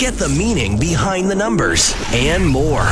get 0.00 0.14
the 0.14 0.30
meaning 0.30 0.78
behind 0.78 1.30
the 1.30 1.34
numbers, 1.34 1.94
and 2.14 2.48
more. 2.48 2.88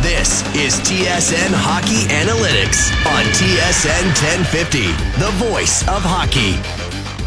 This 0.00 0.46
is 0.54 0.78
TSN 0.86 1.50
Hockey 1.50 2.06
Analytics 2.06 2.94
on 3.04 3.24
TSN 3.34 4.14
1050, 4.46 4.92
the 5.18 5.32
voice 5.50 5.82
of 5.88 6.02
hockey. 6.04 6.54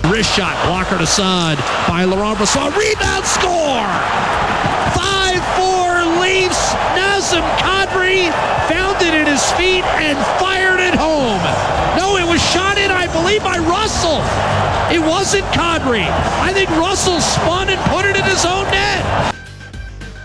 Wrist 0.09 0.33
shot, 0.33 0.55
blocker 0.65 0.97
to 0.97 1.05
side 1.05 1.57
by 1.85 2.05
Laurent 2.05 2.37
Brossoit. 2.37 2.77
Rebound 2.77 3.25
score! 3.25 5.16
5-4 5.37 6.19
Leafs. 6.21 6.73
Nazem 6.97 7.45
Kadri 7.57 8.31
found 8.67 9.01
it 9.03 9.13
at 9.13 9.27
his 9.27 9.43
feet 9.53 9.83
and 10.01 10.17
fired 10.39 10.79
it 10.79 10.95
home. 10.95 11.41
No, 11.95 12.17
it 12.17 12.27
was 12.27 12.41
shot 12.51 12.77
in, 12.77 12.89
I 12.89 13.05
believe, 13.11 13.43
by 13.43 13.57
Russell. 13.59 14.17
It 14.91 14.99
wasn't 14.99 15.45
Kadri. 15.53 16.07
I 16.41 16.53
think 16.53 16.69
Russell 16.71 17.21
spun 17.21 17.69
and 17.69 17.79
put 17.91 18.05
it 18.05 18.15
in 18.15 18.23
his 18.23 18.45
own 18.45 18.63
net. 18.71 19.35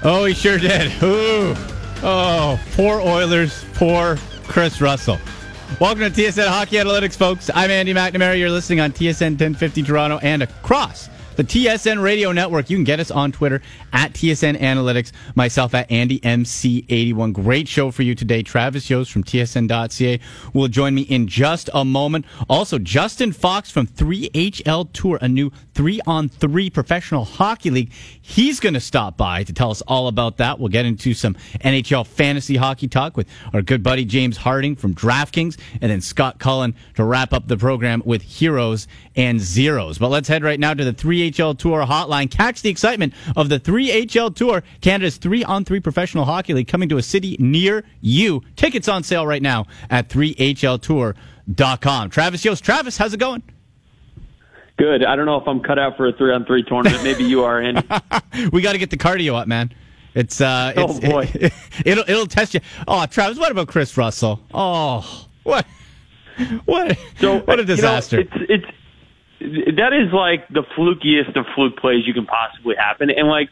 Oh, 0.02 0.24
he 0.24 0.32
sure 0.34 0.59
did. 0.59 0.90
Ooh. 1.02 1.54
Oh, 2.02 2.59
poor 2.73 3.01
Oilers, 3.01 3.65
poor 3.74 4.16
Kris 4.45 4.80
Russell. 4.80 5.18
Welcome 5.79 6.10
to 6.10 6.10
TSN 6.10 6.48
Hockey 6.48 6.76
Analytics, 6.76 7.16
folks. 7.16 7.51
I'm 7.54 7.70
Andy 7.70 7.92
McNamara. 7.92 8.38
You're 8.38 8.51
listening 8.51 8.80
on 8.80 8.92
TSN 8.92 9.32
1050 9.32 9.82
Toronto 9.82 10.18
and 10.23 10.42
across 10.42 11.09
the 11.36 11.45
TSN 11.45 12.02
Radio 12.02 12.32
Network. 12.32 12.70
You 12.70 12.77
can 12.77 12.84
get 12.84 13.00
us 13.00 13.10
on 13.10 13.32
Twitter 13.32 13.62
at 13.92 14.12
TSN 14.12 14.59
Analytics, 14.59 15.12
myself 15.34 15.74
at 15.74 15.88
AndyMC81. 15.88 17.32
Great 17.32 17.68
show 17.68 17.90
for 17.90 18.02
you 18.02 18.14
today. 18.14 18.42
Travis 18.42 18.88
Yost 18.90 19.12
from 19.12 19.24
TSN.ca 19.24 20.20
will 20.52 20.68
join 20.68 20.95
me 20.95 21.02
in 21.02 21.26
just 21.26 21.70
a 21.73 21.84
moment. 21.84 22.26
Also, 22.48 22.78
Justin 22.78 23.32
Fox 23.32 23.70
from 23.70 23.87
3HL 23.87 24.92
Tour, 24.92 25.18
a 25.20 25.28
new 25.28 25.50
three 25.74 26.00
on 26.06 26.28
three 26.28 26.70
professional 26.70 27.24
hockey 27.24 27.70
league. 27.70 27.92
He's 28.20 28.60
going 28.60 28.74
to 28.74 28.80
stop 28.80 29.16
by 29.16 29.45
to 29.45 29.52
tell 29.52 29.70
us 29.70 29.82
all 29.82 30.09
about 30.09 30.37
that. 30.38 30.59
We'll 30.59 30.68
get 30.68 30.84
into 30.84 31.14
some 31.14 31.34
NHL 31.60 32.07
fantasy 32.07 32.57
hockey 32.57 32.88
talk 32.88 33.16
with 33.16 33.29
our 33.52 33.62
good 33.62 33.82
buddy 33.82 34.04
James 34.04 34.37
Harding 34.37 34.76
from 34.76 34.95
DraftKings 34.95 35.59
and 35.80 35.90
then 35.90 36.01
Scott 36.01 36.38
Cullen 36.38 36.74
to 36.95 37.04
wrap 37.04 37.32
up 37.32 37.48
the 37.48 37.57
program 37.57 38.02
with 38.04 38.23
heroes 38.23 38.87
and 39.16 39.40
zeros. 39.40 39.98
But 39.98 40.09
let's 40.09 40.29
head 40.29 40.42
right 40.42 40.60
now 40.60 40.74
to 40.74 40.85
the 40.85 40.92
3HL 41.30 41.59
Tour 41.59 41.84
hotline. 41.84 42.30
Catch 42.30 42.62
the 42.62 42.70
excitement 42.70 43.15
of 43.37 43.48
the 43.48 43.60
3HL 43.60 44.34
Tour, 44.34 44.62
Canada's 44.80 45.16
three 45.16 45.45
on 45.45 45.64
three 45.64 45.80
professional 45.80 46.24
hockey 46.24 46.54
league 46.54 46.68
coming 46.68 46.88
to 46.88 46.98
a 46.98 47.02
city 47.02 47.37
near 47.38 47.84
you. 48.01 48.42
Tickets 48.56 48.88
on 48.88 49.02
sale 49.02 49.26
right 49.26 49.42
now 49.42 49.66
at 49.90 50.09
3HLTour.com. 50.09 52.10
Travis 52.10 52.45
Yost. 52.45 52.64
Travis, 52.64 52.96
how's 52.96 53.14
it 53.14 53.20
going? 53.20 53.42
Good. 54.79 55.04
I 55.04 55.16
don't 55.16 55.26
know 55.26 55.37
if 55.37 55.46
I'm 55.46 55.60
cut 55.60 55.79
out 55.79 55.96
for 55.96 56.09
a 56.09 56.12
three 56.12 56.32
on 56.32 56.45
three 56.45 56.64
tournament. 56.64 57.04
Maybe 57.04 57.24
you 57.24 57.45
are, 57.45 57.60
Andy. 57.60 57.86
we 58.52 58.62
got 58.62 58.73
to 58.73 58.79
get 58.79 58.90
the 58.90 58.96
cardio 58.96 59.34
up, 59.34 59.46
man. 59.46 59.73
It's 60.14 60.40
uh, 60.40 60.73
it's, 60.76 60.98
oh 60.98 61.01
boy, 61.01 61.30
it, 61.34 61.52
it'll 61.86 62.04
it'll 62.07 62.26
test 62.26 62.52
you. 62.52 62.60
Oh, 62.86 63.07
Travis, 63.07 63.38
what 63.38 63.51
about 63.51 63.68
Kris 63.68 63.96
Russell? 63.96 64.41
Oh, 64.53 65.26
what, 65.42 65.64
what, 66.66 66.98
so, 67.19 67.41
what 67.41 67.60
a 67.60 67.64
disaster! 67.64 68.20
You 68.20 68.25
know, 68.25 68.47
it's 68.50 68.66
it's 68.66 68.76
that 69.76 69.93
is 69.93 70.12
like 70.12 70.47
the 70.48 70.62
flukiest 70.76 71.37
of 71.37 71.47
fluke 71.54 71.76
plays 71.76 72.06
you 72.06 72.15
can 72.15 72.26
possibly 72.26 72.76
happen, 72.76 73.10
and 73.10 73.28
like 73.28 73.48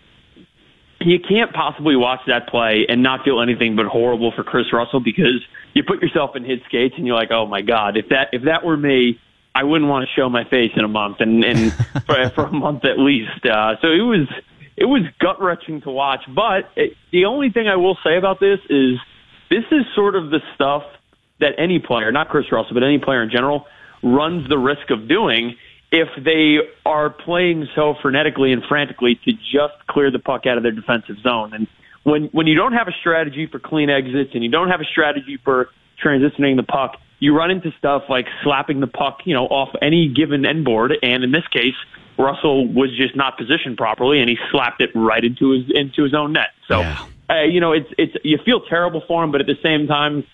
you 1.01 1.19
can't 1.19 1.53
possibly 1.53 1.97
watch 1.97 2.21
that 2.27 2.49
play 2.49 2.87
and 2.89 3.03
not 3.03 3.25
feel 3.25 3.41
anything 3.41 3.75
but 3.75 3.87
horrible 3.87 4.33
for 4.37 4.45
Kris 4.45 4.67
Russell 4.73 5.01
because 5.01 5.43
you 5.75 5.83
put 5.83 6.03
yourself 6.03 6.37
in 6.37 6.45
his 6.45 6.61
skates 6.67 6.95
and 6.97 7.07
you're 7.07 7.17
like, 7.17 7.31
oh 7.31 7.47
my 7.47 7.63
god, 7.63 7.97
if 7.97 8.09
that 8.11 8.29
if 8.33 8.45
that 8.45 8.65
were 8.65 8.77
me, 8.77 9.19
I 9.55 9.65
wouldn't 9.65 9.91
want 9.91 10.07
to 10.07 10.21
show 10.21 10.29
my 10.29 10.45
face 10.45 10.73
in 10.77 10.85
a 10.85 10.89
month 10.89 11.17
and 11.21 11.45
and 11.45 11.73
for, 12.07 12.31
for 12.35 12.45
a 12.45 12.53
month 12.53 12.85
at 12.85 12.99
least. 12.99 13.45
Uh, 13.45 13.77
so 13.81 13.89
it 13.89 14.05
was 14.05 14.29
it 14.77 14.85
was 14.85 15.03
gut 15.19 15.41
wrenching 15.41 15.81
to 15.83 15.91
watch. 15.91 16.21
But 16.29 16.71
it, 16.77 16.97
the 17.13 17.25
only 17.25 17.51
thing 17.51 17.67
I 17.67 17.77
will 17.77 17.99
say 18.05 18.17
about 18.17 18.39
this 18.39 18.61
is 18.69 18.99
this 19.51 19.65
is 19.73 19.85
sort 19.95 20.15
of 20.15 20.31
the 20.31 20.41
stuff 20.55 20.85
that 21.41 21.53
any 21.59 21.79
player, 21.79 22.13
not 22.13 22.29
Kris 22.29 22.47
Russell, 22.53 22.75
but 22.75 22.83
any 22.83 22.99
player 22.99 23.23
in 23.23 23.31
general, 23.31 23.67
runs 24.03 24.49
the 24.49 24.59
risk 24.59 24.91
of 24.91 25.09
doing 25.09 25.57
if 25.93 26.09
they 26.25 26.59
are 26.87 27.11
playing 27.11 27.67
so 27.75 27.95
frenetically 28.03 28.53
and 28.53 28.63
frantically 28.69 29.19
to 29.25 29.33
just 29.33 29.75
clear 29.89 30.11
the 30.11 30.19
puck 30.19 30.47
out 30.47 30.57
of 30.57 30.63
their 30.63 30.73
defensive 30.73 31.17
zone. 31.23 31.53
And 31.53 31.67
when 32.05 32.25
when 32.33 32.47
you 32.47 32.55
don't 32.55 32.73
have 32.73 32.89
a 32.89 32.95
strategy 33.01 33.47
for 33.47 33.59
clean 33.59 33.91
exits 33.91 34.31
and 34.35 34.43
you 34.45 34.51
don't 34.51 34.69
have 34.69 34.81
a 34.81 34.85
strategy 34.85 35.39
for 35.43 35.69
transitioning 36.03 36.57
the 36.57 36.63
puck, 36.63 36.97
you 37.19 37.37
run 37.37 37.51
into 37.51 37.73
stuff 37.79 38.05
like 38.09 38.27
slapping 38.43 38.81
the 38.81 38.87
puck, 38.87 39.19
you 39.25 39.35
know, 39.35 39.47
off 39.47 39.75
any 39.83 40.09
given 40.09 40.47
end 40.47 40.65
board. 40.65 40.93
And 41.03 41.23
in 41.25 41.33
this 41.33 41.47
case, 41.49 41.75
Russell 42.19 42.67
was 42.67 42.97
just 42.97 43.17
not 43.17 43.37
positioned 43.37 43.77
properly, 43.77 44.21
and 44.21 44.29
he 44.29 44.39
slapped 44.51 44.81
it 44.81 44.91
right 44.95 45.25
into 45.25 45.51
his 45.51 45.65
into 45.75 46.05
his 46.05 46.15
own 46.15 46.33
net. 46.33 46.51
So, 46.69 46.81
yeah. 46.81 47.07
uh, 47.29 47.43
you 47.43 47.61
know, 47.61 47.73
it's 47.73 47.89
it's 47.99 48.15
you 48.25 48.39
feel 48.45 48.61
terrible 48.61 49.03
for 49.07 49.25
him, 49.25 49.33
but 49.33 49.41
at 49.41 49.47
the 49.47 49.59
same 49.63 49.87
time, 49.87 50.25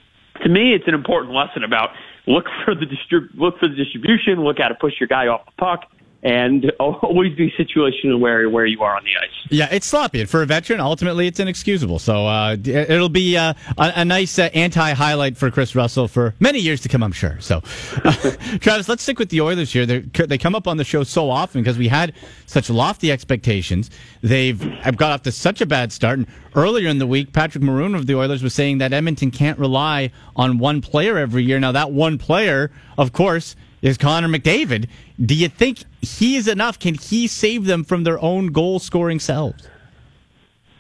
to 0.43 0.49
me, 0.49 0.75
it's 0.75 0.87
an 0.87 0.95
important 0.95 1.35
lesson 1.35 1.65
about 1.65 1.91
look 2.27 2.47
for 2.65 2.75
the 2.75 2.87
distrib- 2.87 3.29
look 3.35 3.59
for 3.59 3.69
the 3.69 3.75
distribution, 3.77 4.43
look 4.43 4.59
how 4.59 4.69
to 4.69 4.75
push 4.75 4.95
your 5.01 5.09
guy 5.09 5.27
off 5.27 5.45
the 5.47 5.53
puck, 5.59 5.85
and 6.23 6.71
always 6.81 7.35
be 7.37 7.53
situational 7.53 8.19
where 8.19 8.49
where 8.51 8.67
you 8.67 8.83
are 8.83 8.97
on 8.97 9.05
the 9.05 9.17
ice. 9.17 9.31
Yeah, 9.51 9.69
it's 9.71 9.87
sloppy. 9.87 10.21
And 10.21 10.29
for 10.29 10.43
a 10.43 10.47
veteran, 10.47 10.81
ultimately, 10.81 11.27
it's 11.27 11.39
inexcusable. 11.39 11.99
So 11.99 12.27
uh, 12.27 12.57
it'll 12.65 13.09
be 13.09 13.37
uh, 13.37 13.55
a, 13.79 13.93
a, 13.97 14.05
nice 14.05 14.39
uh, 14.39 14.49
anti-highlight 14.55 15.37
for 15.37 15.51
Kris 15.51 15.75
Russell 15.75 16.09
for 16.09 16.35
many 16.41 16.59
years 16.59 16.81
to 16.83 16.89
come, 16.89 17.03
I'm 17.03 17.13
sure. 17.13 17.39
So, 17.41 17.61
Travis, 18.61 18.89
let's 18.89 19.03
stick 19.03 19.19
with 19.19 19.29
the 19.29 19.41
Oilers 19.41 19.73
here. 19.73 19.87
They're, 19.87 20.01
they 20.01 20.39
come 20.39 20.55
up 20.55 20.67
on 20.67 20.77
the 20.77 20.85
show 20.85 21.05
so 21.05 21.31
often 21.31 21.63
because 21.63 21.79
we 21.79 21.89
had 21.89 22.13
such 22.47 22.71
lofty 22.71 23.13
expectations. 23.13 23.91
They've 24.23 24.61
got 24.97 25.13
off 25.13 25.23
to 25.23 25.33
such 25.33 25.61
a 25.61 25.67
bad 25.67 25.93
start. 25.93 26.19
And 26.19 26.27
earlier 26.55 26.89
in 26.89 26.99
the 26.99 27.07
week, 27.07 27.33
Patrick 27.33 27.63
Maroon 27.63 27.95
of 27.95 28.07
the 28.07 28.17
Oilers 28.17 28.43
was 28.43 28.55
saying 28.55 28.79
that 28.79 28.93
Edmonton 28.93 29.31
can't 29.31 29.59
rely 29.59 30.11
on 30.35 30.59
one 30.59 30.81
player 30.81 31.19
every 31.19 31.45
year. 31.45 31.61
Now, 31.61 31.73
that 31.73 31.93
one 31.93 32.19
player, 32.19 32.71
of 32.99 33.13
course, 33.13 33.55
is 33.87 33.97
Connor 33.97 34.29
McDavid. 34.29 34.89
Do 35.25 35.35
you 35.35 35.49
think 35.49 35.85
he 36.03 36.37
is 36.37 36.49
enough? 36.49 36.79
Can 36.79 36.95
he 36.95 37.29
save 37.29 37.67
them 37.67 37.85
from 37.85 38.03
their 38.03 38.21
own 38.21 38.49
goal 38.49 38.81
scoring 38.81 39.21
selves? 39.21 39.67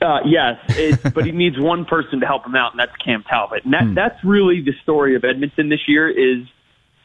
Uh, 0.02 0.18
yes, 0.26 0.58
it, 0.70 1.00
but 1.14 1.24
he 1.24 1.32
needs 1.32 1.56
one 1.58 1.84
person 1.84 2.20
to 2.20 2.26
help 2.26 2.44
him 2.44 2.56
out, 2.56 2.72
and 2.72 2.80
that's 2.80 2.94
Cam 2.96 3.22
Talbot. 3.22 3.64
And 3.64 3.72
that, 3.72 3.84
hmm. 3.84 3.94
that's 3.94 4.22
really 4.24 4.60
the 4.60 4.72
story 4.82 5.14
of 5.14 5.24
Edmonton 5.24 5.68
this 5.68 5.86
year. 5.86 6.08
Is 6.10 6.46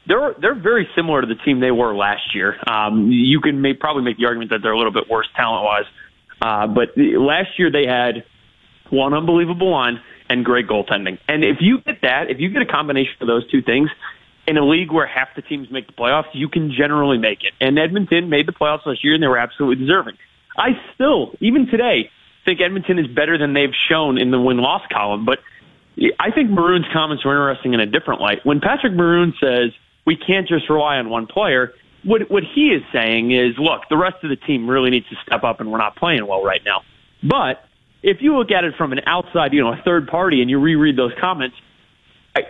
they're 0.07 0.33
they're 0.41 0.59
very 0.59 0.89
similar 0.95 1.21
to 1.21 1.27
the 1.27 1.35
team 1.35 1.59
they 1.59 1.71
were 1.71 1.95
last 1.95 2.33
year. 2.33 2.57
Um, 2.67 3.11
you 3.11 3.39
can 3.39 3.61
make, 3.61 3.79
probably 3.79 4.03
make 4.03 4.17
the 4.17 4.25
argument 4.25 4.49
that 4.49 4.61
they're 4.63 4.73
a 4.73 4.77
little 4.77 4.93
bit 4.93 5.07
worse 5.07 5.27
talent 5.35 5.63
wise, 5.63 5.85
uh, 6.41 6.67
but 6.67 6.89
last 6.97 7.59
year 7.59 7.71
they 7.71 7.85
had 7.85 8.25
one 8.89 9.13
unbelievable 9.13 9.69
line 9.69 10.01
and 10.29 10.43
great 10.43 10.67
goaltending. 10.67 11.19
And 11.27 11.43
if 11.43 11.57
you 11.59 11.79
get 11.81 12.01
that, 12.01 12.29
if 12.29 12.39
you 12.39 12.49
get 12.49 12.61
a 12.61 12.65
combination 12.65 13.13
of 13.21 13.27
those 13.27 13.49
two 13.51 13.61
things, 13.61 13.89
in 14.47 14.57
a 14.57 14.65
league 14.65 14.91
where 14.91 15.07
half 15.07 15.29
the 15.35 15.41
teams 15.41 15.69
make 15.71 15.87
the 15.87 15.93
playoffs, 15.93 16.29
you 16.33 16.49
can 16.49 16.71
generally 16.71 17.17
make 17.17 17.43
it. 17.43 17.53
And 17.59 17.77
Edmonton 17.77 18.29
made 18.29 18.47
the 18.47 18.51
playoffs 18.51 18.85
last 18.85 19.03
year, 19.03 19.13
and 19.13 19.23
they 19.23 19.27
were 19.27 19.37
absolutely 19.37 19.85
deserving. 19.85 20.17
I 20.57 20.69
still, 20.95 21.33
even 21.39 21.67
today, 21.67 22.09
think 22.45 22.59
Edmonton 22.59 22.99
is 22.99 23.07
better 23.07 23.37
than 23.37 23.53
they've 23.53 23.73
shown 23.89 24.17
in 24.17 24.31
the 24.31 24.39
win-loss 24.39 24.81
column. 24.91 25.25
But 25.25 25.39
I 26.19 26.31
think 26.31 26.49
Maroon's 26.49 26.87
comments 26.91 27.23
were 27.23 27.33
interesting 27.33 27.73
in 27.73 27.79
a 27.79 27.85
different 27.85 28.21
light. 28.21 28.39
When 28.43 28.59
Patrick 28.59 28.93
Maroon 28.93 29.33
says 29.39 29.71
we 30.05 30.15
can't 30.15 30.47
just 30.47 30.69
rely 30.69 30.97
on 30.97 31.09
one 31.09 31.27
player, 31.27 31.73
what 32.03 32.31
what 32.31 32.43
he 32.43 32.69
is 32.69 32.81
saying 32.91 33.31
is, 33.31 33.57
look, 33.59 33.81
the 33.89 33.97
rest 33.97 34.23
of 34.23 34.29
the 34.29 34.35
team 34.35 34.67
really 34.67 34.89
needs 34.89 35.07
to 35.09 35.15
step 35.25 35.43
up, 35.43 35.59
and 35.59 35.71
we're 35.71 35.77
not 35.77 35.95
playing 35.95 36.25
well 36.25 36.43
right 36.43 36.61
now. 36.65 36.81
But 37.23 37.63
if 38.01 38.17
you 38.21 38.35
look 38.37 38.49
at 38.49 38.63
it 38.63 38.73
from 38.75 38.91
an 38.91 39.01
outside, 39.05 39.53
you 39.53 39.61
know, 39.61 39.71
a 39.71 39.81
third 39.85 40.07
party, 40.07 40.41
and 40.41 40.49
you 40.49 40.59
reread 40.59 40.97
those 40.97 41.13
comments, 41.19 41.55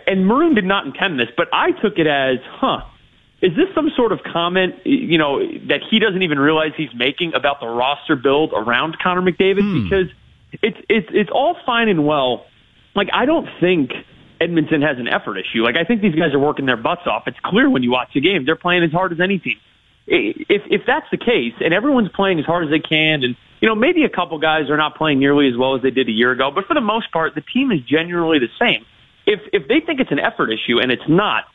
and 0.08 0.28
Maroon 0.28 0.56
did 0.56 0.66
not 0.66 0.86
intend 0.86 1.20
this, 1.20 1.30
but 1.36 1.48
I 1.54 1.72
took 1.72 1.98
it 1.98 2.08
as, 2.08 2.38
huh, 2.46 2.82
is 3.42 3.56
this 3.56 3.68
some 3.74 3.90
sort 3.96 4.12
of 4.12 4.20
comment, 4.24 4.76
you 4.86 5.18
know, 5.18 5.40
that 5.68 5.82
he 5.90 6.00
doesn't 6.00 6.22
even 6.22 6.40
realize 6.40 6.72
he's 6.78 6.94
making 6.96 7.34
about 7.34 7.60
the 7.60 7.68
roster 7.68 8.16
build 8.16 8.54
around 8.54 8.98
Connor 9.02 9.22
McDavid? 9.22 9.62
Hmm. 9.62 9.84
Because 9.84 10.08
it's 10.62 10.78
it's 10.90 11.08
it's 11.12 11.30
all 11.32 11.58
fine 11.66 11.90
and 11.90 12.06
well. 12.06 12.46
Like 12.96 13.10
I 13.14 13.26
don't 13.26 13.48
think 13.60 13.92
Edmonton 14.40 14.82
has 14.82 15.00
an 15.00 15.08
effort 15.08 15.38
issue. 15.38 15.64
Like 15.64 15.76
I 15.76 15.86
think 15.86 16.02
these 16.02 16.14
guys 16.14 16.34
are 16.34 16.40
working 16.40 16.66
their 16.66 16.78
butts 16.78 17.08
off. 17.08 17.24
It's 17.26 17.40
clear 17.44 17.70
when 17.70 17.82
you 17.82 17.92
watch 17.92 18.10
the 18.14 18.22
game 18.22 18.46
they're 18.46 18.56
playing 18.56 18.84
as 18.84 18.92
hard 18.92 19.12
as 19.12 19.20
any 19.20 19.40
team. 19.40 19.58
If 20.06 20.64
if 20.70 20.82
that's 20.86 21.06
the 21.10 21.18
case, 21.18 21.54
and 21.60 21.74
everyone's 21.74 22.10
playing 22.10 22.40
as 22.40 22.46
hard 22.46 22.66
as 22.66 22.70
they 22.70 22.80
can, 22.80 23.24
and 23.24 23.36
you 23.60 23.68
know 23.68 23.76
maybe 23.76 24.04
a 24.04 24.10
couple 24.10 24.38
guys 24.38 24.70
are 24.70 24.78
not 24.78 24.96
playing 24.98 25.20
nearly 25.20 25.48
as 25.48 25.58
well 25.58 25.76
as 25.76 25.82
they 25.82 25.92
did 25.92 26.10
a 26.10 26.12
year 26.12 26.32
ago, 26.32 26.52
but 26.54 26.66
for 26.66 26.74
the 26.74 26.82
most 26.82 27.12
part, 27.12 27.34
the 27.34 27.42
team 27.42 27.72
is 27.72 27.80
generally 27.82 28.38
the 28.38 28.50
same 28.60 28.86
if 29.32 29.40
if 29.54 29.68
they 29.68 29.80
think 29.86 30.00
it's 30.00 30.12
an 30.12 30.20
effort 30.20 30.50
issue 30.52 30.80
and 30.82 30.92
it's 30.92 31.08
not, 31.08 31.46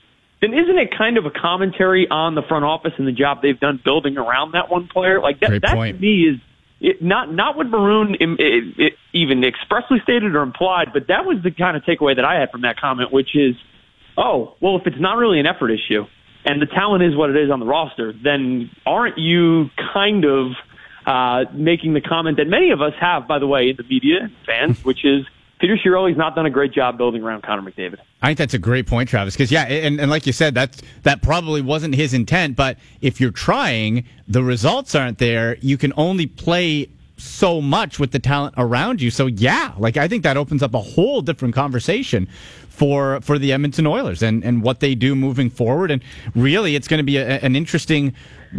then 0.41 0.53
isn't 0.53 0.79
it 0.79 0.97
kind 0.97 1.19
of 1.19 1.27
a 1.27 1.31
commentary 1.31 2.07
on 2.11 2.35
the 2.35 2.43
front 2.43 2.65
office 2.65 2.93
and 2.99 3.07
the 3.07 3.13
job 3.13 3.43
they've 3.43 3.59
done 3.59 3.81
building 3.85 4.17
around 4.17 4.53
that 4.53 4.71
one 4.71 4.89
player? 4.89 5.21
Like 5.21 5.41
that, 5.41 5.61
that 5.63 5.75
to 5.75 5.93
me 5.93 6.29
is 6.29 6.41
it, 6.81 7.03
not 7.03 7.33
not 7.33 7.57
what 7.57 7.67
Maroon 7.67 8.17
it, 8.21 8.75
it 8.79 8.93
even 9.13 9.45
expressly 9.45 9.99
stated 10.03 10.35
or 10.35 10.43
implied, 10.43 10.89
but 10.93 11.09
that 11.09 11.25
was 11.25 11.39
the 11.43 11.51
kind 11.51 11.77
of 11.77 11.83
takeaway 11.85 12.17
that 12.17 12.25
I 12.25 12.41
had 12.41 12.51
from 12.51 12.63
that 12.63 12.79
comment, 12.79 13.13
which 13.13 13.35
is, 13.35 13.55
oh, 14.17 14.55
well, 14.61 14.77
if 14.77 14.87
it's 14.87 15.01
not 15.01 15.17
really 15.17 15.41
an 15.41 15.47
effort 15.47 15.71
issue 15.71 16.07
and 16.45 16.63
the 16.63 16.67
talent 16.67 17.03
is 17.03 17.17
what 17.17 17.29
it 17.29 17.37
is 17.37 17.51
on 17.51 17.61
the 17.61 17.67
roster, 17.67 18.13
then 18.13 18.71
aren't 18.87 19.19
you 19.19 19.69
kind 19.93 20.25
of 20.25 20.53
uh, 21.05 21.45
making 21.53 21.95
the 21.95 22.01
comment 22.01 22.37
that 22.37 22.47
many 22.47 22.71
of 22.71 22.81
us 22.81 22.93
have, 23.01 23.27
by 23.27 23.39
the 23.39 23.47
way, 23.47 23.71
in 23.71 23.77
the 23.77 23.83
media 23.83 24.31
fans, 24.47 24.85
which 24.85 25.05
is 25.05 25.27
Peter 25.59 25.77
Chiarelli's 25.77 26.19
not 26.19 26.35
done 26.35 26.45
a 26.45 26.51
great 26.51 26.73
job 26.73 26.99
building 26.99 27.23
around 27.23 27.43
Connor 27.43 27.63
McDavid. 27.63 27.99
I 28.21 28.29
think 28.29 28.39
that's 28.39 28.55
a 28.55 28.59
great 28.59 28.87
point, 28.87 29.09
Travis. 29.09 29.35
Because 29.35 29.51
yeah, 29.51 29.63
and, 29.63 30.01
and 30.01 30.11
like 30.11 30.27
you 30.27 30.33
said, 30.33 30.55
that 30.55 30.81
that 31.05 31.23
probably 31.23 31.63
wasn't 31.63 31.95
his 31.95 32.13
intent. 32.13 32.57
But 32.57 32.79
if 33.01 33.21
you're 33.21 33.31
trying, 33.31 34.05
the 34.29 34.43
results 34.43 34.95
aren't 34.95 35.19
there. 35.19 35.57
You 35.61 35.79
can 35.79 35.93
only 35.97 36.27
play 36.27 36.89
so 37.17 37.61
much 37.61 37.99
with 37.99 38.13
the 38.13 38.19
talent 38.19 38.55
around 38.57 39.01
you. 39.01 39.11
So 39.11 39.27
yeah, 39.27 39.73
like 39.79 39.97
I 39.97 40.09
think 40.09 40.23
that 40.23 40.37
opens 40.37 40.63
up 40.63 40.75
a 40.75 40.81
whole 40.81 41.23
different 41.23 41.55
conversation 41.55 42.29
for 42.69 43.21
for 43.23 43.39
the 43.39 43.53
Edmonton 43.53 43.87
Oilers 43.87 44.23
and 44.23 44.45
and 44.45 44.63
what 44.63 44.81
they 44.81 44.95
do 44.95 45.15
moving 45.15 45.51
forward. 45.51 45.91
And 45.91 46.03
really, 46.35 46.77
it's 46.77 46.89
going 46.89 46.99
to 46.99 47.05
be 47.05 47.17
a, 47.17 47.39
an 47.41 47.57
interesting 47.57 48.15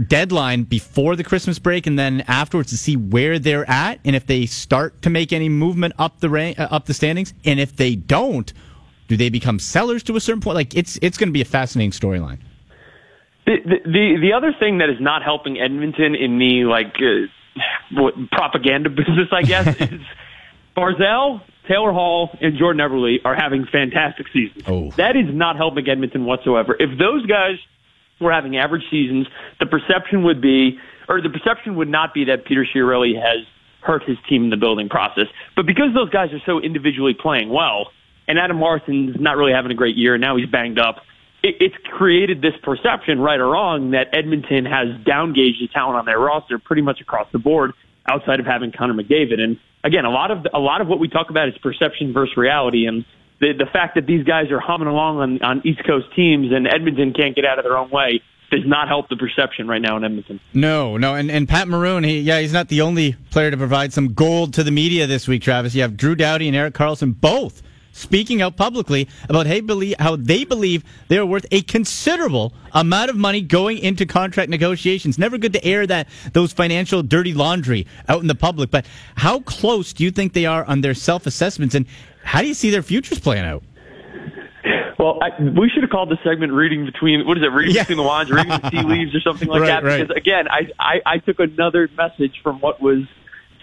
deadline 0.07 0.63
before 0.63 1.15
the 1.15 1.23
Christmas 1.23 1.59
break 1.59 1.87
and 1.87 1.97
then 1.97 2.23
afterwards 2.27 2.69
to 2.69 2.77
see 2.77 2.97
where 2.97 3.39
they're 3.39 3.69
at 3.69 3.99
and 4.05 4.15
if 4.15 4.27
they 4.27 4.45
start 4.45 5.01
to 5.01 5.09
make 5.09 5.31
any 5.31 5.49
movement 5.49 5.93
up 5.97 6.19
the 6.19 6.29
rank, 6.29 6.59
uh, 6.59 6.67
up 6.69 6.85
the 6.85 6.93
standings 6.93 7.33
and 7.45 7.59
if 7.59 7.75
they 7.77 7.95
don't 7.95 8.53
do 9.07 9.15
they 9.15 9.29
become 9.29 9.57
sellers 9.57 10.03
to 10.03 10.15
a 10.15 10.19
certain 10.19 10.41
point 10.41 10.55
like 10.55 10.75
it's 10.75 10.99
it's 11.01 11.17
going 11.17 11.29
to 11.29 11.33
be 11.33 11.41
a 11.41 11.45
fascinating 11.45 11.91
storyline 11.91 12.37
the, 13.47 13.79
the 13.85 14.17
the 14.21 14.33
other 14.33 14.53
thing 14.59 14.79
that 14.79 14.89
is 14.89 14.99
not 14.99 15.23
helping 15.23 15.57
Edmonton 15.57 16.15
in 16.15 16.37
the 16.37 16.65
like 16.65 16.93
uh, 16.97 17.31
what, 17.91 18.13
propaganda 18.31 18.89
business, 18.89 19.29
I 19.31 19.41
guess, 19.43 19.67
is 19.81 20.01
Barzal, 20.75 21.41
Taylor 21.67 21.91
Hall, 21.91 22.29
and 22.41 22.57
Jordan 22.57 22.81
Eberle 22.81 23.17
are 23.25 23.35
having 23.35 23.65
fantastic 23.71 24.27
seasons. 24.31 24.63
Oh. 24.67 24.91
That 24.91 25.15
is 25.15 25.25
not 25.29 25.57
helping 25.57 25.87
Edmonton 25.87 26.25
whatsoever. 26.25 26.75
If 26.79 26.97
those 26.97 27.25
guys 27.25 27.55
were 28.19 28.31
having 28.31 28.57
average 28.57 28.83
seasons, 28.89 29.27
the 29.59 29.65
perception 29.65 30.23
would 30.23 30.41
be, 30.41 30.79
or 31.07 31.21
the 31.21 31.29
perception 31.29 31.75
would 31.75 31.89
not 31.89 32.13
be 32.13 32.25
that 32.25 32.45
Peter 32.45 32.65
Chiarelli 32.65 33.15
has 33.15 33.45
hurt 33.81 34.03
his 34.03 34.17
team 34.27 34.45
in 34.45 34.49
the 34.49 34.57
building 34.57 34.89
process. 34.89 35.27
But 35.55 35.65
because 35.65 35.93
those 35.93 36.09
guys 36.09 36.31
are 36.33 36.41
so 36.45 36.59
individually 36.59 37.13
playing 37.13 37.49
well, 37.49 37.91
and 38.27 38.37
Adam 38.37 38.59
Larsson's 38.59 39.15
not 39.19 39.37
really 39.37 39.53
having 39.53 39.71
a 39.71 39.75
great 39.75 39.95
year, 39.95 40.15
and 40.15 40.21
now 40.21 40.35
he's 40.35 40.49
banged 40.49 40.79
up, 40.79 40.97
it's 41.43 41.75
created 41.91 42.41
this 42.41 42.53
perception, 42.63 43.19
right 43.19 43.39
or 43.39 43.47
wrong, 43.47 43.91
that 43.91 44.07
Edmonton 44.13 44.65
has 44.65 44.87
downgauged 45.05 45.59
the 45.61 45.69
talent 45.73 45.97
on 45.97 46.05
their 46.05 46.19
roster 46.19 46.59
pretty 46.59 46.81
much 46.81 46.99
across 47.01 47.27
the 47.31 47.39
board, 47.39 47.73
outside 48.07 48.39
of 48.39 48.45
having 48.45 48.71
Connor 48.71 48.93
McDavid. 48.93 49.39
And 49.39 49.59
again, 49.83 50.05
a 50.05 50.09
lot 50.09 50.31
of 50.31 50.45
a 50.53 50.59
lot 50.59 50.81
of 50.81 50.87
what 50.87 50.99
we 50.99 51.07
talk 51.07 51.29
about 51.29 51.47
is 51.47 51.57
perception 51.59 52.13
versus 52.13 52.35
reality, 52.35 52.85
and 52.85 53.05
the 53.39 53.53
the 53.53 53.67
fact 53.71 53.95
that 53.95 54.05
these 54.05 54.23
guys 54.23 54.51
are 54.51 54.59
humming 54.59 54.87
along 54.87 55.17
on 55.19 55.41
on 55.41 55.61
East 55.65 55.83
Coast 55.85 56.07
teams 56.15 56.51
and 56.51 56.67
Edmonton 56.67 57.13
can't 57.13 57.35
get 57.35 57.45
out 57.45 57.59
of 57.59 57.63
their 57.63 57.77
own 57.77 57.89
way 57.89 58.21
does 58.49 58.65
not 58.65 58.87
help 58.87 59.09
the 59.09 59.17
perception 59.17 59.67
right 59.67 59.81
now 59.81 59.97
in 59.97 60.03
Edmonton. 60.03 60.39
No, 60.53 60.97
no, 60.97 61.15
and 61.15 61.29
and 61.29 61.47
Pat 61.47 61.67
Maroon, 61.67 62.03
he 62.03 62.21
yeah, 62.21 62.39
he's 62.39 62.53
not 62.53 62.69
the 62.69 62.81
only 62.81 63.13
player 63.29 63.51
to 63.51 63.57
provide 63.57 63.93
some 63.93 64.13
gold 64.13 64.53
to 64.55 64.63
the 64.63 64.71
media 64.71 65.07
this 65.07 65.27
week. 65.27 65.43
Travis, 65.43 65.75
you 65.75 65.81
have 65.81 65.97
Drew 65.97 66.15
Doughty 66.15 66.47
and 66.47 66.55
Erik 66.55 66.73
Karlsson 66.73 67.19
both 67.19 67.61
speaking 67.97 68.41
out 68.41 68.55
publicly 68.55 69.07
about 69.27 69.47
how 69.99 70.15
they 70.15 70.43
believe 70.43 70.83
they 71.07 71.17
are 71.17 71.25
worth 71.25 71.45
a 71.51 71.61
considerable 71.63 72.53
amount 72.73 73.09
of 73.09 73.15
money 73.15 73.41
going 73.41 73.77
into 73.79 74.05
contract 74.05 74.49
negotiations. 74.49 75.17
Never 75.17 75.37
good 75.37 75.53
to 75.53 75.65
air 75.65 75.87
that 75.87 76.07
those 76.33 76.53
financial 76.53 77.01
dirty 77.03 77.33
laundry 77.33 77.87
out 78.07 78.21
in 78.21 78.27
the 78.27 78.35
public, 78.35 78.69
but 78.71 78.85
how 79.15 79.39
close 79.41 79.93
do 79.93 80.03
you 80.03 80.11
think 80.11 80.33
they 80.33 80.45
are 80.45 80.63
on 80.65 80.81
their 80.81 80.93
self 80.93 81.25
assessments, 81.25 81.73
and 81.75 81.85
how 82.23 82.41
do 82.41 82.47
you 82.47 82.53
see 82.53 82.69
their 82.69 82.83
futures 82.83 83.19
playing 83.19 83.45
out? 83.45 83.63
Well, 84.99 85.19
I, 85.21 85.29
we 85.41 85.69
should 85.69 85.83
have 85.83 85.91
called 85.91 86.09
the 86.09 86.17
segment 86.23 86.51
"Reading 86.53 86.83
Between." 86.85 87.25
What 87.27 87.37
is 87.37 87.43
it? 87.43 87.47
Reading 87.51 87.75
Yeah. 87.75 87.83
between 87.83 87.97
the 87.97 88.03
lines, 88.03 88.31
reading 88.31 88.49
the 88.49 88.69
tea 88.71 88.81
leaves, 88.81 89.13
or 89.15 89.21
something 89.21 89.47
like 89.47 89.61
Right, 89.61 89.67
that. 89.67 89.83
right. 89.83 89.99
Because 90.01 90.17
again, 90.17 90.47
I, 90.49 90.69
I 90.79 91.01
I 91.05 91.17
took 91.19 91.39
another 91.39 91.87
message 91.95 92.33
from 92.41 92.59
what 92.61 92.81
was 92.81 93.03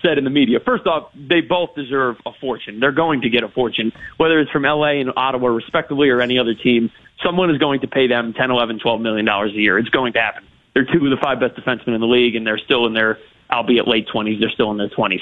said 0.04 0.18
in 0.18 0.24
the 0.24 0.30
media. 0.30 0.58
First 0.64 0.86
off, 0.86 1.10
they 1.14 1.40
both 1.40 1.74
deserve 1.74 2.16
a 2.26 2.30
fortune. 2.40 2.80
They're 2.80 2.92
going 2.92 3.22
to 3.22 3.30
get 3.30 3.42
a 3.42 3.48
fortune, 3.48 3.92
whether 4.16 4.38
it's 4.38 4.50
from 4.50 4.62
LA 4.62 5.00
and 5.00 5.10
Ottawa, 5.16 5.48
respectively, 5.48 6.08
or 6.10 6.20
any 6.20 6.38
other 6.38 6.54
team. 6.54 6.90
Someone 7.24 7.50
is 7.50 7.58
going 7.58 7.80
to 7.80 7.88
pay 7.88 8.06
them 8.06 8.34
ten, 8.34 8.50
eleven, 8.50 8.78
twelve 8.78 9.00
million 9.00 9.24
dollars 9.24 9.52
a 9.52 9.60
year. 9.60 9.78
It's 9.78 9.88
going 9.88 10.12
to 10.12 10.20
happen. 10.20 10.44
They're 10.74 10.84
two 10.84 11.04
of 11.04 11.10
the 11.10 11.18
five 11.22 11.40
best 11.40 11.54
defensemen 11.54 11.94
in 11.94 12.00
the 12.00 12.06
league, 12.06 12.34
and 12.34 12.46
they're 12.46 12.58
still 12.58 12.86
in 12.86 12.94
their, 12.94 13.18
albeit 13.50 13.86
late 13.88 14.06
twenties, 14.12 14.40
they're 14.40 14.50
still 14.50 14.70
in 14.70 14.76
their 14.76 14.90
twenties. 14.90 15.20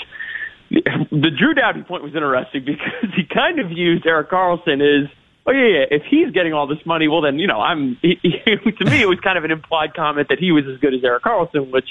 The 0.71 1.31
Drew 1.31 1.53
Doughty 1.53 1.83
point 1.83 2.03
was 2.03 2.15
interesting 2.15 2.65
because 2.65 3.11
he 3.15 3.25
kind 3.25 3.61
of 3.61 3.71
used 3.71 4.07
Erik 4.07 4.31
Karlsson 4.31 4.81
as, 4.81 5.11
oh 5.47 5.53
yeah, 5.53 5.81
yeah, 5.81 5.85
if 5.91 6.03
he's 6.09 6.33
getting 6.33 6.55
all 6.55 6.67
this 6.67 6.85
money, 6.87 7.09
well 7.09 7.21
then 7.21 7.39
you 7.39 7.47
know 7.47 7.61
I'm. 7.61 7.99
He, 8.01 8.19
he, 8.23 8.31
to 8.79 8.85
me, 8.91 9.03
it 9.03 9.09
was 9.09 9.21
kind 9.21 9.37
of 9.37 9.45
an 9.45 9.51
implied 9.51 9.95
comment 9.95 10.29
that 10.31 10.39
he 10.39 10.51
was 10.51 10.65
as 10.67 10.81
good 10.81 10.95
as 10.95 11.05
Erik 11.05 11.25
Karlsson, 11.25 11.71
which 11.71 11.89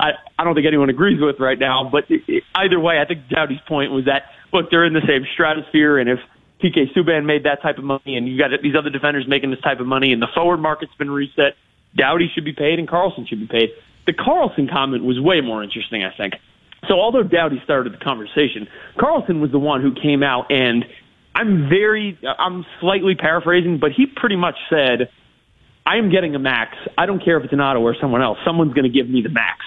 I 0.00 0.12
I 0.38 0.44
don't 0.44 0.54
think 0.54 0.66
anyone 0.66 0.90
agrees 0.90 1.20
with 1.20 1.36
right 1.38 1.58
now. 1.58 1.88
But 1.90 2.10
it, 2.10 2.22
it, 2.28 2.44
either 2.54 2.80
way, 2.80 2.98
I 3.00 3.04
think 3.04 3.28
Doughty's 3.28 3.60
point 3.68 3.92
was 3.92 4.06
that 4.06 4.24
look, 4.52 4.70
they're 4.70 4.84
in 4.84 4.94
the 4.94 5.02
same 5.06 5.26
stratosphere, 5.34 5.98
and 5.98 6.08
if 6.08 6.18
PK 6.62 6.92
Subban 6.96 7.26
made 7.26 7.44
that 7.44 7.60
type 7.62 7.78
of 7.78 7.84
money, 7.84 8.16
and 8.16 8.28
you 8.28 8.38
got 8.38 8.50
these 8.62 8.74
other 8.78 8.90
defenders 8.90 9.26
making 9.28 9.50
this 9.50 9.60
type 9.60 9.80
of 9.80 9.86
money, 9.86 10.12
and 10.12 10.22
the 10.22 10.28
forward 10.34 10.58
market's 10.58 10.94
been 10.98 11.10
reset, 11.10 11.56
Doughty 11.96 12.30
should 12.34 12.44
be 12.44 12.52
paid 12.52 12.78
and 12.78 12.88
Karlsson 12.88 13.28
should 13.28 13.40
be 13.40 13.46
paid. 13.46 13.70
The 14.06 14.12
Karlsson 14.12 14.70
comment 14.70 15.04
was 15.04 15.20
way 15.20 15.40
more 15.40 15.62
interesting, 15.62 16.04
I 16.04 16.14
think. 16.16 16.34
So 16.88 16.94
although 16.94 17.22
Doughty 17.22 17.60
started 17.64 17.92
the 17.92 18.04
conversation, 18.04 18.68
Karlsson 18.98 19.40
was 19.40 19.50
the 19.50 19.58
one 19.58 19.80
who 19.80 19.94
came 19.94 20.22
out 20.22 20.50
and 20.50 20.84
I'm 21.34 21.68
very, 21.68 22.18
I'm 22.38 22.64
slightly 22.80 23.14
paraphrasing, 23.14 23.78
but 23.80 23.90
he 23.96 24.06
pretty 24.06 24.36
much 24.36 24.54
said, 24.70 25.08
I 25.86 25.96
am 25.96 26.10
getting 26.10 26.34
a 26.34 26.38
max. 26.38 26.76
I 26.96 27.06
don't 27.06 27.22
care 27.22 27.38
if 27.38 27.44
it's 27.44 27.52
an 27.52 27.60
Ottawa 27.60 27.90
or 27.90 27.96
someone 28.00 28.22
else. 28.22 28.38
Someone's 28.46 28.72
going 28.72 28.90
to 28.90 28.96
give 28.96 29.08
me 29.08 29.22
the 29.22 29.30
max. 29.30 29.58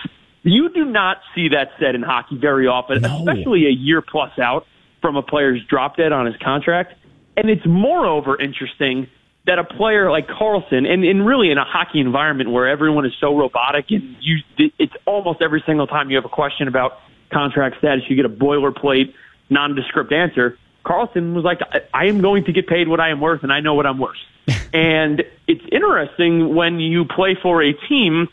You 0.47 0.69
do 0.69 0.85
not 0.85 1.17
see 1.35 1.49
that 1.49 1.71
said 1.77 1.93
in 1.93 2.03
hockey 2.03 2.37
very 2.37 2.67
often, 2.67 3.01
No. 3.01 3.17
especially 3.17 3.65
a 3.65 3.71
year 3.71 4.01
plus 4.01 4.37
out 4.39 4.65
from 5.01 5.17
a 5.17 5.21
player's 5.21 5.61
drop 5.65 5.97
dead 5.97 6.13
on 6.13 6.25
his 6.25 6.35
contract. 6.37 6.93
And 7.35 7.49
it's 7.49 7.65
moreover 7.65 8.39
interesting 8.39 9.07
that 9.45 9.59
a 9.59 9.63
player 9.63 10.09
like 10.09 10.27
Karlsson, 10.27 10.87
and, 10.87 11.03
and 11.03 11.25
really 11.25 11.51
in 11.51 11.57
a 11.57 11.65
hockey 11.65 11.99
environment 11.99 12.51
where 12.51 12.67
everyone 12.67 13.05
is 13.05 13.13
so 13.19 13.37
robotic 13.37 13.85
and 13.91 14.15
you, 14.21 14.37
it's 14.57 14.93
almost 15.05 15.41
every 15.41 15.63
single 15.65 15.87
time 15.87 16.09
you 16.09 16.15
have 16.15 16.25
a 16.25 16.29
question 16.29 16.67
about 16.67 16.99
contract 17.31 17.77
status, 17.79 18.03
you 18.09 18.15
get 18.15 18.25
a 18.25 18.29
boilerplate, 18.29 19.13
nondescript 19.49 20.11
answer. 20.11 20.57
Karlsson 20.85 21.33
was 21.33 21.43
like, 21.43 21.59
I, 21.61 21.81
I 21.93 22.05
am 22.05 22.21
going 22.21 22.45
to 22.45 22.53
get 22.53 22.67
paid 22.67 22.87
what 22.87 22.99
I 23.01 23.09
am 23.09 23.19
worth, 23.19 23.43
and 23.43 23.51
I 23.51 23.59
know 23.59 23.73
what 23.73 23.85
I'm 23.85 23.99
worth. 23.99 24.17
and 24.73 25.23
it's 25.47 25.63
interesting 25.71 26.55
when 26.55 26.79
you 26.79 27.03
play 27.03 27.37
for 27.41 27.61
a 27.61 27.73
team 27.89 28.29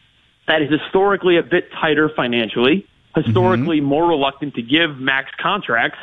that 0.46 0.62
is 0.62 0.70
historically 0.70 1.38
a 1.38 1.42
bit 1.42 1.70
tighter 1.72 2.10
financially, 2.14 2.86
historically 3.14 3.80
more 3.80 4.06
reluctant 4.06 4.54
to 4.54 4.62
give 4.62 4.98
max 4.98 5.30
contracts. 5.40 5.98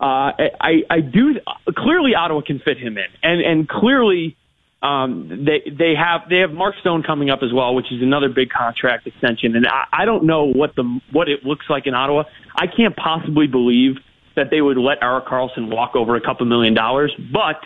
Uh, 0.00 0.32
I, 0.60 0.82
I 0.90 1.00
do 1.00 1.36
clearly 1.76 2.14
Ottawa 2.14 2.40
can 2.40 2.58
fit 2.58 2.78
him 2.78 2.98
in, 2.98 3.06
and 3.22 3.40
and 3.40 3.68
clearly 3.68 4.36
um, 4.82 5.44
they 5.46 5.62
they 5.70 5.94
have 5.94 6.28
they 6.28 6.38
have 6.38 6.52
Mark 6.52 6.74
Stone 6.80 7.04
coming 7.04 7.30
up 7.30 7.42
as 7.42 7.52
well, 7.52 7.74
which 7.74 7.90
is 7.90 8.02
another 8.02 8.28
big 8.28 8.50
contract 8.50 9.06
extension. 9.06 9.56
And 9.56 9.66
I, 9.66 9.86
I 9.92 10.04
don't 10.04 10.24
know 10.24 10.44
what 10.44 10.74
the 10.74 11.00
what 11.12 11.28
it 11.28 11.44
looks 11.44 11.66
like 11.70 11.86
in 11.86 11.94
Ottawa. 11.94 12.24
I 12.54 12.66
can't 12.66 12.94
possibly 12.96 13.46
believe 13.46 13.96
that 14.36 14.50
they 14.50 14.60
would 14.60 14.76
let 14.76 15.02
Erik 15.02 15.26
Karlsson 15.26 15.74
walk 15.74 15.94
over 15.94 16.16
a 16.16 16.20
couple 16.20 16.44
million 16.46 16.74
dollars, 16.74 17.14
but 17.32 17.62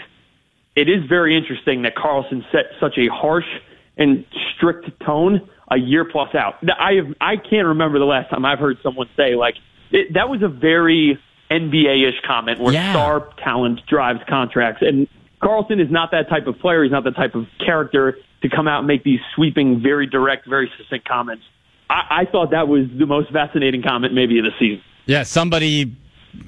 it 0.77 0.89
is 0.89 1.05
very 1.09 1.37
interesting 1.37 1.83
that 1.83 1.97
Karlsson 1.97 2.45
set 2.53 2.67
such 2.79 2.99
a 2.99 3.09
harsh 3.09 3.49
and 3.97 4.25
strict 4.55 4.89
tone 5.05 5.49
a 5.71 5.77
year 5.77 6.05
plus 6.05 6.35
out. 6.35 6.55
I 6.79 6.95
have 6.95 7.15
I 7.21 7.37
can't 7.37 7.67
remember 7.69 7.99
the 7.99 8.05
last 8.07 8.31
time 8.31 8.45
I've 8.45 8.59
heard 8.59 8.79
someone 8.83 9.09
say 9.17 9.35
like 9.35 9.55
it, 9.91 10.15
that 10.15 10.29
was 10.29 10.43
a 10.43 10.49
very 10.49 11.19
NBA-ish 11.51 12.21
comment 12.27 12.61
where 12.61 12.73
Yeah. 12.75 12.93
star 12.93 13.29
talent 13.43 13.81
drives 13.87 14.21
contracts, 14.29 14.83
and 14.83 15.09
Karlsson 15.43 15.81
is 15.83 15.91
not 15.91 16.11
that 16.11 16.29
type 16.29 16.47
of 16.47 16.59
player. 16.59 16.83
He's 16.83 16.93
not 16.93 17.05
that 17.05 17.17
type 17.17 17.35
of 17.35 17.47
character 17.65 18.19
to 18.43 18.49
come 18.49 18.69
out 18.69 18.79
and 18.81 18.87
make 18.87 19.03
these 19.05 19.21
sweeping, 19.35 19.81
very 19.83 20.07
direct, 20.07 20.47
very 20.49 20.71
succinct 20.77 21.07
comments. 21.09 21.43
I, 21.91 22.23
I 22.23 22.25
thought 22.31 22.51
that 22.51 22.69
was 22.69 22.87
the 22.99 23.07
most 23.07 23.31
fascinating 23.33 23.83
comment 23.83 24.13
maybe 24.15 24.39
of 24.39 24.45
the 24.45 24.53
season. 24.59 24.83
Yeah, 25.07 25.23
somebody 25.23 25.97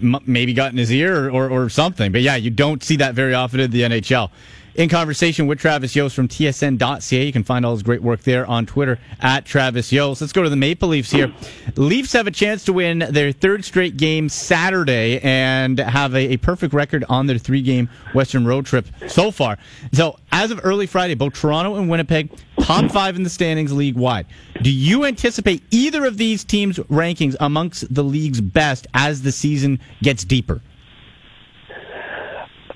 m- 0.02 0.18
maybe 0.26 0.52
got 0.52 0.72
in 0.72 0.78
his 0.78 0.92
ear 0.92 1.28
or, 1.28 1.30
or, 1.30 1.50
or 1.50 1.68
something. 1.70 2.12
But 2.12 2.20
yeah, 2.20 2.36
you 2.36 2.50
don't 2.50 2.82
see 2.82 2.96
that 2.96 3.14
very 3.14 3.32
often 3.34 3.58
in 3.60 3.70
the 3.70 3.82
NHL. 3.82 4.30
In 4.76 4.88
conversation 4.88 5.48
with 5.48 5.58
Travis 5.58 5.96
Yost 5.96 6.14
from 6.14 6.28
TSN.ca. 6.28 7.26
You 7.26 7.32
can 7.32 7.42
find 7.42 7.66
all 7.66 7.72
his 7.72 7.82
great 7.82 8.02
work 8.02 8.22
there 8.22 8.46
on 8.46 8.66
Twitter 8.66 9.00
at 9.20 9.44
Travis 9.44 9.90
Yost. 9.90 10.20
Let's 10.20 10.32
go 10.32 10.44
to 10.44 10.48
the 10.48 10.56
Maple 10.56 10.88
Leafs 10.88 11.10
here. 11.10 11.32
Leafs 11.74 12.12
have 12.12 12.28
a 12.28 12.30
chance 12.30 12.64
to 12.66 12.72
win 12.72 13.00
their 13.00 13.32
third 13.32 13.64
straight 13.64 13.96
game 13.96 14.28
Saturday 14.28 15.18
and 15.20 15.78
have 15.78 16.14
a, 16.14 16.34
a 16.34 16.36
perfect 16.36 16.72
record 16.72 17.04
on 17.08 17.26
their 17.26 17.38
three 17.38 17.62
game 17.62 17.90
Western 18.14 18.46
road 18.46 18.64
trip 18.64 18.86
so 19.08 19.32
far. 19.32 19.58
So, 19.92 20.18
as 20.30 20.52
of 20.52 20.60
early 20.62 20.86
Friday, 20.86 21.14
both 21.14 21.34
Toronto 21.34 21.74
and 21.74 21.90
Winnipeg, 21.90 22.30
top 22.60 22.90
five 22.92 23.16
in 23.16 23.24
the 23.24 23.30
standings 23.30 23.72
league 23.72 23.96
wide. 23.96 24.26
Do 24.62 24.70
you 24.70 25.04
anticipate 25.04 25.62
either 25.72 26.04
of 26.04 26.16
these 26.16 26.44
teams' 26.44 26.78
rankings 26.78 27.34
amongst 27.40 27.92
the 27.92 28.04
league's 28.04 28.40
best 28.40 28.86
as 28.94 29.22
the 29.22 29.32
season 29.32 29.80
gets 30.02 30.24
deeper? 30.24 30.60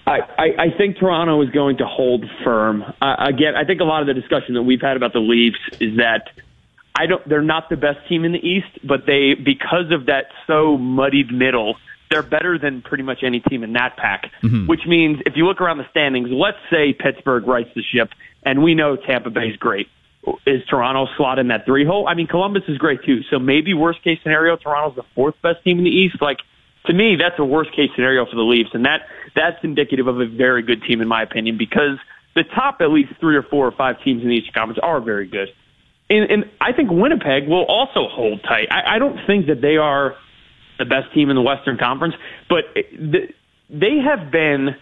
I, 0.06 0.20
I, 0.38 0.44
I 0.58 0.76
think 0.76 0.98
Toronto 0.98 1.40
is 1.42 1.50
going 1.50 1.78
to 1.78 1.86
hold 1.86 2.24
firm. 2.44 2.82
Uh, 3.00 3.16
again, 3.18 3.54
I 3.56 3.64
think 3.64 3.80
a 3.80 3.84
lot 3.84 4.02
of 4.02 4.06
the 4.06 4.14
discussion 4.14 4.54
that 4.54 4.62
we've 4.62 4.80
had 4.80 4.96
about 4.96 5.12
the 5.12 5.20
Leafs 5.20 5.58
is 5.80 5.96
that 5.96 6.28
I 6.94 7.06
don't. 7.06 7.26
They're 7.28 7.42
not 7.42 7.70
the 7.70 7.76
best 7.76 8.06
team 8.08 8.24
in 8.24 8.32
the 8.32 8.38
East, 8.38 8.68
but 8.84 9.06
they 9.06 9.34
because 9.34 9.90
of 9.90 10.06
that 10.06 10.26
so 10.46 10.76
muddied 10.76 11.32
middle, 11.32 11.76
they're 12.10 12.22
better 12.22 12.58
than 12.58 12.82
pretty 12.82 13.02
much 13.02 13.24
any 13.24 13.40
team 13.40 13.64
in 13.64 13.72
that 13.72 13.96
pack. 13.96 14.30
Mm-hmm. 14.42 14.66
Which 14.66 14.86
means 14.86 15.20
if 15.26 15.36
you 15.36 15.46
look 15.46 15.60
around 15.60 15.78
the 15.78 15.88
standings, 15.90 16.28
let's 16.30 16.58
say 16.70 16.92
Pittsburgh 16.92 17.46
rights 17.46 17.70
the 17.74 17.82
ship, 17.82 18.10
and 18.44 18.62
we 18.62 18.74
know 18.74 18.96
Tampa 18.96 19.30
Bay 19.30 19.48
is 19.48 19.56
great. 19.56 19.88
Is 20.46 20.64
Toronto 20.70 21.06
slot 21.16 21.38
in 21.38 21.48
that 21.48 21.66
three 21.66 21.84
hole? 21.84 22.06
I 22.06 22.14
mean, 22.14 22.26
Columbus 22.26 22.62
is 22.68 22.78
great 22.78 23.02
too. 23.04 23.22
So 23.30 23.38
maybe 23.38 23.74
worst 23.74 24.02
case 24.02 24.18
scenario, 24.22 24.56
Toronto's 24.56 24.96
the 24.96 25.02
fourth 25.14 25.34
best 25.42 25.64
team 25.64 25.78
in 25.78 25.84
the 25.84 25.90
East. 25.90 26.22
Like 26.22 26.38
to 26.86 26.92
me, 26.92 27.16
that's 27.16 27.38
a 27.38 27.44
worst 27.44 27.70
case 27.74 27.90
scenario 27.94 28.26
for 28.26 28.36
the 28.36 28.42
Leafs, 28.42 28.70
and 28.74 28.84
that 28.84 29.02
that's 29.34 29.56
indicative 29.62 30.06
of 30.06 30.20
a 30.20 30.26
very 30.26 30.62
good 30.62 30.82
team 30.82 31.00
in 31.00 31.08
my 31.08 31.22
opinion 31.22 31.58
because 31.58 31.98
the 32.34 32.44
top 32.44 32.78
at 32.80 32.90
least 32.90 33.12
three 33.20 33.36
or 33.36 33.42
four 33.42 33.66
or 33.66 33.72
five 33.72 33.96
teams 34.04 34.22
in 34.22 34.28
the 34.28 34.34
Eastern 34.34 34.54
Conference 34.54 34.80
are 34.82 35.00
very 35.00 35.26
good. 35.26 35.48
And, 36.10 36.30
and 36.30 36.44
I 36.60 36.72
think 36.72 36.90
Winnipeg 36.90 37.48
will 37.48 37.64
also 37.64 38.08
hold 38.08 38.42
tight. 38.42 38.68
I, 38.70 38.96
I 38.96 38.98
don't 38.98 39.18
think 39.26 39.46
that 39.46 39.60
they 39.60 39.76
are 39.76 40.14
the 40.78 40.84
best 40.84 41.12
team 41.14 41.30
in 41.30 41.36
the 41.36 41.42
Western 41.42 41.78
Conference, 41.78 42.14
but 42.48 42.64
the, 42.74 43.32
they 43.70 43.98
have 44.04 44.30
been 44.30 44.76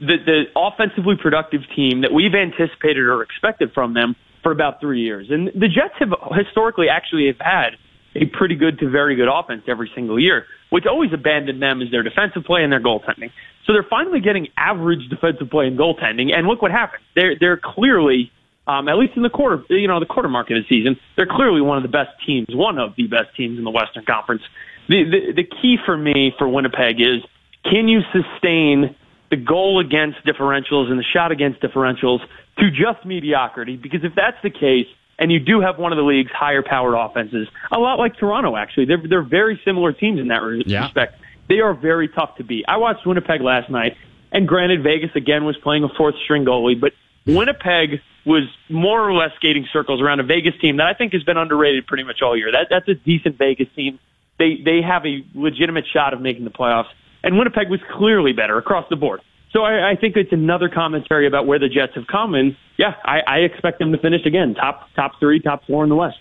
the, 0.00 0.16
the 0.24 0.42
offensively 0.56 1.16
productive 1.20 1.62
team 1.76 2.02
that 2.02 2.12
we've 2.12 2.34
anticipated 2.34 3.02
or 3.02 3.22
expected 3.22 3.72
from 3.72 3.94
them 3.94 4.16
for 4.42 4.52
about 4.52 4.80
three 4.80 5.00
years. 5.00 5.28
And 5.30 5.48
the 5.48 5.68
Jets 5.68 5.94
have 5.98 6.10
historically 6.32 6.88
actually 6.88 7.26
have 7.26 7.40
had 7.40 7.70
a 8.14 8.26
pretty 8.26 8.54
good 8.54 8.78
to 8.78 8.88
very 8.88 9.16
good 9.16 9.28
offense 9.28 9.62
every 9.68 9.90
single 9.94 10.18
year. 10.18 10.46
What's 10.70 10.86
always 10.86 11.12
abandoned 11.12 11.60
them 11.60 11.82
is 11.82 11.90
their 11.90 12.02
defensive 12.02 12.44
play 12.44 12.62
and 12.62 12.72
their 12.72 12.80
goaltending. 12.80 13.30
So 13.66 13.72
they're 13.72 13.86
finally 13.88 14.20
getting 14.20 14.48
average 14.56 15.08
defensive 15.08 15.50
play 15.50 15.66
and 15.66 15.78
goaltending. 15.78 16.32
And 16.34 16.46
look 16.46 16.62
what 16.62 16.70
happened. 16.70 17.02
They're 17.14 17.34
they're 17.38 17.60
clearly, 17.62 18.30
um, 18.66 18.88
at 18.88 18.96
least 18.96 19.14
in 19.16 19.22
the 19.22 19.30
quarter, 19.30 19.62
you 19.70 19.88
know, 19.88 20.00
the 20.00 20.06
quarter 20.06 20.28
mark 20.28 20.50
of 20.50 20.56
the 20.56 20.64
season, 20.68 20.96
they're 21.16 21.26
clearly 21.30 21.60
one 21.60 21.76
of 21.76 21.82
the 21.82 21.88
best 21.88 22.10
teams, 22.26 22.48
one 22.50 22.78
of 22.78 22.94
the 22.96 23.06
best 23.06 23.34
teams 23.36 23.58
in 23.58 23.64
the 23.64 23.70
Western 23.70 24.04
Conference. 24.04 24.42
The 24.88 25.04
the, 25.04 25.32
the 25.42 25.44
key 25.44 25.78
for 25.84 25.96
me 25.96 26.32
for 26.38 26.48
Winnipeg 26.48 27.00
is 27.00 27.22
can 27.64 27.88
you 27.88 28.00
sustain 28.12 28.94
the 29.30 29.36
goal 29.36 29.80
against 29.80 30.18
differentials 30.26 30.90
and 30.90 30.98
the 30.98 31.04
shot 31.04 31.32
against 31.32 31.60
differentials 31.60 32.20
to 32.58 32.70
just 32.70 33.04
mediocrity? 33.04 33.76
Because 33.76 34.04
if 34.04 34.14
that's 34.14 34.36
the 34.42 34.50
case, 34.50 34.86
and 35.18 35.30
you 35.30 35.38
do 35.38 35.60
have 35.60 35.78
one 35.78 35.92
of 35.92 35.96
the 35.96 36.02
league's 36.02 36.32
higher 36.32 36.62
powered 36.62 36.94
offenses, 36.94 37.48
a 37.70 37.78
lot 37.78 37.98
like 37.98 38.16
Toronto. 38.16 38.56
Actually, 38.56 38.86
they're 38.86 39.02
they're 39.08 39.22
very 39.22 39.60
similar 39.64 39.92
teams 39.92 40.20
in 40.20 40.28
that 40.28 40.42
yeah. 40.66 40.84
respect. 40.84 41.20
They 41.48 41.60
are 41.60 41.74
very 41.74 42.08
tough 42.08 42.36
to 42.36 42.44
beat. 42.44 42.64
I 42.68 42.78
watched 42.78 43.06
Winnipeg 43.06 43.40
last 43.40 43.70
night, 43.70 43.96
and 44.32 44.48
granted, 44.48 44.82
Vegas 44.82 45.10
again 45.14 45.44
was 45.44 45.56
playing 45.62 45.84
a 45.84 45.88
fourth 45.96 46.14
string 46.24 46.44
goalie, 46.44 46.80
but 46.80 46.92
Winnipeg 47.26 48.00
was 48.26 48.44
more 48.68 49.08
or 49.08 49.12
less 49.12 49.30
skating 49.36 49.66
circles 49.72 50.00
around 50.00 50.20
a 50.20 50.22
Vegas 50.22 50.54
team 50.60 50.78
that 50.78 50.86
I 50.86 50.94
think 50.94 51.12
has 51.12 51.22
been 51.22 51.36
underrated 51.36 51.86
pretty 51.86 52.04
much 52.04 52.22
all 52.22 52.36
year. 52.36 52.50
That 52.50 52.68
that's 52.70 52.88
a 52.88 52.94
decent 52.94 53.38
Vegas 53.38 53.68
team. 53.76 53.98
They 54.38 54.56
they 54.64 54.80
have 54.82 55.04
a 55.06 55.24
legitimate 55.34 55.84
shot 55.92 56.14
of 56.14 56.20
making 56.20 56.44
the 56.44 56.50
playoffs, 56.50 56.88
and 57.22 57.36
Winnipeg 57.38 57.68
was 57.70 57.80
clearly 57.96 58.32
better 58.32 58.58
across 58.58 58.88
the 58.88 58.96
board. 58.96 59.20
So 59.54 59.62
I, 59.62 59.92
I 59.92 59.96
think 59.96 60.16
it's 60.16 60.32
another 60.32 60.68
commentary 60.68 61.28
about 61.28 61.46
where 61.46 61.60
the 61.60 61.68
Jets 61.68 61.94
have 61.94 62.08
come, 62.08 62.34
and 62.34 62.56
yeah, 62.76 62.96
I, 63.04 63.20
I 63.20 63.38
expect 63.38 63.78
them 63.78 63.92
to 63.92 63.98
finish 63.98 64.26
again 64.26 64.54
top 64.54 64.88
top 64.96 65.12
three, 65.20 65.40
top 65.40 65.64
four 65.66 65.84
in 65.84 65.88
the 65.88 65.94
West. 65.94 66.18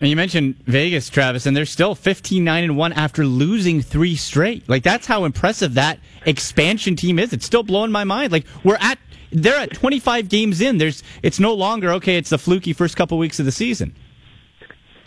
And 0.00 0.10
you 0.10 0.14
mentioned 0.14 0.56
Vegas, 0.66 1.08
Travis, 1.08 1.46
and 1.46 1.56
they're 1.56 1.64
still 1.64 1.94
15 1.94 2.44
9 2.44 2.64
and 2.64 2.76
1 2.76 2.92
after 2.92 3.24
losing 3.24 3.80
three 3.80 4.14
straight. 4.14 4.68
Like, 4.68 4.82
that's 4.82 5.06
how 5.06 5.24
impressive 5.24 5.74
that 5.74 5.98
expansion 6.26 6.94
team 6.94 7.18
is. 7.18 7.32
It's 7.32 7.46
still 7.46 7.64
blowing 7.64 7.90
my 7.90 8.04
mind. 8.04 8.30
Like, 8.30 8.46
we're 8.62 8.76
at, 8.80 8.98
they're 9.32 9.56
at 9.56 9.72
25 9.72 10.28
games 10.28 10.60
in. 10.60 10.78
There's, 10.78 11.02
it's 11.22 11.40
no 11.40 11.54
longer, 11.54 11.90
okay, 11.94 12.16
it's 12.16 12.30
the 12.30 12.38
fluky 12.38 12.74
first 12.74 12.96
couple 12.96 13.18
weeks 13.18 13.40
of 13.40 13.46
the 13.46 13.50
season. 13.50 13.96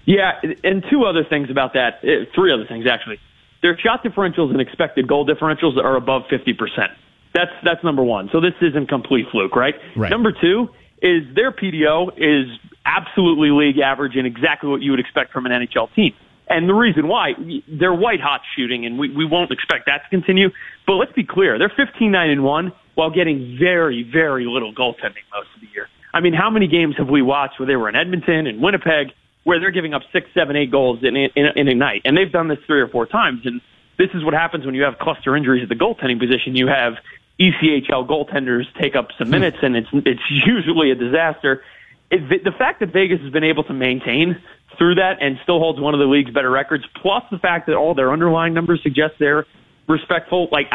Yeah, 0.03 0.41
and 0.65 0.84
two 0.89 1.06
other 1.06 1.24
things 1.24 1.50
about 1.50 1.74
that. 1.74 2.00
Eh, 2.03 2.25
three 2.36 2.51
other 2.51 2.65
things, 2.65 2.86
actually. 2.86 3.20
Their 3.62 3.77
shot 3.77 4.03
differentials 4.03 4.50
and 4.50 4.60
expected 4.60 5.08
goal 5.08 5.25
differentials 5.25 5.77
are 5.77 5.96
above 5.96 6.24
50%. 6.24 6.89
That's 7.34 7.52
that's 7.64 7.84
number 7.84 8.04
one. 8.04 8.30
So 8.32 8.42
this 8.42 8.54
isn't 8.62 8.90
complete 8.90 9.26
fluke, 9.32 9.56
right? 9.56 9.76
right? 9.96 10.10
Number 10.10 10.32
two 10.32 10.70
is 11.02 11.24
their 11.34 11.52
PDO 11.52 12.14
is 12.18 12.50
absolutely 12.86 13.50
league 13.52 13.80
average 13.80 14.16
and 14.16 14.28
exactly 14.28 14.70
what 14.70 14.82
you 14.82 14.92
would 14.92 15.00
expect 15.00 15.32
from 15.32 15.46
an 15.46 15.52
NHL 15.52 15.94
team. 15.96 16.14
And 16.50 16.68
the 16.68 16.74
reason 16.74 17.08
why 17.08 17.34
they're 17.68 17.94
white 17.94 18.20
hot 18.20 18.42
shooting, 18.56 18.86
and 18.86 19.00
we, 19.00 19.16
we 19.16 19.26
won't 19.26 19.52
expect 19.52 19.86
that 19.86 20.04
to 20.04 20.10
continue. 20.10 20.50
But 20.86 20.94
let's 20.94 21.14
be 21.14 21.24
clear, 21.24 21.58
they're 21.58 21.72
15 21.76 22.12
9 22.12 22.30
and 22.30 22.44
one 22.44 22.74
while 22.96 23.10
getting 23.10 23.58
very 23.58 24.04
very 24.04 24.46
little 24.46 24.74
goaltending 24.74 25.26
most 25.34 25.48
of 25.56 25.62
the 25.62 25.68
year. 25.74 25.88
I 26.14 26.20
mean, 26.20 26.34
how 26.34 26.50
many 26.50 26.68
games 26.68 26.96
have 26.98 27.08
we 27.08 27.22
watched 27.22 27.60
where 27.60 27.68
they 27.68 27.78
were 27.78 27.88
in 27.88 27.96
Edmonton 27.96 28.48
and 28.48 28.62
Winnipeg 28.62 29.14
where 29.44 29.60
they're 29.60 29.72
giving 29.72 29.94
up 29.94 30.04
six, 30.14 30.28
seven, 30.34 30.56
eight 30.56 30.72
goals 30.72 31.00
in, 31.04 31.16
in, 31.16 31.30
in 31.56 31.68
a 31.68 31.74
night, 31.74 32.02
and 32.06 32.16
they've 32.16 32.32
done 32.32 32.48
this 32.48 32.60
three 32.68 32.82
or 32.82 32.88
four 32.88 33.06
times. 33.06 33.42
And 33.46 33.62
this 33.98 34.10
is 34.14 34.24
what 34.24 34.34
happens 34.34 34.66
when 34.66 34.76
you 34.76 34.84
have 34.84 35.00
cluster 35.00 35.36
injuries 35.36 35.64
at 35.64 35.70
the 35.70 35.76
goaltending 35.76 36.20
position. 36.20 36.56
You 36.56 36.68
have 36.68 36.94
ECHL 37.41 38.07
goaltenders 38.07 38.65
take 38.79 38.95
up 38.95 39.10
some 39.17 39.27
hmm. 39.27 39.31
minutes, 39.31 39.57
and 39.62 39.75
it's 39.75 39.89
it's 39.93 40.21
usually 40.29 40.91
a 40.91 40.95
disaster. 40.95 41.63
It, 42.10 42.43
the 42.43 42.51
fact 42.51 42.81
that 42.81 42.91
Vegas 42.91 43.21
has 43.21 43.31
been 43.31 43.45
able 43.45 43.63
to 43.63 43.74
maintain 43.74 44.41
through 44.77 44.95
that 44.95 45.21
and 45.21 45.39
still 45.43 45.60
holds 45.60 45.79
one 45.79 45.93
of 45.93 46.00
the 46.00 46.05
league's 46.05 46.31
better 46.31 46.50
records, 46.50 46.83
plus 47.01 47.24
the 47.31 47.38
fact 47.39 47.67
that 47.67 47.75
all 47.75 47.93
their 47.93 48.12
underlying 48.12 48.53
numbers 48.53 48.81
suggest 48.83 49.15
they're 49.19 49.45
respectful, 49.88 50.48
like 50.51 50.67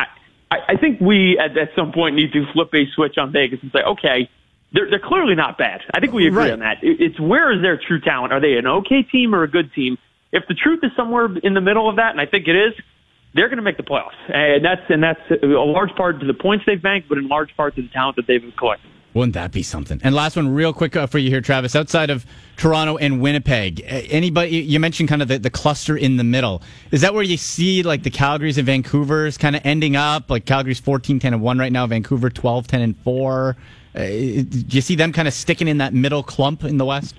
I, 0.50 0.56
I 0.68 0.76
think 0.76 1.00
we 1.00 1.38
at, 1.38 1.56
at 1.56 1.70
some 1.76 1.92
point 1.92 2.14
need 2.14 2.32
to 2.32 2.46
flip 2.52 2.72
a 2.74 2.86
switch 2.94 3.18
on 3.18 3.32
Vegas 3.32 3.60
and 3.62 3.72
say, 3.72 3.80
okay, 3.80 4.30
they're 4.72 4.88
they're 4.90 4.98
clearly 4.98 5.34
not 5.34 5.58
bad. 5.58 5.80
I 5.94 6.00
think 6.00 6.12
we 6.12 6.26
agree 6.26 6.44
right. 6.44 6.52
on 6.52 6.60
that. 6.60 6.82
It, 6.82 7.00
it's 7.00 7.20
where 7.20 7.52
is 7.52 7.62
their 7.62 7.78
true 7.78 8.00
talent? 8.00 8.32
Are 8.32 8.40
they 8.40 8.54
an 8.54 8.66
okay 8.66 9.02
team 9.02 9.34
or 9.34 9.42
a 9.42 9.48
good 9.48 9.72
team? 9.74 9.98
If 10.32 10.44
the 10.48 10.54
truth 10.54 10.80
is 10.82 10.90
somewhere 10.96 11.28
in 11.42 11.54
the 11.54 11.60
middle 11.60 11.88
of 11.88 11.96
that, 11.96 12.10
and 12.10 12.20
I 12.20 12.26
think 12.26 12.48
it 12.48 12.56
is, 12.56 12.74
they're 13.36 13.48
going 13.48 13.58
to 13.58 13.62
make 13.62 13.76
the 13.76 13.82
playoffs, 13.82 14.16
and 14.28 14.64
that's 14.64 14.82
and 14.88 15.02
that's 15.02 15.20
a 15.42 15.46
large 15.46 15.94
part 15.94 16.20
to 16.20 16.26
the 16.26 16.34
points 16.34 16.64
they've 16.66 16.80
banked, 16.80 17.08
but 17.08 17.18
in 17.18 17.28
large 17.28 17.54
part 17.56 17.76
to 17.76 17.82
the 17.82 17.88
talent 17.88 18.16
that 18.16 18.26
they've 18.26 18.42
collected. 18.56 18.90
Wouldn't 19.16 19.32
that 19.32 19.50
be 19.50 19.62
something? 19.62 19.98
And 20.04 20.14
last 20.14 20.36
one, 20.36 20.54
real 20.54 20.74
quick 20.74 20.94
uh, 20.94 21.06
for 21.06 21.16
you 21.16 21.30
here, 21.30 21.40
Travis. 21.40 21.74
Outside 21.74 22.10
of 22.10 22.26
Toronto 22.58 22.98
and 22.98 23.18
Winnipeg, 23.18 23.82
anybody 23.86 24.58
you 24.58 24.78
mentioned 24.78 25.08
kind 25.08 25.22
of 25.22 25.28
the, 25.28 25.38
the 25.38 25.48
cluster 25.48 25.96
in 25.96 26.18
the 26.18 26.24
middle. 26.24 26.62
Is 26.90 27.00
that 27.00 27.14
where 27.14 27.22
you 27.22 27.38
see 27.38 27.82
like 27.82 28.02
the 28.02 28.10
Calgary's 28.10 28.58
and 28.58 28.66
Vancouver's 28.66 29.38
kind 29.38 29.56
of 29.56 29.62
ending 29.64 29.96
up? 29.96 30.28
Like 30.28 30.44
Calgary's 30.44 30.80
14 30.80 31.18
10 31.18 31.32
and 31.32 31.42
1 31.42 31.58
right 31.58 31.72
now, 31.72 31.86
Vancouver 31.86 32.28
12 32.28 32.66
10 32.66 32.80
and 32.82 32.96
4. 32.98 33.56
Uh, 33.94 34.00
do 34.00 34.66
you 34.68 34.82
see 34.82 34.96
them 34.96 35.14
kind 35.14 35.26
of 35.26 35.32
sticking 35.32 35.68
in 35.68 35.78
that 35.78 35.94
middle 35.94 36.22
clump 36.22 36.62
in 36.62 36.76
the 36.76 36.84
West? 36.84 37.14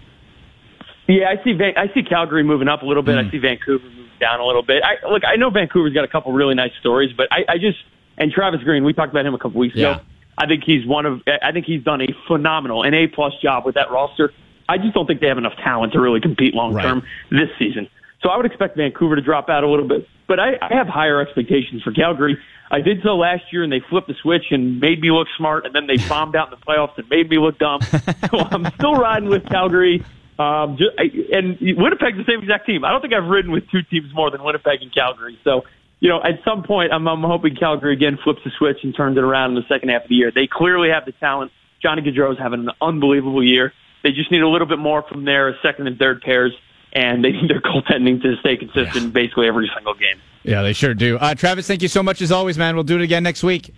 Yeah, 1.07 1.29
I 1.29 1.43
see. 1.43 1.53
Van- 1.53 1.77
I 1.77 1.91
see 1.93 2.03
Calgary 2.03 2.43
moving 2.43 2.67
up 2.67 2.83
a 2.83 2.85
little 2.85 3.01
bit. 3.01 3.15
Mm. 3.15 3.27
I 3.27 3.31
see 3.31 3.39
Vancouver 3.39 3.83
moving 3.83 4.06
down 4.19 4.39
a 4.39 4.45
little 4.45 4.63
bit. 4.63 4.83
I 4.83 5.07
look. 5.07 5.23
I 5.25 5.35
know 5.35 5.49
Vancouver's 5.49 5.93
got 5.93 6.03
a 6.03 6.07
couple 6.07 6.31
really 6.33 6.55
nice 6.55 6.71
stories, 6.79 7.11
but 7.15 7.27
I, 7.31 7.53
I 7.53 7.57
just 7.57 7.77
and 8.17 8.31
Travis 8.31 8.61
Green. 8.63 8.83
We 8.83 8.93
talked 8.93 9.11
about 9.11 9.25
him 9.25 9.33
a 9.33 9.39
couple 9.39 9.59
weeks 9.59 9.75
yeah. 9.75 9.95
ago. 9.95 10.01
I 10.37 10.45
think 10.45 10.63
he's 10.65 10.85
one 10.85 11.05
of. 11.05 11.21
I 11.41 11.51
think 11.51 11.65
he's 11.65 11.83
done 11.83 12.01
a 12.01 12.07
phenomenal, 12.27 12.83
an 12.83 12.93
A 12.93 13.07
plus 13.07 13.33
job 13.41 13.65
with 13.65 13.75
that 13.75 13.91
roster. 13.91 14.33
I 14.69 14.77
just 14.77 14.93
don't 14.93 15.07
think 15.07 15.21
they 15.21 15.27
have 15.27 15.37
enough 15.37 15.55
talent 15.63 15.93
to 15.93 16.01
really 16.01 16.19
compete 16.19 16.53
long 16.53 16.77
term 16.77 16.99
right. 16.99 17.07
this 17.31 17.49
season. 17.57 17.87
So 18.21 18.29
I 18.29 18.37
would 18.37 18.45
expect 18.45 18.77
Vancouver 18.77 19.15
to 19.15 19.21
drop 19.21 19.47
out 19.49 19.63
a 19.63 19.69
little 19.69 19.87
bit, 19.87 20.07
but 20.27 20.39
I, 20.39 20.57
I 20.61 20.73
have 20.73 20.87
higher 20.87 21.21
expectations 21.21 21.83
for 21.83 21.91
Calgary. 21.91 22.37
I 22.69 22.81
did 22.81 23.01
so 23.01 23.15
last 23.15 23.43
year, 23.51 23.63
and 23.63 23.71
they 23.71 23.79
flipped 23.89 24.07
the 24.07 24.15
switch 24.21 24.45
and 24.51 24.79
made 24.79 24.99
me 24.99 25.11
look 25.11 25.27
smart, 25.37 25.65
and 25.65 25.73
then 25.73 25.87
they 25.87 25.97
bombed 26.09 26.35
out 26.35 26.51
in 26.51 26.59
the 26.59 26.65
playoffs 26.65 26.97
and 26.97 27.07
made 27.09 27.29
me 27.29 27.37
look 27.37 27.57
dumb. 27.59 27.81
so 28.31 28.39
I'm 28.51 28.65
still 28.73 28.95
riding 28.95 29.29
with 29.29 29.45
Calgary. 29.45 30.03
Um, 30.39 30.77
just, 30.77 30.91
and 30.97 31.57
Winnipeg's 31.59 32.17
the 32.17 32.25
same 32.27 32.41
exact 32.41 32.65
team. 32.67 32.85
I 32.85 32.91
don't 32.91 33.01
think 33.01 33.13
I've 33.13 33.27
ridden 33.27 33.51
with 33.51 33.69
two 33.71 33.81
teams 33.83 34.13
more 34.13 34.29
than 34.29 34.43
Winnipeg 34.43 34.81
and 34.81 34.93
Calgary. 34.93 35.39
So, 35.43 35.63
you 35.99 36.09
know, 36.09 36.21
at 36.23 36.43
some 36.45 36.63
point, 36.63 36.93
I'm, 36.93 37.07
I'm 37.07 37.23
hoping 37.23 37.55
Calgary 37.55 37.93
again 37.93 38.19
flips 38.23 38.41
the 38.43 38.51
switch 38.57 38.77
and 38.83 38.95
turns 38.95 39.17
it 39.17 39.23
around 39.23 39.51
in 39.51 39.55
the 39.55 39.67
second 39.67 39.89
half 39.89 40.03
of 40.03 40.09
the 40.09 40.15
year. 40.15 40.31
They 40.33 40.47
clearly 40.47 40.89
have 40.89 41.05
the 41.05 41.11
talent. 41.13 41.51
Johnny 41.81 42.01
Gaudreau's 42.01 42.37
having 42.37 42.61
an 42.61 42.71
unbelievable 42.81 43.43
year. 43.43 43.73
They 44.03 44.11
just 44.11 44.31
need 44.31 44.41
a 44.41 44.47
little 44.47 44.67
bit 44.67 44.79
more 44.79 45.01
from 45.03 45.25
their 45.25 45.55
second 45.61 45.87
and 45.87 45.97
third 45.97 46.21
pairs, 46.21 46.53
and 46.93 47.23
they 47.23 47.31
need 47.31 47.49
their 47.49 47.61
goaltending 47.61 48.21
to 48.21 48.35
stay 48.39 48.57
consistent 48.57 49.05
yeah. 49.05 49.11
basically 49.11 49.47
every 49.47 49.69
single 49.75 49.95
game. 49.95 50.21
Yeah, 50.43 50.61
they 50.61 50.73
sure 50.73 50.93
do. 50.93 51.17
Uh, 51.17 51.33
Travis, 51.33 51.67
thank 51.67 51.81
you 51.81 51.87
so 51.87 52.01
much 52.01 52.21
as 52.21 52.31
always, 52.31 52.57
man. 52.57 52.75
We'll 52.75 52.83
do 52.83 52.95
it 52.95 53.01
again 53.01 53.23
next 53.23 53.43
week. 53.43 53.73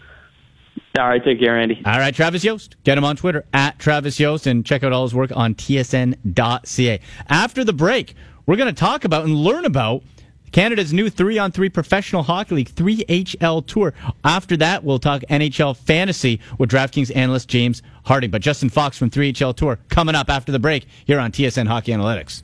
All 0.98 1.08
right, 1.08 1.24
take 1.24 1.40
care, 1.40 1.58
Andy. 1.58 1.82
All 1.86 2.00
right, 2.00 2.14
Travis 2.14 2.44
Yost. 2.44 2.76
Get 2.84 2.98
him 2.98 3.04
on 3.04 3.16
Twitter 3.16 3.46
at 3.54 3.80
Travis 3.80 4.20
Yost 4.20 4.48
and 4.48 4.66
check 4.66 4.84
out 4.84 4.92
all 4.92 5.04
his 5.04 5.14
work 5.14 5.32
on 5.36 5.56
tsn.ca. 5.56 7.00
After 7.28 7.64
the 7.64 7.74
break, 7.74 8.16
we're 8.46 8.56
going 8.56 8.74
to 8.74 8.80
talk 8.80 9.06
about 9.06 9.26
and 9.26 9.36
learn 9.36 9.66
about 9.66 10.04
Canada's 10.52 10.92
new 10.92 11.10
three 11.10 11.38
on 11.38 11.52
three 11.52 11.70
professional 11.70 12.24
hockey 12.24 12.56
league, 12.56 12.70
3HL 12.70 13.66
Tour. 13.68 13.94
After 14.24 14.58
that, 14.58 14.84
we'll 14.84 15.00
talk 15.00 15.22
NHL 15.30 15.78
fantasy 15.78 16.40
with 16.58 16.70
DraftKings 16.70 17.16
analyst 17.16 17.48
James 17.50 17.82
Harding. 18.06 18.32
But 18.32 18.42
Justin 18.42 18.70
Fox 18.70 18.98
from 18.98 19.10
3HL 19.10 19.56
Tour 19.56 19.80
coming 19.90 20.16
up 20.16 20.30
after 20.30 20.52
the 20.52 20.60
break 20.60 20.88
here 21.06 21.20
on 21.20 21.32
TSN 21.32 21.68
Hockey 21.68 21.92
Analytics. 21.92 22.44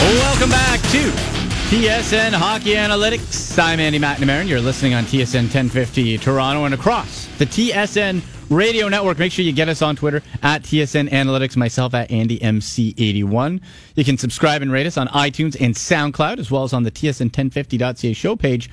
Welcome 0.00 0.50
back 0.50 0.80
to 0.90 1.39
TSN 1.70 2.32
Hockey 2.32 2.74
Analytics. 2.74 3.56
I'm 3.56 3.78
Andy 3.78 4.00
McNamara. 4.00 4.40
And 4.40 4.48
you're 4.48 4.60
listening 4.60 4.94
on 4.94 5.04
TSN 5.04 5.42
1050 5.42 6.18
Toronto 6.18 6.64
and 6.64 6.74
across 6.74 7.26
the 7.38 7.46
TSN 7.46 8.22
Radio 8.50 8.88
Network. 8.88 9.20
Make 9.20 9.30
sure 9.30 9.44
you 9.44 9.52
get 9.52 9.68
us 9.68 9.80
on 9.80 9.94
Twitter 9.94 10.20
at 10.42 10.64
TSN 10.64 11.10
Analytics, 11.10 11.56
myself 11.56 11.94
at 11.94 12.08
AndyMC81. 12.08 13.60
You 13.94 14.04
can 14.04 14.18
subscribe 14.18 14.62
and 14.62 14.72
rate 14.72 14.88
us 14.88 14.96
on 14.96 15.06
iTunes 15.08 15.56
and 15.60 15.76
SoundCloud, 15.76 16.40
as 16.40 16.50
well 16.50 16.64
as 16.64 16.72
on 16.72 16.82
the 16.82 16.90
TSN1050.ca 16.90 18.14
show 18.14 18.34
page. 18.34 18.68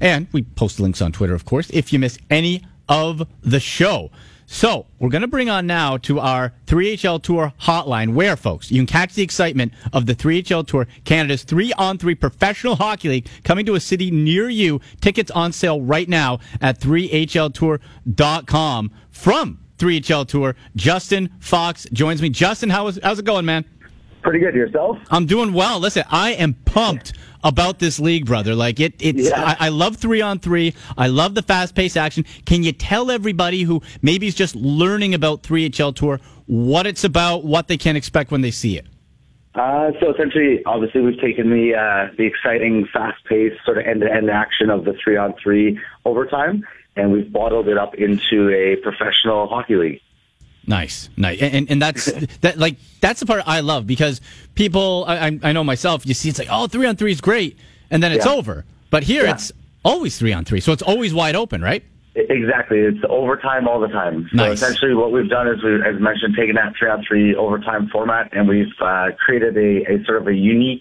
And 0.00 0.28
we 0.30 0.42
post 0.42 0.78
links 0.78 1.02
on 1.02 1.10
Twitter, 1.10 1.34
of 1.34 1.46
course, 1.46 1.68
if 1.70 1.92
you 1.92 1.98
miss 1.98 2.16
any 2.30 2.62
of 2.88 3.26
the 3.42 3.58
show. 3.58 4.12
So 4.46 4.86
we're 5.00 5.10
going 5.10 5.22
to 5.22 5.28
bring 5.28 5.50
on 5.50 5.66
now 5.66 5.96
to 5.98 6.20
our 6.20 6.52
3HL 6.66 7.22
Tour 7.22 7.52
hotline, 7.62 8.14
where, 8.14 8.36
folks, 8.36 8.70
you 8.70 8.78
can 8.78 8.86
catch 8.86 9.14
the 9.14 9.22
excitement 9.22 9.72
of 9.92 10.06
the 10.06 10.14
3HL 10.14 10.66
Tour, 10.66 10.86
Canada's 11.04 11.42
three-on-three 11.42 12.14
professional 12.14 12.76
hockey 12.76 13.08
league, 13.08 13.28
coming 13.42 13.66
to 13.66 13.74
a 13.74 13.80
city 13.80 14.10
near 14.10 14.48
you. 14.48 14.80
Tickets 15.00 15.30
on 15.32 15.52
sale 15.52 15.80
right 15.80 16.08
now 16.08 16.38
at 16.60 16.80
3HLTour.com. 16.80 18.92
From 19.10 19.58
3HL 19.78 20.28
Tour, 20.28 20.54
Justin 20.76 21.30
Fox 21.40 21.86
joins 21.92 22.22
me. 22.22 22.30
Justin, 22.30 22.70
how 22.70 22.86
is, 22.86 23.00
how's 23.02 23.18
it 23.18 23.24
going, 23.24 23.44
man? 23.44 23.64
Pretty 24.22 24.38
good. 24.38 24.54
Yourself? 24.54 24.98
I'm 25.10 25.26
doing 25.26 25.52
well. 25.52 25.80
Listen, 25.80 26.04
I 26.10 26.32
am 26.32 26.54
pumped 26.54 27.12
about 27.46 27.78
this 27.78 28.00
league, 28.00 28.26
brother. 28.26 28.54
Like 28.54 28.80
it, 28.80 28.94
it's. 28.98 29.30
Yeah. 29.30 29.56
I, 29.60 29.66
I 29.66 29.68
love 29.68 29.96
three 29.96 30.20
on 30.20 30.40
three. 30.40 30.74
I 30.98 31.06
love 31.06 31.34
the 31.34 31.42
fast 31.42 31.74
paced 31.74 31.96
action. 31.96 32.24
Can 32.44 32.62
you 32.62 32.72
tell 32.72 33.10
everybody 33.10 33.62
who 33.62 33.82
maybe 34.02 34.26
is 34.26 34.34
just 34.34 34.56
learning 34.56 35.14
about 35.14 35.42
3HL 35.42 35.94
Tour 35.94 36.20
what 36.46 36.86
it's 36.86 37.04
about, 37.04 37.44
what 37.44 37.68
they 37.68 37.76
can 37.76 37.96
expect 37.96 38.30
when 38.30 38.40
they 38.40 38.50
see 38.50 38.76
it? 38.76 38.86
Uh, 39.54 39.90
so 40.00 40.12
essentially, 40.12 40.62
obviously, 40.66 41.00
we've 41.00 41.20
taken 41.20 41.48
the 41.50 41.74
uh, 41.74 42.14
the 42.18 42.24
exciting, 42.24 42.86
fast-paced, 42.92 43.56
sort 43.64 43.78
of 43.78 43.86
end-to-end 43.86 44.28
action 44.28 44.68
of 44.68 44.84
the 44.84 44.94
three-on-three 45.02 45.78
overtime, 46.04 46.66
and 46.94 47.10
we've 47.10 47.32
bottled 47.32 47.68
it 47.68 47.78
up 47.78 47.94
into 47.94 48.50
a 48.50 48.76
professional 48.82 49.46
hockey 49.46 49.76
league. 49.76 50.00
Nice, 50.68 51.08
nice, 51.16 51.40
and 51.40 51.70
and 51.70 51.80
that's 51.80 52.06
that 52.40 52.58
like 52.58 52.76
that's 53.00 53.20
the 53.20 53.26
part 53.26 53.42
I 53.46 53.60
love 53.60 53.86
because 53.86 54.20
people 54.54 55.04
I 55.06 55.38
I- 55.42 55.52
know 55.52 55.62
myself. 55.64 56.04
You 56.06 56.14
see, 56.14 56.28
it's 56.28 56.38
like 56.38 56.48
oh 56.50 56.66
three 56.66 56.86
on 56.86 56.96
three 56.96 57.12
is 57.12 57.20
great, 57.20 57.56
and 57.90 58.02
then 58.02 58.12
it's 58.12 58.26
Yeah. 58.26 58.32
over. 58.32 58.64
But 58.90 59.04
here 59.04 59.24
Yeah. 59.24 59.32
it's 59.34 59.52
always 59.84 60.18
three 60.18 60.32
on 60.32 60.44
three, 60.44 60.60
so 60.60 60.72
it's 60.72 60.82
always 60.82 61.14
wide 61.14 61.36
open, 61.36 61.62
right? 61.62 61.84
Exactly, 62.16 62.78
it's 62.78 62.98
overtime 63.08 63.68
all 63.68 63.78
the 63.78 63.88
time. 63.88 64.26
So 64.30 64.36
Nice. 64.38 64.62
essentially, 64.62 64.94
what 64.94 65.12
we've 65.12 65.28
done 65.28 65.46
is, 65.48 65.62
we, 65.62 65.74
as 65.82 66.00
mentioned, 66.00 66.34
taken 66.34 66.54
that 66.56 66.72
three-on-three 66.78 67.34
overtime 67.36 67.88
format, 67.92 68.30
and 68.32 68.48
we've 68.48 68.72
uh, 68.80 69.08
created 69.24 69.54
a, 69.58 69.84
a 69.92 70.04
sort 70.06 70.22
of 70.22 70.26
a 70.26 70.34
unique 70.34 70.80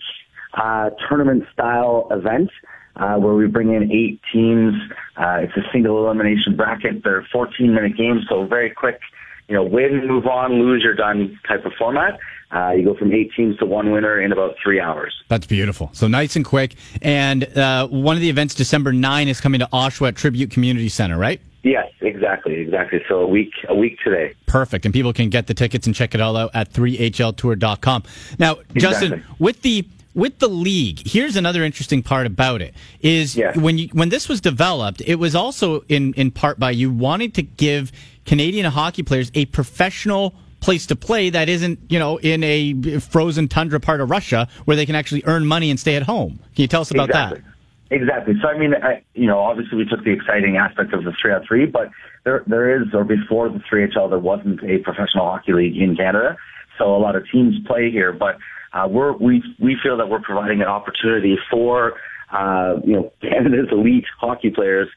uh, 0.54 0.92
tournament-style 1.10 2.08
event. 2.12 2.50
Uh, 2.98 3.18
where 3.18 3.34
we 3.34 3.46
bring 3.46 3.74
in 3.74 3.92
eight 3.92 4.22
teams. 4.32 4.74
Uh, 5.18 5.39
it's 5.42 5.51
a 5.58 5.63
single 5.74 6.06
elimination 6.06 6.56
bracket. 6.56 7.04
They're 7.04 7.27
14 7.30 7.74
minute 7.75 7.98
games, 7.98 8.22
so 8.30 8.46
very 8.46 8.70
quick, 8.70 9.01
you 9.47 9.55
know, 9.55 9.63
win, 9.63 10.07
move 10.07 10.25
on, 10.27 10.53
lose, 10.53 10.81
you're 10.83 10.95
done 10.95 11.39
type 11.47 11.65
of 11.65 11.73
format. 11.77 12.19
Uh, 12.51 12.71
you 12.71 12.83
go 12.85 12.95
from 12.95 13.11
eight 13.11 13.31
teams 13.35 13.57
to 13.57 13.65
one 13.65 13.91
winner 13.91 14.21
in 14.21 14.31
about 14.31 14.55
three 14.63 14.79
hours. 14.79 15.13
That's 15.27 15.45
beautiful. 15.47 15.89
So 15.93 16.07
nice 16.07 16.35
and 16.35 16.45
quick. 16.45 16.75
And 17.01 17.43
uh, 17.57 17.87
one 17.87 18.15
of 18.15 18.21
the 18.21 18.29
events, 18.29 18.53
December 18.55 18.93
9, 18.93 19.27
is 19.27 19.41
coming 19.41 19.59
to 19.59 19.67
Oshawa 19.73 20.15
Tribute 20.15 20.51
Community 20.51 20.87
Center, 20.89 21.17
right? 21.17 21.41
Yes, 21.63 21.87
exactly, 22.01 22.53
exactly. 22.55 23.01
So 23.09 23.21
a 23.21 23.27
week, 23.27 23.51
a 23.67 23.75
week 23.75 23.97
today. 24.03 24.35
Perfect. 24.45 24.85
And 24.85 24.93
people 24.93 25.11
can 25.11 25.29
get 25.29 25.47
the 25.47 25.53
tickets 25.55 25.87
and 25.87 25.95
check 25.95 26.13
it 26.13 26.21
all 26.21 26.37
out 26.37 26.51
at 26.53 26.71
3hltour.com. 26.71 28.03
Now, 28.39 28.57
Justin, 28.75 29.23
with 29.39 29.61
the 29.63 29.87
with 30.13 30.39
the 30.39 30.47
league, 30.47 31.01
here's 31.05 31.35
another 31.35 31.63
interesting 31.63 32.01
part 32.01 32.25
about 32.25 32.61
it 32.61 32.73
is 33.01 33.35
Yes. 33.35 33.57
when 33.57 33.77
you 33.77 33.89
when 33.93 34.09
this 34.09 34.29
was 34.29 34.39
developed, 34.39 35.01
it 35.05 35.15
was 35.15 35.35
also 35.35 35.81
in 35.89 36.13
in 36.13 36.31
part 36.31 36.57
by 36.59 36.71
you 36.71 36.89
wanting 36.91 37.31
to 37.31 37.41
give 37.41 37.91
Canadian 38.25 38.65
hockey 38.65 39.03
players 39.03 39.32
a 39.34 39.46
professional 39.46 40.36
place 40.60 40.88
to 40.88 40.96
play 40.96 41.29
that 41.29 41.48
isn't, 41.48 41.79
you 41.89 42.00
know, 42.00 42.17
in 42.17 42.44
a 42.44 43.00
frozen 43.00 43.48
tundra 43.48 43.79
part 43.79 44.01
of 44.01 44.10
Russia 44.10 44.48
where 44.65 44.75
they 44.75 44.86
can 44.86 44.96
actually 44.96 45.24
earn 45.25 45.46
money 45.46 45.70
and 45.70 45.79
stay 45.79 45.96
at 45.96 46.03
home. 46.03 46.39
Can 46.55 46.63
you 46.63 46.67
tell 46.67 46.82
us 46.82 46.91
about 46.91 47.10
exactly. 47.10 47.41
that? 47.41 47.55
Exactly. 47.91 48.34
So 48.41 48.48
I 48.48 48.58
mean, 48.58 48.73
I, 48.73 49.04
you 49.13 49.28
know, 49.28 49.39
obviously 49.39 49.78
we 49.78 49.86
took 49.86 50.04
the 50.04 50.12
exciting 50.12 50.58
aspect 50.58 50.91
of 50.93 51.04
the 51.04 51.13
three 51.21 51.32
on 51.32 51.45
three, 51.45 51.65
but 51.67 51.91
there 52.23 52.43
there 52.47 52.82
is, 52.82 52.88
or 52.93 53.04
before 53.04 53.47
the 53.47 53.62
three 53.69 53.88
HL, 53.88 54.10
there 54.10 54.17
wasn't 54.17 54.63
a 54.63 54.80
professional 54.80 55.26
hockey 55.26 55.54
league 55.54 55.78
in 55.78 55.95
Canada. 55.95 56.36
So 56.80 56.95
a 56.95 56.97
lot 56.97 57.15
of 57.15 57.23
teams 57.32 57.56
play 57.67 57.91
here, 57.91 58.12
but 58.12 58.38
uh, 58.73 58.88
we're 58.89 59.13
we 59.13 59.43
we 59.60 59.78
feel 59.82 59.97
that 59.97 60.10
we're 60.10 60.19
providing 60.19 60.62
an 60.62 60.67
opportunity 60.67 61.38
for 61.49 61.93
uh, 62.32 62.78
you 62.84 62.93
know 62.93 63.13
Canada's 63.21 63.69
elite 63.71 64.06
hockey 64.19 64.49
players 64.49 64.89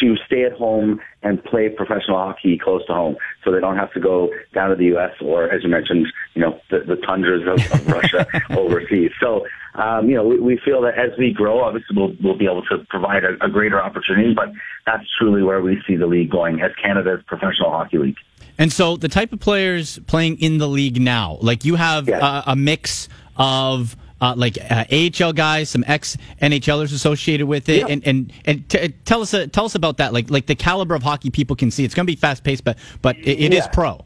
to 0.00 0.16
stay 0.26 0.44
at 0.44 0.52
home 0.52 1.00
and 1.22 1.42
play 1.44 1.68
professional 1.68 2.16
hockey 2.16 2.58
close 2.62 2.84
to 2.86 2.92
home, 2.92 3.16
so 3.44 3.52
they 3.52 3.60
don't 3.60 3.76
have 3.76 3.92
to 3.92 4.00
go 4.00 4.30
down 4.54 4.70
to 4.70 4.76
the 4.76 4.86
U.S. 4.86 5.12
or, 5.20 5.50
as 5.50 5.62
you 5.62 5.68
mentioned, 5.68 6.06
you 6.34 6.42
know, 6.42 6.58
the, 6.70 6.80
the 6.80 6.96
tundras 7.06 7.42
of, 7.46 7.72
of 7.80 7.86
Russia 7.92 8.26
overseas. 8.50 9.10
So, 9.20 9.46
um, 9.74 10.08
you 10.08 10.16
know, 10.16 10.24
we, 10.26 10.38
we 10.40 10.60
feel 10.64 10.82
that 10.82 10.98
as 10.98 11.16
we 11.18 11.32
grow, 11.32 11.62
obviously 11.62 11.96
we'll, 11.96 12.12
we'll 12.22 12.36
be 12.38 12.46
able 12.46 12.62
to 12.66 12.78
provide 12.90 13.24
a, 13.24 13.42
a 13.44 13.48
greater 13.48 13.80
opportunity, 13.80 14.34
but 14.34 14.48
that's 14.86 15.04
truly 15.18 15.42
where 15.42 15.62
we 15.62 15.80
see 15.86 15.96
the 15.96 16.06
league 16.06 16.30
going 16.30 16.60
as 16.60 16.72
Canada's 16.82 17.20
professional 17.26 17.70
hockey 17.70 17.98
league. 17.98 18.16
And 18.58 18.72
so 18.72 18.96
the 18.96 19.08
type 19.08 19.32
of 19.32 19.40
players 19.40 19.98
playing 20.06 20.40
in 20.40 20.58
the 20.58 20.68
league 20.68 21.00
now, 21.00 21.38
like 21.40 21.64
you 21.64 21.76
have 21.76 22.08
Yes. 22.08 22.22
uh, 22.22 22.42
a 22.46 22.56
mix 22.56 23.08
of 23.36 23.96
uh, 24.22 24.34
like 24.36 24.56
uh, 24.70 24.84
AHL 24.90 25.32
guys, 25.34 25.68
some 25.68 25.84
ex 25.86 26.16
NHLers 26.40 26.94
associated 26.94 27.46
with 27.46 27.68
it, 27.68 27.80
Yeah. 27.80 27.86
and 27.88 28.06
and 28.06 28.32
and 28.46 28.68
t- 28.68 28.88
tell 29.04 29.20
us 29.20 29.34
uh, 29.34 29.46
tell 29.52 29.64
us 29.66 29.74
about 29.74 29.96
that. 29.98 30.12
Like 30.14 30.30
like 30.30 30.46
the 30.46 30.54
caliber 30.54 30.94
of 30.94 31.02
hockey 31.02 31.28
people 31.30 31.56
can 31.56 31.70
see. 31.70 31.84
It's 31.84 31.94
going 31.94 32.06
to 32.06 32.10
be 32.12 32.16
fast 32.16 32.44
paced, 32.44 32.64
but 32.64 32.78
but 33.02 33.16
it, 33.18 33.38
it 33.40 33.52
is 33.52 33.64
Yeah. 33.64 33.72
pro. 33.72 34.00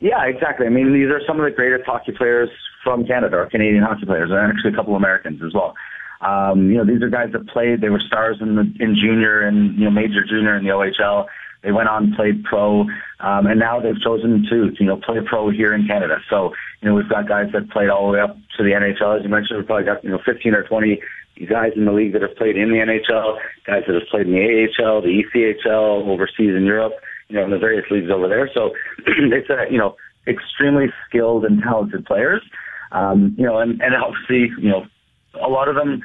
Yeah, 0.00 0.24
exactly. 0.24 0.66
I 0.66 0.70
mean, 0.70 0.94
these 0.94 1.10
are 1.10 1.20
some 1.26 1.38
of 1.38 1.44
the 1.44 1.50
greatest 1.50 1.84
hockey 1.84 2.12
players 2.12 2.48
from 2.82 3.06
Canada, 3.06 3.36
or 3.36 3.46
Canadian 3.46 3.82
hockey 3.84 4.06
players, 4.06 4.30
and 4.30 4.38
actually 4.38 4.72
a 4.72 4.74
couple 4.74 4.94
of 4.96 5.00
Americans 5.02 5.42
as 5.44 5.52
well. 5.52 5.74
Um, 6.22 6.70
you 6.70 6.78
know, 6.78 6.84
these 6.84 7.02
are 7.02 7.10
guys 7.10 7.30
that 7.32 7.46
played. 7.48 7.80
They 7.82 7.90
were 7.90 8.00
stars 8.00 8.38
in 8.40 8.54
the 8.56 8.62
in 8.80 8.96
junior 8.96 9.40
and 9.42 9.74
you 9.78 9.84
know 9.84 9.90
major 9.90 10.24
junior 10.24 10.56
in 10.56 10.64
the 10.64 10.70
OHL. 10.70 11.26
They 11.62 11.72
went 11.72 11.90
on 11.90 12.14
played 12.14 12.42
pro, 12.44 12.86
um, 13.20 13.46
and 13.46 13.60
now 13.60 13.80
they've 13.80 14.00
chosen 14.00 14.46
to 14.48 14.72
you 14.80 14.86
know 14.86 14.96
play 14.96 15.18
pro 15.24 15.50
here 15.50 15.74
in 15.74 15.86
Canada. 15.86 16.18
So 16.30 16.54
you 16.80 16.88
know 16.88 16.94
we've 16.94 17.08
got 17.08 17.28
guys 17.28 17.52
that 17.52 17.70
played 17.70 17.90
all 17.90 18.06
the 18.06 18.18
way 18.18 18.20
up 18.20 18.36
to 18.56 18.64
the 18.64 18.70
NHL. 18.70 19.18
As 19.18 19.22
you 19.22 19.28
mentioned, 19.28 19.58
we've 19.58 19.66
probably 19.66 19.84
got 19.84 20.02
you 20.04 20.10
know 20.10 20.20
15 20.24 20.54
or 20.54 20.64
20 20.64 21.00
guys 21.48 21.72
in 21.76 21.86
the 21.86 21.92
league 21.92 22.12
that 22.12 22.22
have 22.22 22.36
played 22.36 22.56
in 22.56 22.68
the 22.68 22.76
NHL, 22.76 23.38
guys 23.66 23.82
that 23.86 23.94
have 23.94 24.08
played 24.10 24.26
in 24.26 24.32
the 24.32 24.44
AHL, 24.44 25.00
the 25.00 25.22
ECHL, 25.24 26.06
overseas 26.06 26.54
in 26.54 26.64
Europe 26.64 26.92
you 27.30 27.36
know, 27.36 27.44
in 27.44 27.50
the 27.50 27.58
various 27.58 27.86
leagues 27.90 28.10
over 28.10 28.28
there. 28.28 28.50
So 28.52 28.70
it's 29.06 29.48
a, 29.48 29.70
you 29.70 29.78
know, 29.78 29.96
extremely 30.26 30.86
skilled 31.08 31.44
and 31.44 31.62
talented 31.62 32.04
players. 32.04 32.42
Um, 32.92 33.34
you 33.38 33.46
know, 33.46 33.58
and, 33.58 33.80
and 33.80 33.94
obviously, 33.94 34.50
you 34.60 34.68
know, 34.68 34.84
a 35.40 35.48
lot 35.48 35.68
of 35.68 35.76
them, 35.76 36.02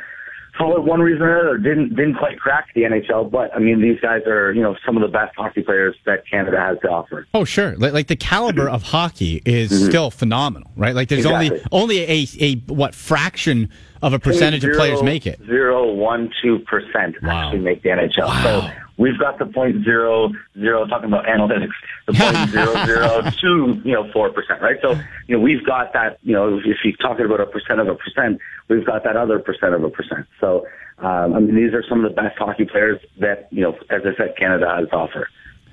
for 0.57 0.79
one 0.81 1.01
reason 1.01 1.21
or 1.23 1.37
another, 1.39 1.57
didn't 1.57 1.89
didn't 1.95 2.15
quite 2.15 2.39
crack 2.39 2.69
the 2.75 2.81
NHL. 2.83 3.29
But 3.29 3.53
I 3.55 3.59
mean, 3.59 3.81
these 3.81 3.99
guys 3.99 4.21
are, 4.25 4.53
you 4.53 4.61
know, 4.61 4.75
some 4.85 4.95
of 4.95 5.01
the 5.01 5.07
best 5.09 5.35
hockey 5.35 5.61
players 5.63 5.95
that 6.05 6.23
Canada 6.29 6.59
has 6.59 6.77
to 6.81 6.89
offer. 6.89 7.27
Oh 7.33 7.43
sure, 7.43 7.75
like, 7.77 7.93
like 7.93 8.07
the 8.07 8.15
caliber 8.15 8.69
of 8.69 8.83
hockey 8.83 9.41
is 9.45 9.85
still 9.87 10.11
phenomenal, 10.11 10.71
right? 10.77 10.95
Like 10.95 11.09
there's 11.09 11.25
Mm-hmm. 11.25 11.41
Exactly. 11.53 11.67
only 11.71 12.03
only 12.05 12.23
a 12.23 12.27
a 12.39 12.55
what 12.73 12.93
fraction 12.95 13.69
of 14.01 14.13
a 14.13 14.19
percentage 14.19 14.63
of 14.63 14.73
players 14.75 15.01
make 15.03 15.25
it. 15.25 15.39
Zero 15.45 15.91
one 15.91 16.31
two 16.41 16.59
percent 16.59 17.15
Wow. 17.23 17.47
actually 17.47 17.59
make 17.63 17.81
the 17.83 17.89
NHL. 17.89 18.43
So 18.43 18.69
we've 18.97 19.17
got 19.19 19.39
the 19.39 19.45
point 19.45 19.83
zero 19.83 20.31
zero 20.57 20.85
talking 20.87 21.07
about 21.07 21.25
analytics, 21.25 21.73
the 22.07 22.13
point 22.13 22.49
zero 22.49 22.85
zero 22.85 23.21
two 23.41 23.81
you 23.83 23.93
know 23.93 24.11
four 24.11 24.31
percent, 24.31 24.61
right? 24.61 24.77
So 24.81 24.91
you 25.27 25.37
know 25.37 25.39
we've 25.39 25.65
got 25.65 25.93
that. 25.93 26.19
You 26.23 26.33
know 26.33 26.57
if 26.57 26.77
you're 26.83 26.95
talking 26.97 27.25
about 27.25 27.41
a 27.41 27.45
percent 27.45 27.79
of 27.79 27.87
a 27.87 27.95
percent, 27.95 28.39
we've 28.69 28.85
got 28.85 29.03
that 29.03 29.17
other 29.17 29.39
percent 29.39 29.73
of 29.73 29.83
a 29.83 29.89
percent. 29.89 30.25
So 30.39 30.65
um, 30.99 31.33
I 31.33 31.39
mean 31.39 31.55
these 31.55 31.73
are 31.73 31.83
some 31.87 32.03
of 32.03 32.09
the 32.09 32.15
best 32.15 32.37
hockey 32.37 32.65
players 32.65 33.01
that 33.19 33.47
you 33.51 33.61
know 33.61 33.77
as 33.89 34.01
I 34.05 34.15
said 34.17 34.35
Canada 34.37 34.73
has 34.75 34.89
to 34.89 34.95
offer. 34.95 35.29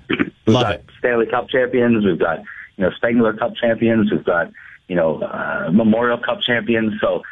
We've 0.08 0.54
Love 0.54 0.62
got 0.64 0.74
it. 0.74 0.84
Stanley 0.98 1.26
Cup 1.26 1.48
champions. 1.48 2.04
We've 2.04 2.18
got 2.18 2.40
you 2.76 2.84
know 2.84 2.90
Spengler 2.96 3.34
Cup 3.34 3.54
champions. 3.56 4.10
We've 4.10 4.24
got 4.24 4.52
you 4.88 4.96
know 4.96 5.22
uh, 5.22 5.70
Memorial 5.72 6.18
Cup 6.18 6.40
champions. 6.42 6.94
So 7.00 7.22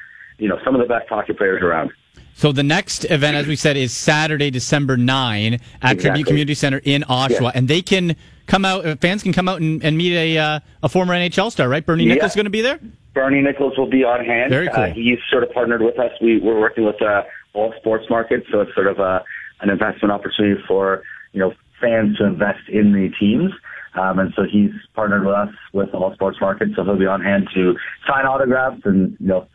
you 0.40 0.48
know 0.48 0.58
some 0.64 0.74
of 0.74 0.80
the 0.80 0.86
best 0.86 1.08
hockey 1.08 1.32
players 1.32 1.62
around. 1.62 1.90
So 2.34 2.52
the 2.52 2.62
next 2.62 3.04
event, 3.10 3.36
as 3.36 3.46
we 3.46 3.54
said, 3.56 3.76
is 3.76 3.92
Saturday, 3.92 4.50
December 4.50 4.96
9 4.96 5.54
at 5.54 5.60
Exactly. 5.60 5.96
Tribute 6.00 6.26
Community 6.26 6.54
Center 6.54 6.80
in 6.84 7.02
Oshawa. 7.02 7.40
Yeah. 7.42 7.50
And 7.54 7.68
they 7.68 7.82
can 7.82 8.16
come 8.46 8.64
out, 8.64 8.86
uh, 8.86 8.96
fans 8.96 9.22
can 9.22 9.34
come 9.34 9.46
out 9.46 9.60
and, 9.60 9.84
and 9.84 9.98
meet 9.98 10.14
a, 10.16 10.38
uh, 10.38 10.60
a 10.82 10.88
former 10.88 11.12
NHL 11.12 11.52
star, 11.52 11.68
right? 11.68 11.84
Bernie 11.84 12.04
Yeah. 12.04 12.14
Nicholls 12.14 12.34
going 12.34 12.44
to 12.46 12.50
be 12.50 12.62
there? 12.62 12.78
Bernie 13.12 13.42
Nicholls 13.42 13.76
will 13.76 13.90
be 13.90 14.04
on 14.04 14.24
hand. 14.24 14.48
Very 14.50 14.68
cool. 14.68 14.84
Uh, 14.84 14.86
he's 14.90 15.18
sort 15.30 15.42
of 15.42 15.52
partnered 15.52 15.82
with 15.82 15.98
us. 15.98 16.12
We, 16.22 16.38
we're 16.38 16.58
working 16.58 16.86
with 16.86 17.02
uh, 17.02 17.24
all 17.52 17.74
sports 17.78 18.06
markets, 18.08 18.46
so 18.50 18.60
it's 18.62 18.74
sort 18.74 18.86
of 18.86 19.00
a, 19.00 19.22
an 19.60 19.68
investment 19.68 20.10
opportunity 20.10 20.62
for 20.66 21.02
you 21.32 21.40
know 21.40 21.52
fans 21.78 22.16
to 22.18 22.24
invest 22.24 22.68
in 22.68 22.92
the 22.92 23.10
teams. 23.20 23.52
Um, 24.00 24.18
and 24.20 24.32
so 24.34 24.44
he's 24.50 24.70
partnered 24.94 25.26
with 25.26 25.34
us 25.34 25.48
with 25.74 25.92
all 25.92 26.14
sports 26.14 26.38
markets, 26.40 26.72
so 26.76 26.84
he'll 26.84 26.96
be 26.96 27.06
on 27.06 27.20
hand 27.20 27.48
to 27.54 27.74
sign 28.08 28.24
autographs 28.24 28.80
and 28.84 29.16
you 29.20 29.26
know 29.26 29.46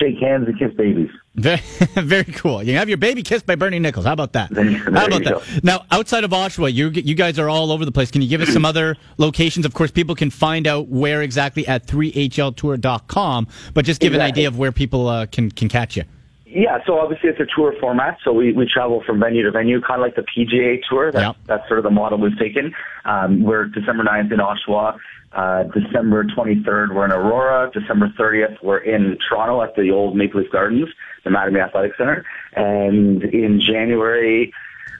shake 0.00 0.18
hands 0.18 0.46
and 0.48 0.58
kiss 0.58 0.72
babies. 0.74 1.10
Very, 1.34 1.60
very 1.94 2.24
cool. 2.24 2.62
You 2.62 2.76
have 2.76 2.88
your 2.88 2.98
baby 2.98 3.22
kissed 3.22 3.46
by 3.46 3.54
Bernie 3.54 3.78
Nicholls. 3.78 4.06
How 4.06 4.12
about 4.12 4.32
that? 4.34 4.50
There- 4.50 4.64
How 4.64 5.06
about 5.06 5.24
that? 5.24 5.24
go. 5.24 5.42
Now, 5.62 5.84
outside 5.90 6.24
of 6.24 6.30
Oshawa, 6.32 6.72
you 6.72 6.88
you 6.90 7.14
guys 7.14 7.38
are 7.38 7.48
all 7.48 7.70
over 7.72 7.84
the 7.84 7.92
place. 7.92 8.10
Can 8.10 8.22
you 8.22 8.28
give 8.28 8.40
us 8.40 8.48
some 8.50 8.64
other 8.72 8.96
locations? 9.18 9.64
Of 9.66 9.74
course, 9.74 9.90
people 9.90 10.14
can 10.14 10.30
find 10.30 10.66
out 10.66 10.88
where 10.88 11.22
exactly 11.22 11.66
at 11.66 11.86
3hltour.com, 11.86 13.46
but 13.74 13.84
just 13.84 14.00
give 14.00 14.14
an 14.14 14.20
idea 14.20 14.48
of 14.48 14.58
where 14.58 14.72
people 14.72 15.08
uh, 15.08 15.26
can 15.26 15.50
can 15.50 15.68
catch 15.68 15.96
you. 15.96 16.04
Yeah, 16.50 16.78
so 16.86 16.98
obviously 16.98 17.28
it's 17.28 17.40
a 17.40 17.46
tour 17.54 17.74
format, 17.78 18.16
so 18.24 18.32
we, 18.32 18.52
we 18.52 18.66
travel 18.66 19.02
from 19.04 19.20
venue 19.20 19.42
to 19.42 19.50
venue, 19.50 19.82
kind 19.82 20.00
of 20.00 20.02
like 20.06 20.16
the 20.16 20.22
PGA 20.22 20.80
Tour. 20.88 21.12
That's, 21.12 21.22
Yep. 21.22 21.36
that's 21.44 21.68
sort 21.68 21.78
of 21.78 21.84
the 21.84 21.90
model 21.90 22.16
we've 22.18 22.38
taken. 22.38 22.72
Um, 23.04 23.42
we're 23.42 23.66
December 23.66 24.02
9th 24.02 24.32
in 24.32 24.38
Oshawa. 24.38 24.96
Uh, 25.32 25.64
December 25.64 26.24
23rd, 26.24 26.94
we're 26.94 27.04
in 27.04 27.12
Aurora. 27.12 27.70
December 27.72 28.12
30th, 28.18 28.62
we're 28.62 28.78
in 28.78 29.18
Toronto 29.28 29.62
at 29.62 29.74
the 29.76 29.90
old 29.90 30.16
Maple 30.16 30.40
Leaf 30.40 30.50
Gardens, 30.50 30.88
the 31.24 31.30
Mattamy 31.30 31.62
Athletic 31.62 31.92
Center. 31.96 32.24
And 32.54 33.22
in 33.22 33.60
January, 33.60 34.52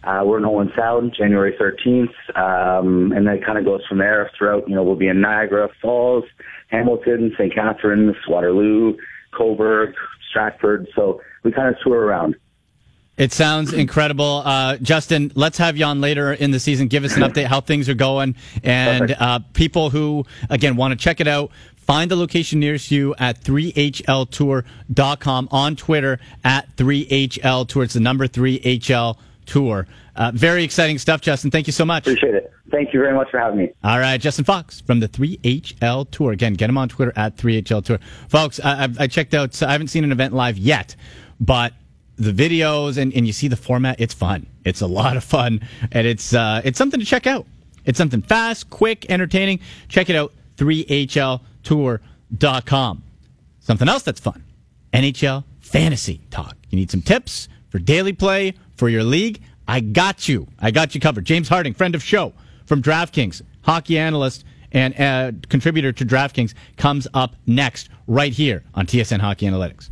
uh, 0.04 0.22
we're 0.24 0.38
in 0.38 0.44
Owen 0.44 0.70
Sound, 0.76 1.14
January 1.16 1.56
13th. 1.58 2.12
Um, 2.36 3.12
and 3.12 3.26
then 3.26 3.34
it 3.34 3.44
kind 3.44 3.58
of 3.58 3.64
goes 3.64 3.80
from 3.88 3.98
there 3.98 4.30
throughout, 4.36 4.68
you 4.68 4.74
know, 4.74 4.82
we'll 4.82 4.96
be 4.96 5.08
in 5.08 5.20
Niagara 5.20 5.68
Falls, 5.80 6.24
Hamilton, 6.68 7.32
St. 7.38 7.54
Catharines, 7.54 8.16
Waterloo, 8.28 8.96
Cobourg, 9.32 9.94
Stratford. 10.30 10.88
So 10.94 11.20
we 11.42 11.52
kind 11.52 11.74
of 11.74 11.80
tour 11.82 12.00
around. 12.00 12.36
It 13.18 13.32
sounds 13.32 13.72
incredible. 13.72 14.42
Uh, 14.44 14.76
Justin, 14.76 15.32
let's 15.34 15.58
have 15.58 15.76
you 15.76 15.84
on 15.84 16.00
later 16.00 16.32
in 16.32 16.52
the 16.52 16.60
season. 16.60 16.86
Give 16.86 17.04
us 17.04 17.16
an 17.16 17.22
update 17.22 17.46
how 17.46 17.60
things 17.60 17.88
are 17.88 17.94
going. 17.94 18.36
And 18.62 19.16
uh, 19.18 19.40
people 19.54 19.90
who, 19.90 20.24
again, 20.48 20.76
want 20.76 20.92
to 20.92 20.96
check 20.96 21.20
it 21.20 21.26
out, 21.26 21.50
find 21.76 22.08
the 22.10 22.16
location 22.16 22.60
nearest 22.60 22.92
you 22.92 23.16
at 23.18 23.42
3hltour.com 23.42 25.48
on 25.50 25.74
Twitter 25.74 26.20
at 26.44 26.76
3hl 26.76 27.68
tour. 27.68 27.82
It's 27.82 27.94
the 27.94 28.00
number 28.00 28.28
3hl 28.28 29.18
tour. 29.46 29.88
Uh, 30.14 30.30
very 30.34 30.62
exciting 30.62 30.98
stuff, 30.98 31.20
Justin. 31.20 31.50
Thank 31.50 31.66
you 31.66 31.72
so 31.72 31.84
much. 31.84 32.06
Appreciate 32.06 32.34
it. 32.34 32.52
Thank 32.70 32.92
you 32.92 33.00
very 33.00 33.14
much 33.14 33.30
for 33.30 33.38
having 33.38 33.58
me. 33.58 33.72
All 33.82 33.98
right, 33.98 34.20
Justin 34.20 34.44
Fox 34.44 34.80
from 34.80 35.00
the 35.00 35.08
3HL 35.08 36.10
Tour. 36.10 36.32
Again, 36.32 36.54
get 36.54 36.68
him 36.68 36.76
on 36.76 36.88
Twitter 36.88 37.12
at 37.16 37.36
3HL 37.36 37.84
Tour. 37.84 37.98
Folks, 38.28 38.60
I, 38.62 38.88
I 38.98 39.06
checked 39.06 39.32
out, 39.32 39.54
so 39.54 39.66
I 39.66 39.72
haven't 39.72 39.88
seen 39.88 40.04
an 40.04 40.12
event 40.12 40.34
live 40.34 40.58
yet, 40.58 40.94
but 41.40 41.72
the 42.18 42.32
videos 42.32 42.98
and, 42.98 43.14
and 43.14 43.26
you 43.26 43.32
see 43.32 43.48
the 43.48 43.56
format, 43.56 44.00
it's 44.00 44.14
fun. 44.14 44.46
It's 44.64 44.80
a 44.80 44.86
lot 44.86 45.16
of 45.16 45.24
fun, 45.24 45.60
and 45.92 46.06
it's, 46.06 46.34
uh, 46.34 46.60
it's 46.64 46.76
something 46.76 47.00
to 47.00 47.06
check 47.06 47.26
out. 47.26 47.46
It's 47.84 47.96
something 47.96 48.22
fast, 48.22 48.68
quick, 48.70 49.10
entertaining. 49.10 49.60
Check 49.88 50.10
it 50.10 50.16
out, 50.16 50.32
3HLTour.com. 50.56 53.02
Something 53.60 53.88
else 53.88 54.02
that's 54.02 54.20
fun 54.20 54.44
NHL 54.92 55.44
Fantasy 55.60 56.20
Talk. 56.30 56.56
You 56.70 56.76
need 56.76 56.90
some 56.90 57.02
tips 57.02 57.48
for 57.70 57.78
daily 57.78 58.12
play 58.12 58.54
for 58.76 58.88
your 58.88 59.04
league? 59.04 59.42
I 59.66 59.80
got 59.80 60.28
you. 60.28 60.48
I 60.58 60.70
got 60.70 60.94
you 60.94 61.00
covered. 61.00 61.24
James 61.24 61.48
Harding, 61.48 61.74
friend 61.74 61.94
of 61.94 62.02
show 62.02 62.32
from 62.66 62.82
DraftKings, 62.82 63.42
hockey 63.62 63.98
analyst 63.98 64.44
and 64.72 64.98
uh, 65.00 65.32
contributor 65.48 65.92
to 65.92 66.04
DraftKings, 66.04 66.54
comes 66.76 67.06
up 67.14 67.36
next 67.46 67.88
right 68.06 68.32
here 68.32 68.64
on 68.74 68.86
TSN 68.86 69.20
Hockey 69.20 69.46
Analytics. 69.46 69.90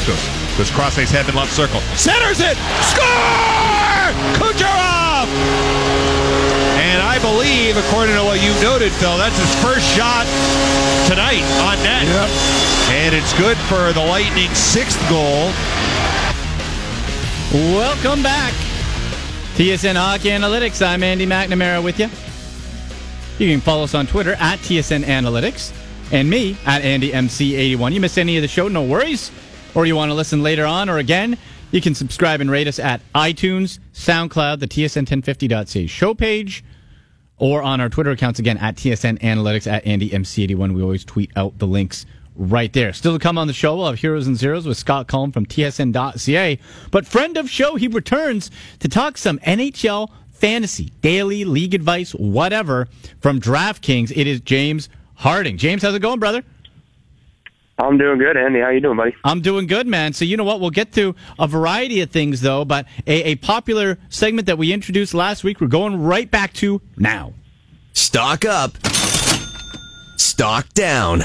Stamkos 0.00 0.56
goes 0.56 0.70
cross 0.70 0.98
ice 0.98 1.10
head 1.10 1.28
in 1.28 1.34
left 1.34 1.52
circle. 1.52 1.80
Centers 1.96 2.40
it! 2.40 2.56
Score! 2.88 4.08
Kucherov! 4.36 5.28
And 6.80 7.02
I 7.02 7.18
believe, 7.20 7.76
according 7.76 8.14
to 8.16 8.24
what 8.24 8.42
you 8.42 8.52
noted, 8.62 8.92
Phil, 8.92 9.16
that's 9.18 9.36
his 9.38 9.54
first 9.62 9.86
shot 9.94 10.24
tonight 11.06 11.44
on 11.68 11.76
net. 11.82 12.06
And 12.90 13.14
it's 13.14 13.32
good 13.38 13.56
for 13.68 13.92
the 13.92 14.00
Lightning's 14.00 14.58
sixth 14.58 15.00
goal. 15.08 15.52
Welcome 17.52 18.22
back. 18.22 18.52
TSN 19.56 19.96
Hockey 19.96 20.30
Analytics. 20.30 20.84
I'm 20.84 21.02
Andy 21.02 21.26
McNamara 21.26 21.82
with 21.82 21.98
you. 21.98 22.08
You 23.38 23.52
can 23.52 23.60
follow 23.60 23.84
us 23.84 23.94
on 23.94 24.06
Twitter 24.06 24.34
at 24.34 24.58
TSN 24.60 25.04
Analytics 25.04 25.72
and 26.12 26.28
me 26.28 26.56
at 26.66 26.82
AndyMC81. 26.82 27.92
You 27.92 28.00
miss 28.00 28.18
any 28.18 28.36
of 28.36 28.42
the 28.42 28.48
show, 28.48 28.68
no 28.68 28.82
worries. 28.82 29.30
Or 29.74 29.86
you 29.86 29.96
want 29.96 30.10
to 30.10 30.14
listen 30.14 30.42
later 30.42 30.66
on 30.66 30.88
or 30.88 30.98
again, 30.98 31.38
you 31.70 31.80
can 31.80 31.94
subscribe 31.94 32.40
and 32.40 32.50
rate 32.50 32.66
us 32.66 32.78
at 32.78 33.00
iTunes, 33.14 33.78
SoundCloud, 33.92 34.58
the 34.58 34.66
TSN1050.ca 34.66 35.86
show 35.86 36.14
page, 36.14 36.64
or 37.38 37.62
on 37.62 37.80
our 37.80 37.88
Twitter 37.88 38.10
accounts 38.10 38.40
again 38.40 38.58
at 38.58 38.76
TSN 38.76 39.20
Analytics 39.20 39.70
at 39.70 39.84
AndyMC81. 39.84 40.74
We 40.74 40.82
always 40.82 41.04
tweet 41.04 41.30
out 41.36 41.58
the 41.58 41.68
links 41.68 42.06
right 42.34 42.72
there. 42.72 42.92
Still 42.92 43.12
to 43.12 43.18
come 43.18 43.38
on 43.38 43.46
the 43.46 43.52
show, 43.52 43.76
we'll 43.76 43.86
have 43.86 43.98
Heroes 43.98 44.26
and 44.26 44.36
Zeros 44.36 44.66
with 44.66 44.78
Scott 44.78 45.06
Cullen 45.06 45.30
from 45.30 45.46
TSN.ca. 45.46 46.58
But 46.90 47.06
friend 47.06 47.36
of 47.36 47.48
show, 47.48 47.76
he 47.76 47.86
returns 47.86 48.50
to 48.80 48.88
talk 48.88 49.16
some 49.16 49.38
NHL 49.40 50.10
fantasy, 50.32 50.90
daily, 51.02 51.44
league 51.44 51.74
advice, 51.74 52.12
whatever 52.12 52.88
from 53.20 53.40
DraftKings. 53.40 54.10
It 54.16 54.26
is 54.26 54.40
James 54.40 54.88
Harding. 55.16 55.58
James, 55.58 55.82
how's 55.82 55.94
it 55.94 56.00
going, 56.00 56.18
brother? 56.18 56.42
I'm 57.80 57.98
doing 57.98 58.18
good, 58.18 58.36
Andy. 58.36 58.60
How 58.60 58.68
you 58.70 58.80
doing, 58.80 58.96
buddy? 58.96 59.14
I'm 59.24 59.40
doing 59.40 59.66
good, 59.66 59.86
man. 59.86 60.12
So 60.12 60.24
you 60.24 60.36
know 60.36 60.44
what? 60.44 60.60
We'll 60.60 60.70
get 60.70 60.92
to 60.92 61.14
a 61.38 61.46
variety 61.46 62.00
of 62.00 62.10
things, 62.10 62.40
though. 62.40 62.64
But 62.64 62.86
a, 63.06 63.30
a 63.30 63.34
popular 63.36 63.98
segment 64.08 64.46
that 64.46 64.58
we 64.58 64.72
introduced 64.72 65.14
last 65.14 65.44
week, 65.44 65.60
we're 65.60 65.66
going 65.68 66.02
right 66.02 66.30
back 66.30 66.52
to 66.54 66.80
now. 66.96 67.32
Stock 67.92 68.44
up. 68.44 68.76
Stock 70.16 70.68
down. 70.74 71.22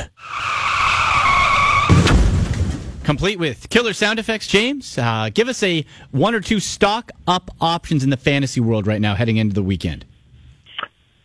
Complete 3.03 3.37
with 3.37 3.69
killer 3.69 3.93
sound 3.93 4.17
effects, 4.17 4.47
James. 4.47 4.97
Uh, 4.97 5.29
give 5.31 5.47
us 5.47 5.61
a 5.61 5.85
one 6.09 6.33
or 6.33 6.39
two 6.39 6.59
stock 6.59 7.11
up 7.27 7.51
options 7.61 8.03
in 8.03 8.09
the 8.09 8.17
fantasy 8.17 8.59
world 8.59 8.87
right 8.87 8.99
now, 8.99 9.13
heading 9.13 9.37
into 9.37 9.53
the 9.53 9.61
weekend. 9.61 10.05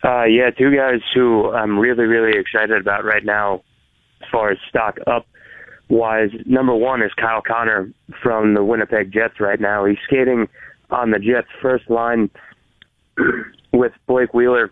Uh, 0.03 0.23
yeah, 0.25 0.51
two 0.51 0.75
guys 0.75 0.99
who 1.13 1.51
I'm 1.51 1.79
really, 1.79 2.05
really 2.05 2.37
excited 2.39 2.79
about 2.79 3.03
right 3.03 3.23
now, 3.25 3.63
as 4.21 4.29
far 4.31 4.51
as 4.51 4.57
stock 4.69 4.97
up 5.07 5.25
wise. 5.89 6.31
Number 6.45 6.75
one 6.75 7.01
is 7.01 7.11
Kyle 7.13 7.41
Connor 7.41 7.91
from 8.21 8.53
the 8.53 8.63
Winnipeg 8.63 9.11
Jets 9.11 9.39
right 9.39 9.59
now. 9.59 9.85
He's 9.85 9.97
skating 10.03 10.47
on 10.89 11.11
the 11.11 11.19
Jets' 11.19 11.47
first 11.61 11.89
line 11.89 12.29
with 13.73 13.93
Blake 14.07 14.33
Wheeler 14.33 14.71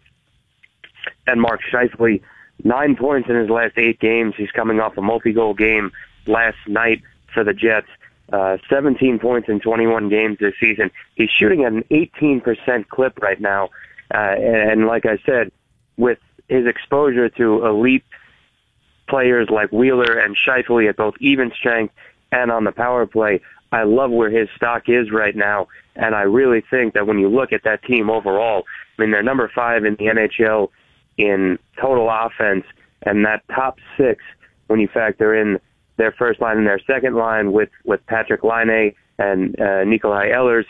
and 1.27 1.41
Mark 1.41 1.61
Scheifele. 1.71 2.21
Nine 2.63 2.95
points 2.95 3.29
in 3.29 3.35
his 3.35 3.49
last 3.49 3.77
eight 3.77 3.99
games. 3.99 4.33
He's 4.37 4.51
coming 4.51 4.79
off 4.79 4.97
a 4.97 5.01
multi-goal 5.01 5.53
game 5.53 5.91
last 6.27 6.57
night 6.67 7.01
for 7.33 7.43
the 7.43 7.53
Jets. 7.53 7.87
Uh, 8.31 8.57
17 8.69 9.17
points 9.17 9.49
in 9.49 9.59
21 9.59 10.09
games 10.09 10.37
this 10.39 10.53
season. 10.59 10.91
He's 11.15 11.29
shooting 11.29 11.63
at 11.63 11.71
an 11.71 11.83
18% 11.89 12.87
clip 12.87 13.17
right 13.19 13.39
now. 13.39 13.69
Uh, 14.13 14.17
and, 14.17 14.71
and 14.71 14.87
like 14.87 15.05
I 15.05 15.17
said, 15.25 15.51
with 15.97 16.19
his 16.47 16.67
exposure 16.67 17.29
to 17.29 17.65
elite 17.65 18.03
players 19.09 19.49
like 19.49 19.71
Wheeler 19.71 20.17
and 20.17 20.37
Scheifele 20.37 20.89
at 20.89 20.97
both 20.97 21.15
even 21.19 21.51
strength 21.57 21.93
and 22.31 22.51
on 22.51 22.63
the 22.63 22.71
power 22.71 23.05
play, 23.05 23.41
I 23.71 23.83
love 23.83 24.11
where 24.11 24.29
his 24.29 24.49
stock 24.55 24.83
is 24.87 25.11
right 25.11 25.35
now. 25.35 25.67
And 25.95 26.15
I 26.15 26.21
really 26.21 26.63
think 26.69 26.93
that 26.93 27.07
when 27.07 27.19
you 27.19 27.27
look 27.27 27.51
at 27.51 27.63
that 27.63 27.83
team 27.83 28.09
overall, 28.09 28.63
I 28.97 29.01
mean, 29.01 29.11
they're 29.11 29.23
number 29.23 29.51
five 29.53 29.85
in 29.85 29.95
the 29.95 30.05
NHL 30.05 30.69
in 31.17 31.59
total 31.79 32.09
offense, 32.09 32.65
and 33.03 33.25
that 33.25 33.43
top 33.53 33.77
six, 33.97 34.23
when 34.67 34.79
you 34.79 34.87
factor 34.87 35.35
in 35.35 35.59
their 35.97 36.13
first 36.13 36.39
line 36.39 36.57
and 36.57 36.67
their 36.67 36.79
second 36.79 37.15
line 37.15 37.51
with, 37.51 37.69
with 37.83 38.05
Patrik 38.05 38.43
Laine 38.43 38.93
and 39.17 39.59
uh, 39.59 39.83
Nikolai 39.83 40.29
Ehlers, 40.29 40.65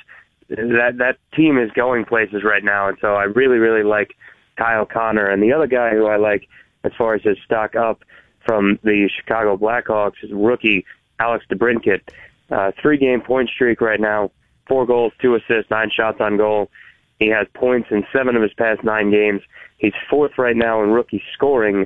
that 0.50 0.98
that 0.98 1.18
team 1.36 1.60
is 1.60 1.70
going 1.72 2.06
places 2.06 2.44
right 2.44 2.64
now, 2.64 2.88
and 2.88 2.98
so 3.00 3.14
I 3.14 3.24
really 3.26 3.58
really 3.58 3.84
like 3.84 4.16
Kyle 4.58 4.86
Connor. 4.86 5.28
And 5.28 5.44
the 5.44 5.54
other 5.54 5.68
guy 5.68 5.92
who 5.92 6.08
I 6.08 6.18
like 6.18 6.48
as 6.84 6.92
far 6.98 7.14
as 7.14 7.22
his 7.22 7.38
stock 7.46 7.76
up 7.76 8.04
from 8.50 8.80
the 8.82 9.08
Chicago 9.16 9.56
Blackhawks 9.56 10.16
rookie 10.32 10.84
Alex 11.20 11.46
DeBrincat. 11.52 12.02
Uh, 12.50 12.72
three 12.82 12.98
game 12.98 13.22
point 13.22 13.48
streak 13.48 13.80
right 13.80 14.00
now, 14.00 14.32
four 14.68 14.88
goals, 14.88 15.14
two 15.22 15.36
assists, 15.36 15.70
nine 15.70 15.92
shots 15.96 16.20
on 16.20 16.36
goal. 16.36 16.72
He 17.20 17.28
has 17.28 17.46
points 17.54 17.90
in 17.92 18.04
seven 18.12 18.36
of 18.36 18.42
his 18.42 18.54
past 18.54 18.84
nine 18.84 19.12
games. 19.12 19.42
He's 19.78 19.94
fourth 20.10 20.40
right 20.40 20.56
now 20.56 20.82
in 20.82 20.90
rookie 20.90 21.22
scoring 21.32 21.86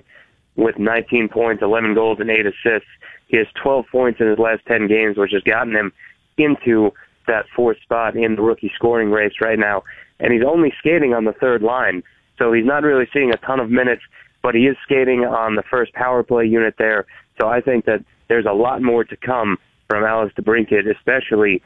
with 0.56 0.80
19 0.80 1.28
points, 1.28 1.62
11 1.62 1.96
goals, 1.96 2.20
and 2.22 2.30
eight 2.30 2.46
assists. 2.46 2.88
He 3.28 3.36
has 3.36 3.48
12 3.62 3.88
points 3.92 4.22
in 4.22 4.30
his 4.30 4.40
last 4.40 4.66
10 4.66 4.88
games, 4.88 5.18
which 5.18 5.34
has 5.34 5.44
gotten 5.44 5.76
him 5.76 5.92
into 6.38 6.94
that 7.28 7.46
fourth 7.54 7.82
spot 7.82 8.16
in 8.16 8.38
the 8.38 8.42
rookie 8.42 8.72
scoring 8.74 9.12
race 9.12 9.34
right 9.42 9.60
now. 9.60 9.84
And 10.22 10.32
he's 10.32 10.44
only 10.48 10.74
skating 10.80 11.14
on 11.14 11.26
the 11.26 11.34
third 11.34 11.62
line, 11.62 12.04
so 12.40 12.54
he's 12.54 12.66
not 12.66 12.84
really 12.84 13.10
seeing 13.12 13.32
a 13.32 13.38
ton 13.38 13.60
of 13.60 13.70
minutes, 13.70 14.04
but 14.44 14.54
he 14.54 14.68
is 14.68 14.78
skating 14.84 15.22
on 15.22 15.56
the 15.56 15.64
first 15.72 15.94
power 15.94 16.22
play 16.22 16.46
unit 16.46 16.76
there. 16.78 17.06
So 17.42 17.48
I 17.48 17.62
think 17.62 17.86
that 17.86 18.06
there's 18.28 18.46
a 18.46 18.54
lot 18.54 18.82
more 18.82 19.04
to 19.06 19.18
come 19.18 19.58
from 19.90 20.04
Alex 20.04 20.34
DeBrincat, 20.38 20.90
especially 20.96 21.64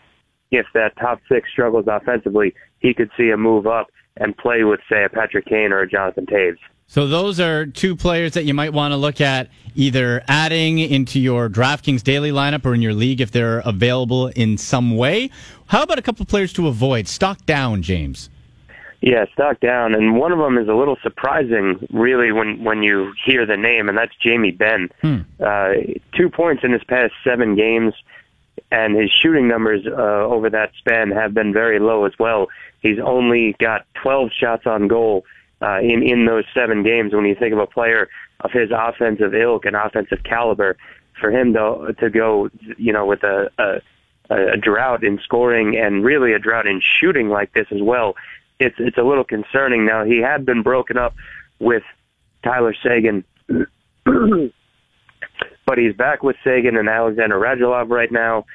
if 0.52 0.66
that 0.74 0.96
top 0.98 1.20
six 1.30 1.50
struggles 1.52 1.86
offensively. 1.88 2.54
He 2.80 2.94
could 2.94 3.10
see 3.18 3.32
a 3.32 3.38
move 3.38 3.68
up 3.68 3.88
and 4.16 4.38
play 4.38 4.64
with, 4.64 4.80
say, 4.90 5.04
a 5.04 5.10
Patrick 5.10 5.46
Kane 5.46 5.72
or 5.72 5.82
a 5.82 5.90
Jonathan 5.90 6.26
Toews. 6.26 6.58
So 6.90 7.06
those 7.06 7.40
are 7.40 7.66
two 7.66 7.98
players 7.98 8.32
that 8.34 8.46
you 8.46 8.54
might 8.54 8.72
want 8.72 8.94
to 8.94 8.96
look 8.96 9.20
at 9.20 9.50
either 9.76 10.24
adding 10.30 10.80
into 10.80 11.20
your 11.20 11.50
DraftKings 11.50 12.02
daily 12.02 12.32
lineup 12.32 12.66
or 12.66 12.74
in 12.74 12.82
your 12.82 12.94
league 12.94 13.20
if 13.20 13.32
they're 13.32 13.60
available 13.60 14.28
in 14.28 14.58
some 14.58 14.96
way. 14.96 15.30
How 15.66 15.84
about 15.84 16.00
a 16.00 16.02
couple 16.02 16.24
of 16.24 16.30
players 16.30 16.54
to 16.54 16.68
avoid? 16.68 17.10
Stock 17.10 17.46
down, 17.46 17.82
James. 17.82 18.30
Yeah, 19.08 19.24
stock 19.32 19.62
down, 19.62 19.96
and 19.96 20.18
one 20.18 20.34
of 20.34 20.38
them 20.38 20.58
is 20.58 20.68
a 20.68 20.74
little 20.74 20.98
surprising, 21.02 21.88
really, 21.94 22.34
when 22.34 22.62
when 22.66 22.84
you 22.84 23.14
hear 23.26 23.46
the 23.46 23.56
name, 23.56 23.88
and 23.88 23.98
that's 23.98 24.12
Jamie 24.22 24.52
Benn. 24.52 24.90
Hmm. 25.02 25.20
Uh, 25.40 25.76
two 26.14 26.30
points 26.30 26.66
in 26.66 26.74
his 26.74 26.84
past 26.84 27.14
seven 27.24 27.56
games, 27.56 27.94
and 28.70 28.98
his 28.98 29.10
shooting 29.10 29.48
numbers 29.48 29.88
uh, 29.88 29.94
over 29.94 30.50
that 30.50 30.72
span 30.78 31.12
have 31.12 31.34
been 31.34 31.54
very 31.54 31.80
low 31.80 32.04
as 32.04 32.12
well. 32.20 32.48
He's 32.82 33.00
only 33.00 33.56
got 33.62 33.86
12 34.04 34.30
shots 34.38 34.68
on 34.68 34.90
goal 34.90 35.24
uh, 35.62 35.80
in 35.80 36.04
in 36.04 36.26
those 36.26 36.44
seven 36.54 36.84
games. 36.84 37.14
When 37.14 37.24
you 37.24 37.36
think 37.36 37.54
of 37.54 37.60
a 37.60 37.68
player 37.68 38.10
of 38.42 38.52
his 38.52 38.72
offensive 38.72 39.34
ilk 39.34 39.64
and 39.64 39.78
offensive 39.78 40.24
caliber, 40.26 40.76
for 41.18 41.32
him 41.32 41.54
to 41.54 41.96
to 41.98 42.10
go, 42.10 42.50
you 42.78 42.92
know, 42.92 43.06
with 43.06 43.24
a, 43.24 43.50
a 43.58 43.80
a 44.30 44.58
drought 44.58 45.06
in 45.06 45.18
scoring 45.20 45.78
and 45.78 46.04
really 46.04 46.34
a 46.34 46.40
drought 46.40 46.68
in 46.68 46.82
shooting 46.82 47.30
like 47.30 47.54
this 47.54 47.68
as 47.72 47.82
well, 47.82 48.18
it's 48.60 48.76
it's 48.80 48.98
a 48.98 49.04
little 49.04 49.24
concerning. 49.24 49.86
Now 49.86 50.04
he 50.04 50.20
had 50.20 50.46
been 50.46 50.64
broken 50.64 50.98
up 50.98 51.14
with 51.60 51.84
Tyler 52.44 52.76
Seguin, 52.84 53.24
but 55.66 55.78
he's 55.78 55.94
back 55.96 56.24
with 56.24 56.36
Seguin 56.44 56.78
and 56.78 56.90
Alexander 56.90 57.36
Radulov 57.36 57.90
right 57.90 58.12
now. 58.12 58.46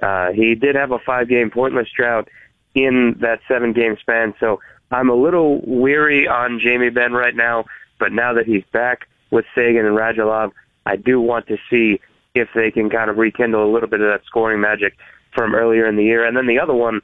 Uh, 0.00 0.30
he 0.32 0.54
did 0.54 0.76
have 0.76 0.92
a 0.92 0.98
five-game 1.00 1.50
pointless 1.50 1.88
drought 1.96 2.28
in 2.74 3.16
that 3.20 3.40
seven-game 3.48 3.96
span, 4.00 4.32
so 4.38 4.60
I'm 4.90 5.10
a 5.10 5.14
little 5.14 5.60
weary 5.66 6.28
on 6.28 6.60
Jamie 6.60 6.90
Benn 6.90 7.12
right 7.12 7.34
now. 7.34 7.64
But 7.98 8.12
now 8.12 8.32
that 8.34 8.46
he's 8.46 8.62
back 8.72 9.08
with 9.30 9.44
Seguin 9.54 9.84
and 9.84 9.96
Radulov, 9.96 10.52
I 10.86 10.96
do 10.96 11.20
want 11.20 11.48
to 11.48 11.58
see 11.68 12.00
if 12.34 12.48
they 12.54 12.70
can 12.70 12.88
kind 12.88 13.10
of 13.10 13.16
rekindle 13.18 13.64
a 13.64 13.72
little 13.72 13.88
bit 13.88 14.00
of 14.00 14.08
that 14.08 14.24
scoring 14.24 14.60
magic 14.60 14.96
from 15.34 15.54
earlier 15.54 15.86
in 15.86 15.96
the 15.96 16.04
year. 16.04 16.24
And 16.24 16.36
then 16.36 16.46
the 16.46 16.60
other 16.60 16.74
one 16.74 17.00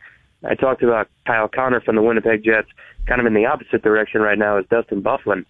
I 0.49 0.55
talked 0.55 0.83
about 0.83 1.09
Kyle 1.27 1.49
Connor 1.49 1.81
from 1.81 1.97
the 1.97 2.03
Winnipeg 2.03 2.45
Jets, 2.45 2.69
kind 3.07 3.21
of 3.21 3.27
in 3.27 3.35
the 3.35 3.47
opposite 3.47 3.83
direction 3.83 4.21
right 4.21 4.39
now 4.39 4.59
is 4.59 4.67
Dustin 4.71 5.03
Byfuglien. 5.03 5.45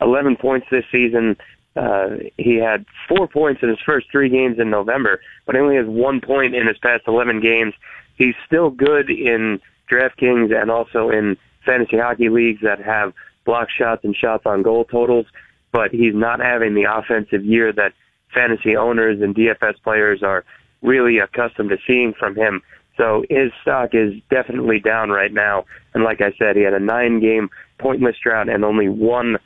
11 0.00 0.36
points 0.36 0.66
this 0.70 0.84
season. 0.90 1.36
Uh, 1.76 2.16
he 2.36 2.56
had 2.56 2.84
four 3.08 3.28
points 3.28 3.62
in 3.62 3.68
his 3.68 3.78
first 3.84 4.06
three 4.10 4.28
games 4.28 4.58
in 4.58 4.70
November, 4.70 5.20
but 5.46 5.56
only 5.56 5.76
has 5.76 5.86
one 5.86 6.20
point 6.20 6.54
in 6.54 6.66
his 6.66 6.78
past 6.78 7.04
11 7.06 7.40
games. 7.40 7.74
He's 8.16 8.34
still 8.46 8.70
good 8.70 9.10
in 9.10 9.60
DraftKings 9.90 10.54
and 10.54 10.70
also 10.70 11.10
in 11.10 11.36
fantasy 11.64 11.98
hockey 11.98 12.28
leagues 12.28 12.60
that 12.62 12.80
have 12.80 13.12
block 13.44 13.68
shots 13.70 14.04
and 14.04 14.16
shots 14.16 14.44
on 14.46 14.62
goal 14.62 14.84
totals, 14.84 15.26
but 15.72 15.90
he's 15.90 16.14
not 16.14 16.40
having 16.40 16.74
the 16.74 16.84
offensive 16.84 17.44
year 17.44 17.72
that 17.72 17.92
fantasy 18.34 18.76
owners 18.76 19.20
and 19.20 19.34
DFS 19.34 19.74
players 19.82 20.22
are 20.22 20.44
really 20.82 21.18
accustomed 21.18 21.70
to 21.70 21.78
seeing 21.86 22.12
from 22.18 22.34
him. 22.34 22.62
So 23.00 23.24
his 23.30 23.50
stock 23.62 23.94
is 23.94 24.12
definitely 24.28 24.78
down 24.78 25.08
right 25.08 25.32
now. 25.32 25.64
And 25.94 26.04
like 26.04 26.20
I 26.20 26.32
said, 26.38 26.54
he 26.54 26.62
had 26.62 26.74
a 26.74 26.78
nine 26.78 27.18
game 27.18 27.48
pointless 27.78 28.16
drought 28.22 28.50
and 28.50 28.62
only 28.62 28.90
one 28.90 29.38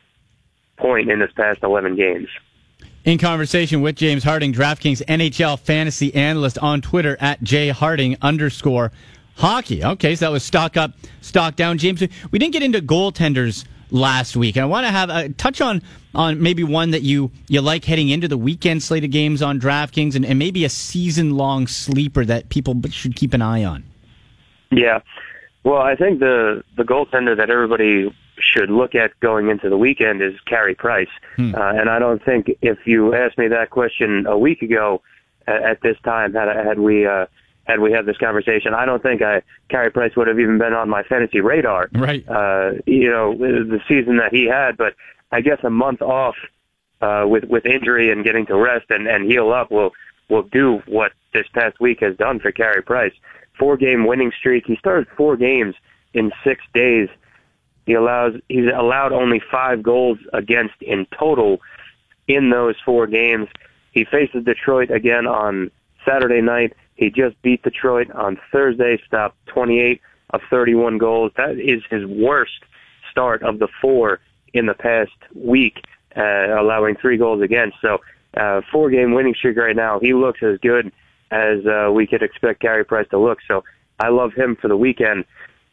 point 0.76 1.08
in 1.08 1.20
his 1.20 1.30
past 1.36 1.60
11 1.62 1.94
games. 1.94 2.26
In 3.04 3.16
conversation 3.16 3.80
with 3.80 3.94
James 3.94 4.24
Harding, 4.24 4.52
DraftKings 4.52 5.04
NHL 5.04 5.60
fantasy 5.60 6.12
analyst 6.16 6.58
on 6.58 6.80
Twitter 6.80 7.16
at 7.20 7.42
jharding 7.42 8.16
underscore 8.22 8.90
hockey. 9.36 9.84
Okay, 9.84 10.16
so 10.16 10.24
that 10.24 10.32
was 10.32 10.42
stock 10.42 10.76
up, 10.76 10.94
stock 11.20 11.54
down. 11.54 11.78
James, 11.78 12.02
we 12.32 12.38
didn't 12.40 12.54
get 12.54 12.62
into 12.64 12.80
goaltenders 12.80 13.66
last 13.94 14.36
week. 14.36 14.56
And 14.56 14.64
I 14.64 14.66
want 14.66 14.86
to 14.86 14.90
have 14.90 15.08
a 15.08 15.28
touch 15.30 15.60
on 15.60 15.80
on 16.14 16.42
maybe 16.42 16.62
one 16.62 16.90
that 16.90 17.02
you 17.02 17.30
you 17.48 17.62
like 17.62 17.84
heading 17.84 18.10
into 18.10 18.28
the 18.28 18.36
weekend 18.36 18.82
slate 18.82 19.04
of 19.04 19.10
games 19.10 19.40
on 19.40 19.58
DraftKings, 19.58 20.14
and, 20.14 20.26
and 20.26 20.38
maybe 20.38 20.64
a 20.64 20.68
season 20.68 21.36
long 21.36 21.66
sleeper 21.66 22.24
that 22.26 22.50
people 22.50 22.80
should 22.90 23.16
keep 23.16 23.32
an 23.32 23.40
eye 23.40 23.64
on. 23.64 23.84
Yeah, 24.70 25.00
well, 25.62 25.80
I 25.80 25.96
think 25.96 26.18
the 26.20 26.62
the 26.76 26.82
goaltender 26.82 27.36
that 27.36 27.48
everybody 27.48 28.14
should 28.38 28.68
look 28.68 28.94
at 28.94 29.18
going 29.20 29.48
into 29.48 29.70
the 29.70 29.78
weekend 29.78 30.20
is 30.20 30.34
Carey 30.44 30.74
Price, 30.74 31.08
hmm. 31.36 31.54
uh, 31.54 31.72
and 31.72 31.88
I 31.88 31.98
don't 31.98 32.22
think 32.22 32.50
if 32.60 32.78
you 32.86 33.14
asked 33.14 33.38
me 33.38 33.48
that 33.48 33.70
question 33.70 34.26
a 34.26 34.36
week 34.36 34.60
ago 34.62 35.02
at, 35.46 35.62
at 35.62 35.80
this 35.80 35.96
time 36.04 36.34
had 36.34 36.48
had 36.48 36.78
we. 36.78 37.06
Uh, 37.06 37.26
had 37.64 37.80
we 37.80 37.92
had 37.92 38.06
this 38.06 38.16
conversation. 38.18 38.74
I 38.74 38.84
don't 38.84 39.02
think 39.02 39.22
I 39.22 39.42
Carey 39.68 39.90
Price 39.90 40.14
would 40.16 40.28
have 40.28 40.38
even 40.38 40.58
been 40.58 40.72
on 40.72 40.88
my 40.88 41.02
fantasy 41.02 41.40
radar. 41.40 41.88
Right. 41.92 42.26
Uh, 42.28 42.72
you 42.86 43.10
know, 43.10 43.36
the 43.36 43.80
season 43.88 44.18
that 44.18 44.32
he 44.32 44.46
had, 44.46 44.76
but 44.76 44.94
I 45.32 45.40
guess 45.40 45.58
a 45.64 45.70
month 45.70 46.02
off 46.02 46.36
uh, 47.00 47.24
with 47.26 47.44
with 47.44 47.66
injury 47.66 48.10
and 48.10 48.24
getting 48.24 48.46
to 48.46 48.56
rest 48.56 48.86
and 48.90 49.06
and 49.06 49.30
heal 49.30 49.52
up 49.52 49.70
will 49.70 49.92
will 50.28 50.42
do 50.44 50.82
what 50.86 51.12
this 51.32 51.46
past 51.52 51.80
week 51.80 52.00
has 52.00 52.16
done 52.16 52.40
for 52.40 52.52
Carey 52.52 52.82
Price. 52.82 53.12
Four 53.58 53.76
game 53.76 54.06
winning 54.06 54.32
streak. 54.38 54.64
He 54.66 54.76
started 54.76 55.06
four 55.16 55.36
games 55.36 55.74
in 56.12 56.32
six 56.42 56.62
days. 56.72 57.08
He 57.86 57.94
allows 57.94 58.34
he's 58.48 58.70
allowed 58.74 59.12
only 59.12 59.40
five 59.50 59.82
goals 59.82 60.18
against 60.32 60.74
in 60.80 61.06
total 61.18 61.60
in 62.26 62.50
those 62.50 62.76
four 62.84 63.06
games. 63.06 63.48
He 63.92 64.04
faces 64.04 64.44
Detroit 64.44 64.90
again 64.90 65.26
on 65.26 65.70
Saturday 66.04 66.40
night. 66.40 66.72
He 66.96 67.10
just 67.10 67.40
beat 67.42 67.62
Detroit 67.62 68.10
on 68.12 68.38
Thursday, 68.52 69.00
stopped 69.06 69.36
28 69.46 70.00
of 70.30 70.40
31 70.50 70.98
goals. 70.98 71.32
That 71.36 71.58
is 71.58 71.82
his 71.90 72.06
worst 72.06 72.52
start 73.10 73.42
of 73.42 73.58
the 73.58 73.68
four 73.80 74.20
in 74.52 74.66
the 74.66 74.74
past 74.74 75.12
week, 75.34 75.84
uh, 76.16 76.60
allowing 76.60 76.96
three 76.96 77.16
goals 77.16 77.42
against. 77.42 77.76
So, 77.80 77.98
uh, 78.36 78.62
four 78.72 78.90
game 78.90 79.12
winning 79.12 79.34
streak 79.34 79.56
right 79.56 79.76
now. 79.76 80.00
He 80.00 80.12
looks 80.14 80.42
as 80.42 80.58
good 80.58 80.92
as 81.30 81.64
uh, 81.66 81.90
we 81.92 82.06
could 82.06 82.22
expect 82.22 82.60
Carey 82.60 82.84
Price 82.84 83.06
to 83.10 83.18
look. 83.18 83.38
So, 83.46 83.64
I 84.00 84.08
love 84.08 84.32
him 84.32 84.56
for 84.60 84.68
the 84.68 84.76
weekend. 84.76 85.24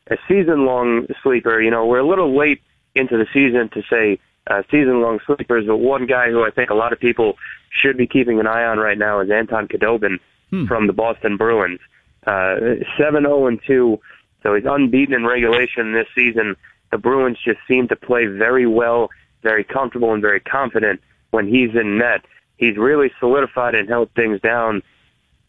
A 0.10 0.18
season 0.28 0.66
long 0.66 1.08
sleeper, 1.24 1.62
you 1.62 1.72
know, 1.72 1.86
we're 1.86 2.00
a 2.00 2.08
little 2.08 2.38
late 2.38 2.62
into 2.96 3.18
the 3.18 3.28
season 3.34 3.70
to 3.70 3.82
say 3.90 4.20
uh, 4.48 4.64
season 4.70 5.02
long 5.02 5.20
sleepers, 5.26 5.66
but 5.66 5.78
one 5.78 6.06
guy 6.06 6.30
who 6.30 6.44
I 6.44 6.52
think 6.52 6.70
a 6.70 6.76
lot 6.76 6.94
of 6.94 7.00
people 7.00 7.38
should 7.70 7.98
be 7.98 8.08
keeping 8.08 8.40
an 8.40 8.48
eye 8.48 8.66
on 8.66 8.78
right 8.78 8.98
now 8.98 9.20
is 9.22 9.30
Anton 9.32 9.68
Khudobin 9.68 10.20
hmm. 10.52 10.66
from 10.68 10.88
the 10.88 10.94
Boston 10.94 11.38
Bruins. 11.38 11.80
Uh, 12.28 12.78
7-0 13.00 13.48
and 13.48 13.60
2, 13.66 14.00
so 14.44 14.56
he's 14.56 14.66
unbeaten 14.66 15.16
in 15.16 15.26
regulation 15.26 15.94
this 15.94 16.08
season. 16.14 16.56
The 16.92 17.00
Bruins 17.00 17.40
just 17.44 17.60
seem 17.68 17.88
to 17.88 17.96
play 17.96 18.28
very 18.28 18.68
well, 18.68 19.10
very 19.42 19.64
comfortable, 19.64 20.14
and 20.14 20.22
very 20.22 20.40
confident 20.40 21.02
when 21.32 21.48
he's 21.48 21.74
in 21.74 21.98
net. 21.98 22.22
He's 22.58 22.78
really 22.78 23.12
solidified 23.20 23.74
and 23.74 23.90
held 23.90 24.12
things 24.12 24.40
down 24.42 24.84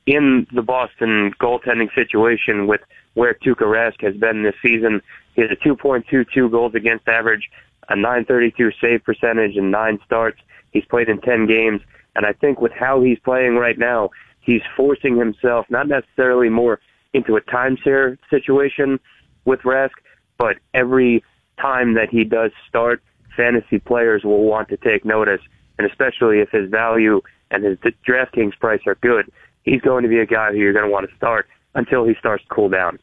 in 0.06 0.46
the 0.52 0.62
Boston 0.62 1.34
goaltending 1.38 1.94
situation 1.94 2.66
with 2.66 2.80
where 3.14 3.34
Tuukka 3.34 3.66
Rask 3.66 4.00
has 4.02 4.16
been 4.16 4.42
this 4.42 4.54
season. 4.62 5.02
He 5.34 5.42
has 5.42 5.50
a 5.50 5.56
2.22 5.56 6.50
goals 6.50 6.74
against 6.74 7.06
average, 7.08 7.50
a 7.88 7.96
932 7.96 8.72
save 8.80 9.04
percentage, 9.04 9.56
and 9.56 9.70
nine 9.70 9.98
starts. 10.06 10.40
He's 10.72 10.84
played 10.86 11.08
in 11.08 11.20
10 11.20 11.46
games. 11.46 11.82
And 12.16 12.26
I 12.26 12.32
think 12.32 12.60
with 12.60 12.72
how 12.72 13.02
he's 13.02 13.18
playing 13.18 13.56
right 13.56 13.78
now, 13.78 14.10
he's 14.42 14.62
forcing 14.76 15.16
himself 15.16 15.66
not 15.70 15.88
necessarily 15.88 16.48
more 16.48 16.80
into 17.14 17.36
a 17.36 17.40
timeshare 17.40 18.18
situation 18.28 19.00
with 19.44 19.60
Rask, 19.60 19.90
but 20.38 20.56
every 20.74 21.24
time 21.60 21.94
that 21.94 22.10
he 22.10 22.24
does 22.24 22.50
start, 22.68 23.02
fantasy 23.36 23.78
players 23.78 24.24
will 24.24 24.44
want 24.44 24.68
to 24.68 24.76
take 24.76 25.04
notice, 25.04 25.40
and 25.78 25.88
especially 25.88 26.40
if 26.40 26.50
his 26.50 26.70
value 26.70 27.20
and 27.50 27.64
his 27.64 27.78
DraftKings 28.06 28.58
price 28.58 28.80
are 28.86 28.96
good, 28.96 29.30
he's 29.62 29.80
going 29.80 30.02
to 30.02 30.08
be 30.08 30.18
a 30.18 30.26
guy 30.26 30.50
who 30.50 30.58
you're 30.58 30.72
going 30.72 30.86
to 30.86 30.90
want 30.90 31.08
to 31.08 31.16
start 31.16 31.46
until 31.74 32.04
he 32.06 32.14
starts 32.18 32.42
to 32.44 32.48
cool 32.50 32.68
down. 32.68 32.98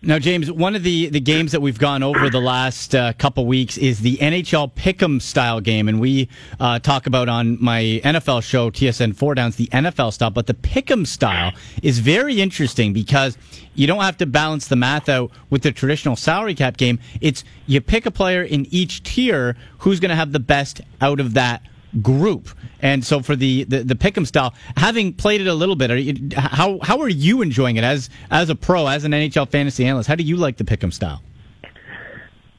Now, 0.00 0.20
James, 0.20 0.48
one 0.48 0.76
of 0.76 0.84
the, 0.84 1.08
the 1.08 1.18
games 1.18 1.50
that 1.50 1.60
we've 1.60 1.78
gone 1.78 2.04
over 2.04 2.30
the 2.30 2.40
last 2.40 2.94
uh, 2.94 3.14
couple 3.14 3.44
weeks 3.46 3.76
is 3.76 3.98
the 3.98 4.16
NHL 4.18 4.72
Pick'em 4.74 5.20
style 5.20 5.60
game, 5.60 5.88
and 5.88 5.98
we 5.98 6.28
uh, 6.60 6.78
talk 6.78 7.08
about 7.08 7.28
on 7.28 7.60
my 7.60 8.00
NFL 8.04 8.44
show 8.44 8.70
TSN 8.70 9.16
Four 9.16 9.34
Downs 9.34 9.56
the 9.56 9.66
NFL 9.66 10.12
style, 10.12 10.30
but 10.30 10.46
the 10.46 10.54
Pick'em 10.54 11.04
style 11.04 11.52
is 11.82 11.98
very 11.98 12.40
interesting 12.40 12.92
because 12.92 13.36
you 13.74 13.88
don't 13.88 14.02
have 14.02 14.16
to 14.18 14.26
balance 14.26 14.68
the 14.68 14.76
math 14.76 15.08
out 15.08 15.32
with 15.50 15.62
the 15.62 15.72
traditional 15.72 16.14
salary 16.14 16.54
cap 16.54 16.76
game. 16.76 17.00
It's 17.20 17.42
you 17.66 17.80
pick 17.80 18.06
a 18.06 18.12
player 18.12 18.44
in 18.44 18.66
each 18.70 19.02
tier 19.02 19.56
who's 19.78 19.98
going 19.98 20.10
to 20.10 20.16
have 20.16 20.30
the 20.30 20.38
best 20.38 20.80
out 21.00 21.18
of 21.18 21.34
that 21.34 21.60
group. 22.02 22.48
And 22.80 23.04
so 23.04 23.20
for 23.20 23.34
the, 23.34 23.64
the, 23.64 23.82
the 23.82 23.94
pick'em 23.94 24.26
style, 24.26 24.54
having 24.76 25.12
played 25.12 25.40
it 25.40 25.46
a 25.46 25.54
little 25.54 25.76
bit, 25.76 25.90
you, 25.90 26.28
how 26.36 26.78
how 26.82 27.00
are 27.00 27.08
you 27.08 27.42
enjoying 27.42 27.76
it 27.76 27.84
as 27.84 28.10
as 28.30 28.50
a 28.50 28.54
pro, 28.54 28.86
as 28.86 29.04
an 29.04 29.12
NHL 29.12 29.48
fantasy 29.48 29.84
analyst? 29.84 30.08
How 30.08 30.14
do 30.14 30.22
you 30.22 30.36
like 30.36 30.56
the 30.56 30.64
pick'em 30.64 30.92
style? 30.92 31.22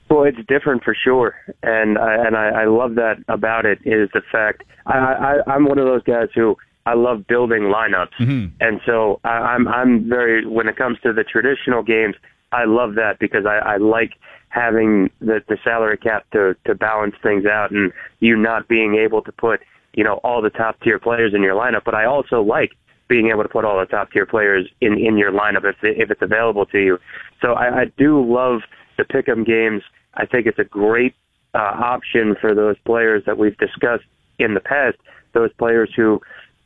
Well, 0.10 0.24
it's 0.24 0.40
different 0.48 0.84
for 0.84 0.96
sure, 0.96 1.36
and 1.62 2.00
I, 2.00 2.16
and 2.26 2.36
I, 2.36 2.62
I 2.62 2.66
love 2.66 2.96
that 2.96 3.24
about 3.28 3.68
it 3.68 3.78
is 3.86 4.10
the 4.12 4.24
fact 4.32 4.64
I, 4.88 4.98
I 4.98 5.54
I'm 5.54 5.66
one 5.66 5.78
of 5.78 5.86
those 5.86 6.02
guys 6.02 6.30
who 6.34 6.58
I 6.88 6.96
love 6.96 7.28
building 7.28 7.64
lineups, 7.64 8.16
mm-hmm. 8.20 8.48
and 8.60 8.82
so 8.88 9.20
I, 9.24 9.30
I'm 9.30 9.68
I'm 9.68 10.10
very 10.10 10.48
when 10.48 10.68
it 10.68 10.78
comes 10.78 11.00
to 11.02 11.14
the 11.14 11.24
traditional 11.24 11.84
games, 11.84 12.16
I 12.52 12.66
love 12.66 12.96
that 12.96 13.20
because 13.20 13.46
I, 13.46 13.58
I 13.58 13.78
like 13.78 14.14
having 14.50 15.10
the 15.20 15.42
the 15.48 15.58
salary 15.64 15.98
cap 15.98 16.26
to 16.32 16.56
to 16.66 16.76
balance 16.76 17.16
things 17.24 17.46
out, 17.46 17.72
and 17.72 17.92
you 18.20 18.36
not 18.36 18.68
being 18.68 18.96
able 18.96 19.22
to 19.22 19.32
put 19.32 19.62
you 19.94 20.04
know 20.04 20.16
all 20.24 20.42
the 20.42 20.50
top 20.50 20.80
tier 20.82 21.00
players 21.00 21.34
in 21.34 21.42
your 21.42 21.56
lineup. 21.56 21.84
But 21.86 21.96
I 21.96 22.06
also 22.06 22.42
like 22.42 22.72
being 23.08 23.30
able 23.30 23.44
to 23.44 23.50
put 23.50 23.66
all 23.66 23.80
the 23.80 23.86
top 23.86 24.12
tier 24.12 24.26
players 24.26 24.68
in 24.82 24.94
in 24.98 25.18
your 25.18 25.32
lineup 25.32 25.66
if 25.66 25.76
if 25.82 26.12
it's 26.12 26.22
available 26.22 26.66
to 26.68 26.80
you. 26.80 26.98
So 27.42 27.54
I, 27.54 27.82
I 27.82 27.86
do 27.98 28.24
love 28.26 28.62
the 28.98 29.04
pick'em 29.04 29.46
games. 29.46 29.84
I 30.16 30.26
think 30.26 30.48
it's 30.48 30.60
a 30.60 30.64
great 30.64 31.16
uh, 31.54 31.58
option 31.58 32.36
for 32.40 32.54
those 32.54 32.78
players 32.86 33.24
that 33.26 33.38
we've 33.38 33.58
discussed 33.58 34.06
in 34.38 34.54
the 34.54 34.60
past. 34.60 34.98
Those 35.34 35.52
players 35.54 35.92
who 35.96 36.22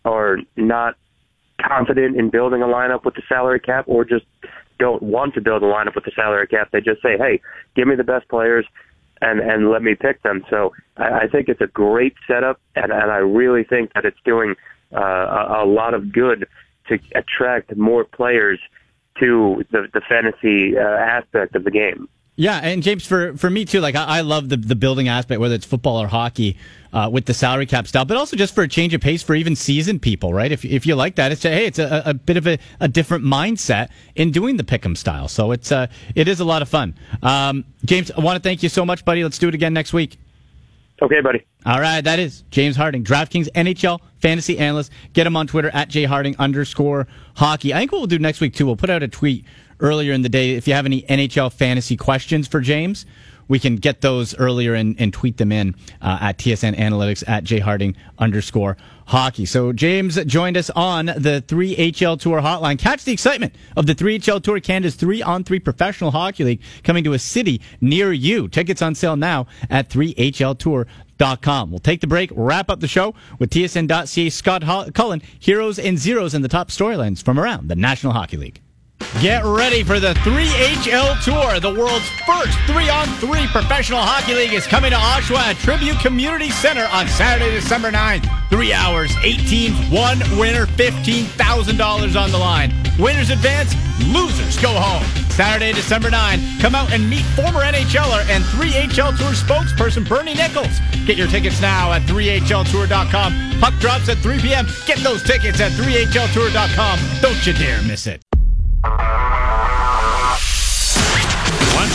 are 0.05 0.37
not 0.55 0.95
confident 1.61 2.17
in 2.17 2.29
building 2.29 2.61
a 2.61 2.65
lineup 2.65 3.05
with 3.05 3.15
the 3.15 3.21
salary 3.27 3.59
cap 3.59 3.85
or 3.87 4.03
just 4.03 4.25
don't 4.85 5.01
want 5.01 5.33
to 5.35 5.41
build 5.41 5.61
a 5.63 5.65
lineup 5.75 5.95
with 5.95 6.05
the 6.05 6.15
salary 6.15 6.47
cap. 6.47 6.69
They 6.71 6.81
just 6.81 7.01
say, 7.01 7.17
"Hey, 7.17 7.41
give 7.75 7.87
me 7.87 7.95
the 7.95 8.09
best 8.13 8.27
players." 8.27 8.65
And, 9.21 9.39
and 9.39 9.69
let 9.69 9.81
me 9.81 9.95
pick 9.95 10.21
them. 10.21 10.43
So 10.49 10.73
I, 10.97 11.07
I 11.21 11.27
think 11.31 11.47
it's 11.47 11.61
a 11.61 11.67
great 11.67 12.13
setup, 12.27 12.59
and, 12.75 12.91
and 12.91 13.09
I 13.09 13.21
really 13.39 13.63
think 13.63 13.93
that 13.93 14.03
it's 14.03 14.21
doing 14.25 14.55
uh, 14.93 14.99
a, 14.99 15.63
a 15.63 15.65
lot 15.65 15.93
of 15.93 16.11
good 16.11 16.45
to 16.89 16.99
attract 17.15 17.73
more 17.77 18.03
players 18.03 18.59
to 19.21 19.63
the, 19.71 19.87
the 19.93 20.01
fantasy 20.01 20.77
uh, 20.77 20.81
aspect 20.81 21.55
of 21.55 21.63
the 21.63 21.71
game. 21.71 22.09
Yeah, 22.35 22.59
and 22.63 22.81
James, 22.81 23.05
for, 23.05 23.37
for 23.37 23.49
me 23.49 23.63
too, 23.63 23.79
like 23.79 23.95
I, 23.95 24.17
I 24.17 24.21
love 24.21 24.49
the, 24.49 24.57
the 24.57 24.75
building 24.75 25.07
aspect, 25.07 25.39
whether 25.39 25.53
it's 25.53 25.65
football 25.65 26.01
or 26.01 26.07
hockey, 26.07 26.57
uh, 26.91 27.07
with 27.11 27.25
the 27.25 27.33
salary 27.33 27.67
cap 27.67 27.85
style, 27.87 28.05
but 28.05 28.17
also 28.17 28.35
just 28.35 28.55
for 28.55 28.63
a 28.63 28.67
change 28.67 28.93
of 28.95 29.01
pace 29.01 29.21
for 29.21 29.35
even 29.35 29.55
seasoned 29.55 30.01
people, 30.01 30.33
right? 30.33 30.51
If, 30.51 30.65
if 30.65 30.87
you 30.87 30.95
like 30.95 31.15
that, 31.15 31.31
it's 31.31 31.45
a, 31.45 31.49
hey, 31.49 31.65
it's 31.67 31.77
a, 31.77 32.01
a 32.05 32.13
bit 32.15 32.37
of 32.37 32.47
a, 32.47 32.57
a 32.79 32.87
different 32.87 33.23
mindset 33.23 33.89
in 34.15 34.31
doing 34.31 34.57
the 34.57 34.63
pick'em 34.63 34.97
style. 34.97 35.27
So 35.27 35.51
it's 35.51 35.71
uh, 35.71 35.87
it 36.15 36.27
is 36.27 36.39
a 36.39 36.45
lot 36.45 36.61
of 36.63 36.69
fun. 36.69 36.95
Um, 37.21 37.65
James, 37.85 38.09
I 38.11 38.21
want 38.21 38.41
to 38.41 38.47
thank 38.47 38.63
you 38.63 38.69
so 38.69 38.83
much, 38.83 39.05
buddy. 39.05 39.23
Let's 39.23 39.37
do 39.37 39.47
it 39.47 39.53
again 39.53 39.73
next 39.73 39.93
week. 39.93 40.17
Okay, 41.01 41.21
buddy. 41.21 41.45
All 41.65 41.81
right, 41.81 42.01
that 42.01 42.19
is 42.19 42.43
James 42.51 42.75
Harding, 42.75 43.03
DraftKings 43.03 43.49
NHL 43.51 43.99
fantasy 44.19 44.57
analyst. 44.57 44.91
Get 45.11 45.27
him 45.27 45.35
on 45.35 45.47
Twitter 45.47 45.69
at 45.73 45.89
jharding 45.89 46.37
underscore 46.39 47.07
hockey. 47.35 47.73
I 47.73 47.79
think 47.79 47.91
what 47.91 47.99
we'll 47.99 48.07
do 48.07 48.19
next 48.19 48.39
week 48.39 48.53
too, 48.53 48.65
we'll 48.65 48.77
put 48.77 48.89
out 48.89 49.03
a 49.03 49.07
tweet 49.07 49.45
earlier 49.79 50.13
in 50.13 50.21
the 50.21 50.29
day. 50.29 50.51
If 50.51 50.67
you 50.67 50.73
have 50.73 50.85
any 50.85 51.03
NHL 51.03 51.51
fantasy 51.51 51.97
questions 51.97 52.47
for 52.47 52.61
James, 52.61 53.05
we 53.47 53.59
can 53.59 53.75
get 53.75 54.01
those 54.01 54.35
earlier 54.37 54.73
and, 54.73 54.95
and 54.99 55.13
tweet 55.13 55.37
them 55.37 55.51
in 55.51 55.75
uh, 56.01 56.17
at 56.21 56.37
TSN 56.37 56.75
Analytics 56.75 57.23
at 57.27 57.43
jharding 57.43 57.95
underscore 58.17 58.77
hockey. 59.05 59.45
So 59.45 59.73
James 59.73 60.23
joined 60.25 60.57
us 60.57 60.69
on 60.71 61.07
the 61.07 61.43
3HL 61.47 62.19
Tour 62.19 62.41
hotline. 62.41 62.79
Catch 62.79 63.03
the 63.03 63.11
excitement 63.11 63.55
of 63.75 63.85
the 63.85 63.95
3HL 63.95 64.41
Tour, 64.43 64.59
Canada's 64.59 64.95
three 64.95 65.21
on 65.21 65.43
three 65.43 65.59
professional 65.59 66.11
hockey 66.11 66.43
league 66.43 66.61
coming 66.83 67.03
to 67.03 67.13
a 67.13 67.19
city 67.19 67.61
near 67.81 68.11
you. 68.11 68.47
Tickets 68.47 68.81
on 68.81 68.95
sale 68.95 69.15
now 69.15 69.47
at 69.69 69.89
3HLTour.com. 69.89 71.69
We'll 71.69 71.79
take 71.79 72.01
the 72.01 72.07
break, 72.07 72.31
wrap 72.33 72.69
up 72.69 72.79
the 72.79 72.87
show 72.87 73.13
with 73.39 73.49
TSN.ca 73.49 74.29
Scott 74.29 74.93
Cullen, 74.93 75.21
heroes 75.39 75.79
and 75.79 75.97
zeros 75.99 76.33
and 76.33 76.43
the 76.43 76.49
top 76.49 76.69
storylines 76.69 77.23
from 77.23 77.39
around 77.39 77.67
the 77.67 77.75
National 77.75 78.13
Hockey 78.13 78.37
League. 78.37 78.62
Get 79.21 79.45
ready 79.45 79.83
for 79.83 79.99
the 79.99 80.13
3HL 80.15 81.23
Tour. 81.23 81.59
The 81.59 81.69
world's 81.79 82.09
first 82.25 82.57
three 82.65 82.89
on 82.89 83.07
three 83.19 83.47
professional 83.47 83.99
hockey 83.99 84.33
league 84.33 84.53
is 84.53 84.67
coming 84.67 84.91
to 84.91 84.97
Oshawa 84.97 85.37
at 85.37 85.55
Tribute 85.57 85.99
Community 85.99 86.49
Center 86.49 86.87
on 86.91 87.07
Saturday, 87.07 87.51
December 87.51 87.91
9th. 87.91 88.27
Three 88.49 88.73
hours, 88.73 89.15
18, 89.23 89.71
one 89.91 90.19
winner, 90.37 90.65
$15,000 90.65 92.21
on 92.21 92.31
the 92.31 92.37
line. 92.37 92.73
Winners 92.99 93.29
advance, 93.29 93.73
losers 94.11 94.59
go 94.59 94.69
home. 94.69 95.03
Saturday, 95.29 95.71
December 95.71 96.09
9, 96.09 96.59
come 96.59 96.75
out 96.75 96.91
and 96.91 97.09
meet 97.09 97.23
former 97.37 97.61
NHLer 97.61 98.27
and 98.29 98.43
3HL 98.43 99.17
Tour 99.17 99.31
spokesperson 99.31 100.07
Bernie 100.07 100.33
Nicholls. 100.33 100.79
Get 101.05 101.17
your 101.17 101.27
tickets 101.27 101.61
now 101.61 101.93
at 101.93 102.01
3HLTour.com. 102.03 103.59
Puck 103.61 103.73
drops 103.79 104.09
at 104.09 104.17
3 104.17 104.39
p.m. 104.39 104.67
Get 104.85 104.97
those 104.99 105.23
tickets 105.23 105.61
at 105.61 105.71
3HLTour.com. 105.73 106.99
Don't 107.21 107.47
you 107.47 107.53
dare 107.53 107.81
miss 107.83 108.05
it. 108.07 108.23
One 108.83 108.91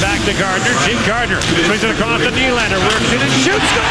back 0.00 0.24
to 0.24 0.32
Gardiner. 0.32 0.72
Jake 0.86 1.04
Gardiner 1.06 1.42
swings 1.42 1.84
it 1.84 1.90
across 1.90 2.22
the 2.22 2.30
Nylander. 2.30 2.80
Works 2.80 3.12
it 3.12 3.20
and 3.20 3.32
shoots. 3.44 3.68
Score! 3.68 3.84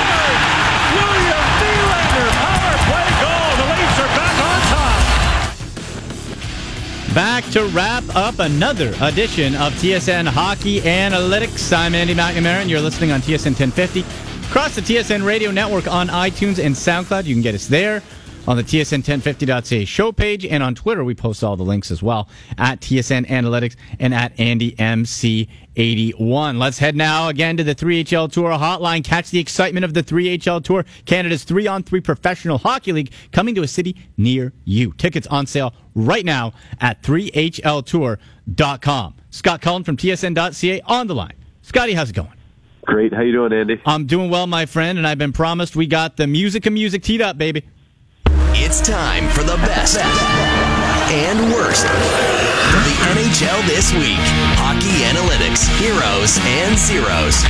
William 0.97 1.45
Nylander. 1.61 2.27
Power 2.41 2.73
play 2.89 3.09
goal. 3.21 3.53
The 3.53 3.65
Leafs 3.69 3.99
are 4.01 4.09
back 4.17 4.35
on 4.41 4.57
top. 4.73 4.97
Back 7.13 7.43
to 7.51 7.65
wrap 7.67 8.03
up 8.15 8.39
another 8.39 8.95
edition 9.01 9.53
of 9.55 9.73
TSN 9.73 10.27
Hockey 10.27 10.81
Analytics. 10.81 11.71
I'm 11.77 11.93
Andy 11.93 12.15
McNamara, 12.15 12.61
and 12.61 12.69
you're 12.69 12.81
listening 12.81 13.11
on 13.11 13.21
TSN 13.21 13.53
1050. 13.59 14.03
Across 14.49 14.73
the 14.75 14.81
TSN 14.81 15.23
Radio 15.23 15.51
Network 15.51 15.85
on 15.87 16.07
iTunes 16.07 16.57
and 16.63 16.73
SoundCloud. 16.73 17.25
You 17.25 17.35
can 17.35 17.43
get 17.43 17.53
us 17.53 17.67
there 17.67 18.01
on 18.47 18.57
the 18.57 18.63
TSN1050.ca 18.63 19.85
show 19.85 20.11
page. 20.11 20.43
And 20.45 20.63
on 20.63 20.73
Twitter, 20.73 21.03
we 21.03 21.13
post 21.13 21.43
all 21.43 21.57
the 21.57 21.63
links 21.63 21.91
as 21.91 22.01
well 22.01 22.27
at 22.57 22.79
TSN 22.79 23.27
Analytics 23.27 23.75
and 23.99 24.13
at 24.13 24.35
AndyMC81. 24.37 26.57
Let's 26.57 26.79
head 26.79 26.95
now 26.95 27.27
again 27.27 27.57
to 27.57 27.63
the 27.63 27.75
3HL 27.75 28.31
Tour 28.31 28.51
hotline. 28.51 29.03
Catch 29.03 29.31
the 29.31 29.39
excitement 29.39 29.83
of 29.83 29.93
the 29.93 30.01
3HL 30.01 30.63
Tour, 30.63 30.85
Canada's 31.05 31.43
three 31.43 31.67
on 31.67 31.83
three 31.83 31.99
professional 32.01 32.57
hockey 32.57 32.93
league 32.93 33.11
coming 33.31 33.53
to 33.55 33.63
a 33.63 33.67
city 33.67 33.97
near 34.15 34.53
you. 34.63 34.93
Tickets 34.93 35.27
on 35.27 35.45
sale 35.45 35.73
right 35.93 36.23
now 36.25 36.53
at 36.79 37.03
3HLTour.com. 37.03 39.13
Scott 39.29 39.61
Cullen 39.61 39.83
from 39.83 39.97
TSN.ca 39.97 40.81
on 40.85 41.07
the 41.07 41.15
line. 41.15 41.33
Scotty, 41.61 41.93
how's 41.93 42.09
it 42.09 42.15
going? 42.15 42.31
Great. 42.85 43.13
How 43.13 43.21
you 43.21 43.33
doing, 43.33 43.51
Andy? 43.51 43.81
I'm 43.85 44.05
doing 44.05 44.29
well, 44.29 44.47
my 44.47 44.65
friend, 44.65 44.97
and 44.97 45.05
I've 45.05 45.17
been 45.17 45.33
promised 45.33 45.75
we 45.75 45.87
got 45.87 46.15
the 46.15 46.25
music 46.25 46.65
and 46.65 46.73
music 46.73 47.03
teed 47.03 47.21
up, 47.21 47.37
baby. 47.37 47.65
It's 48.59 48.81
time 48.81 49.29
for 49.29 49.43
the 49.43 49.55
best 49.63 49.97
and 49.97 51.53
worst 51.53 51.85
from 51.87 52.83
the 52.83 52.95
NHL 53.15 53.67
this 53.67 53.93
week. 53.93 54.19
Hockey 54.59 55.05
analytics, 55.07 55.63
heroes 55.79 56.37
and 56.59 56.77
zeros 56.77 57.43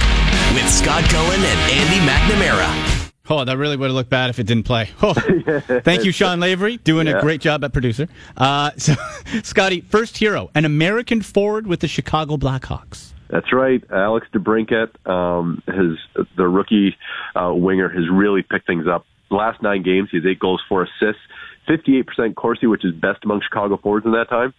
with 0.53 0.69
Scott 0.69 1.03
Cullen 1.09 1.39
and 1.39 1.59
Andy 1.71 1.99
McNamara. 2.05 3.11
Oh, 3.29 3.43
that 3.43 3.57
really 3.57 3.75
would 3.75 3.87
have 3.87 3.95
looked 3.95 4.09
bad 4.09 4.29
if 4.29 4.39
it 4.39 4.45
didn't 4.47 4.63
play. 4.63 4.89
Oh, 5.01 5.13
thank 5.13 6.05
you, 6.05 6.11
Sean 6.11 6.39
Lavery, 6.39 6.77
doing 6.77 7.07
Yeah. 7.07 7.17
a 7.17 7.21
great 7.21 7.41
job 7.41 7.63
at 7.63 7.73
producer. 7.73 8.07
Uh, 8.37 8.71
so, 8.77 8.93
Scotty, 9.43 9.81
first 9.81 10.17
hero, 10.17 10.49
an 10.55 10.65
American 10.65 11.21
forward 11.21 11.67
with 11.67 11.79
the 11.81 11.87
Chicago 11.87 12.37
Blackhawks. 12.37 13.11
That's 13.29 13.51
right. 13.51 13.83
Alex 13.91 14.27
DeBrincat, 14.33 15.05
um, 15.09 15.61
his 15.67 15.97
the 16.37 16.47
rookie 16.47 16.95
uh, 17.35 17.51
winger, 17.53 17.89
has 17.89 18.07
really 18.09 18.43
picked 18.43 18.67
things 18.67 18.87
up. 18.87 19.05
The 19.29 19.35
last 19.35 19.61
nine 19.61 19.83
games, 19.83 20.09
he 20.11 20.17
has 20.17 20.25
eight 20.25 20.39
goals, 20.39 20.61
four 20.67 20.83
assists, 20.83 21.21
58% 21.67 22.35
Corsi, 22.35 22.67
which 22.67 22.85
is 22.85 22.93
best 22.93 23.23
among 23.23 23.41
Chicago 23.41 23.77
forwards 23.77 24.05
in 24.05 24.13
that 24.13 24.29
time. 24.29 24.53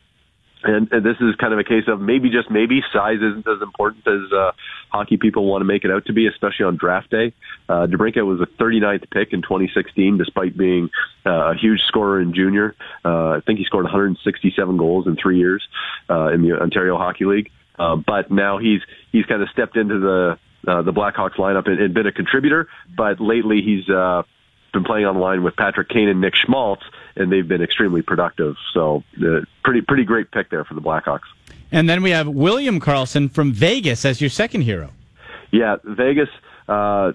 And, 0.64 0.90
and 0.90 1.06
this 1.06 1.16
is 1.20 1.36
kind 1.36 1.52
of 1.52 1.60
a 1.60 1.64
case 1.64 1.84
of 1.86 2.00
maybe 2.00 2.30
just 2.30 2.50
maybe 2.50 2.82
size 2.92 3.18
isn't 3.18 3.46
as 3.46 3.62
important 3.62 4.06
as 4.08 4.32
uh, 4.32 4.50
hockey 4.90 5.16
people 5.16 5.46
want 5.46 5.60
to 5.60 5.64
make 5.64 5.84
it 5.84 5.90
out 5.90 6.06
to 6.06 6.12
be, 6.12 6.26
especially 6.26 6.64
on 6.64 6.76
draft 6.76 7.10
day. 7.10 7.32
Uh, 7.68 7.86
DeBrincat 7.86 8.26
was 8.26 8.40
a 8.40 8.46
39th 8.60 9.08
pick 9.10 9.32
in 9.32 9.40
2016, 9.42 10.18
despite 10.18 10.56
being 10.56 10.90
uh, 11.24 11.52
a 11.52 11.54
huge 11.54 11.80
scorer 11.86 12.20
in 12.20 12.34
junior. 12.34 12.74
Uh, 13.04 13.36
I 13.36 13.40
think 13.46 13.60
he 13.60 13.64
scored 13.64 13.84
167 13.84 14.76
goals 14.76 15.06
in 15.06 15.16
three 15.16 15.38
years 15.38 15.62
uh, 16.10 16.32
in 16.32 16.42
the 16.42 16.60
Ontario 16.60 16.96
Hockey 16.96 17.24
League. 17.24 17.50
Uh, 17.78 17.94
but 17.94 18.30
now 18.30 18.58
he's 18.58 18.80
he's 19.12 19.24
kind 19.26 19.40
of 19.40 19.48
stepped 19.50 19.76
into 19.76 20.00
the 20.00 20.38
uh, 20.66 20.82
the 20.82 20.92
Blackhawks 20.92 21.36
lineup 21.36 21.68
and, 21.68 21.80
and 21.80 21.94
been 21.94 22.08
a 22.08 22.12
contributor. 22.12 22.68
But 22.96 23.20
lately 23.20 23.62
he's 23.62 23.88
uh, 23.88 24.22
been 24.72 24.84
playing 24.84 25.06
on 25.06 25.14
the 25.14 25.20
line 25.20 25.42
with 25.42 25.56
Patrick 25.56 25.88
Kane 25.88 26.08
and 26.08 26.20
Nick 26.20 26.34
Schmaltz, 26.34 26.82
and 27.16 27.30
they've 27.32 27.46
been 27.46 27.62
extremely 27.62 28.02
productive. 28.02 28.56
So 28.74 29.02
uh, 29.22 29.40
pretty 29.64 29.80
pretty 29.82 30.04
great 30.04 30.30
pick 30.30 30.50
there 30.50 30.64
for 30.64 30.74
the 30.74 30.80
Blackhawks. 30.80 31.26
And 31.72 31.88
then 31.88 32.02
we 32.02 32.10
have 32.10 32.26
William 32.28 32.80
Karlsson 32.80 33.30
from 33.30 33.52
Vegas 33.52 34.04
as 34.04 34.20
your 34.20 34.30
second 34.30 34.62
hero. 34.62 34.90
Yeah, 35.50 35.76
Vegas 35.84 36.28
uh, 36.68 37.12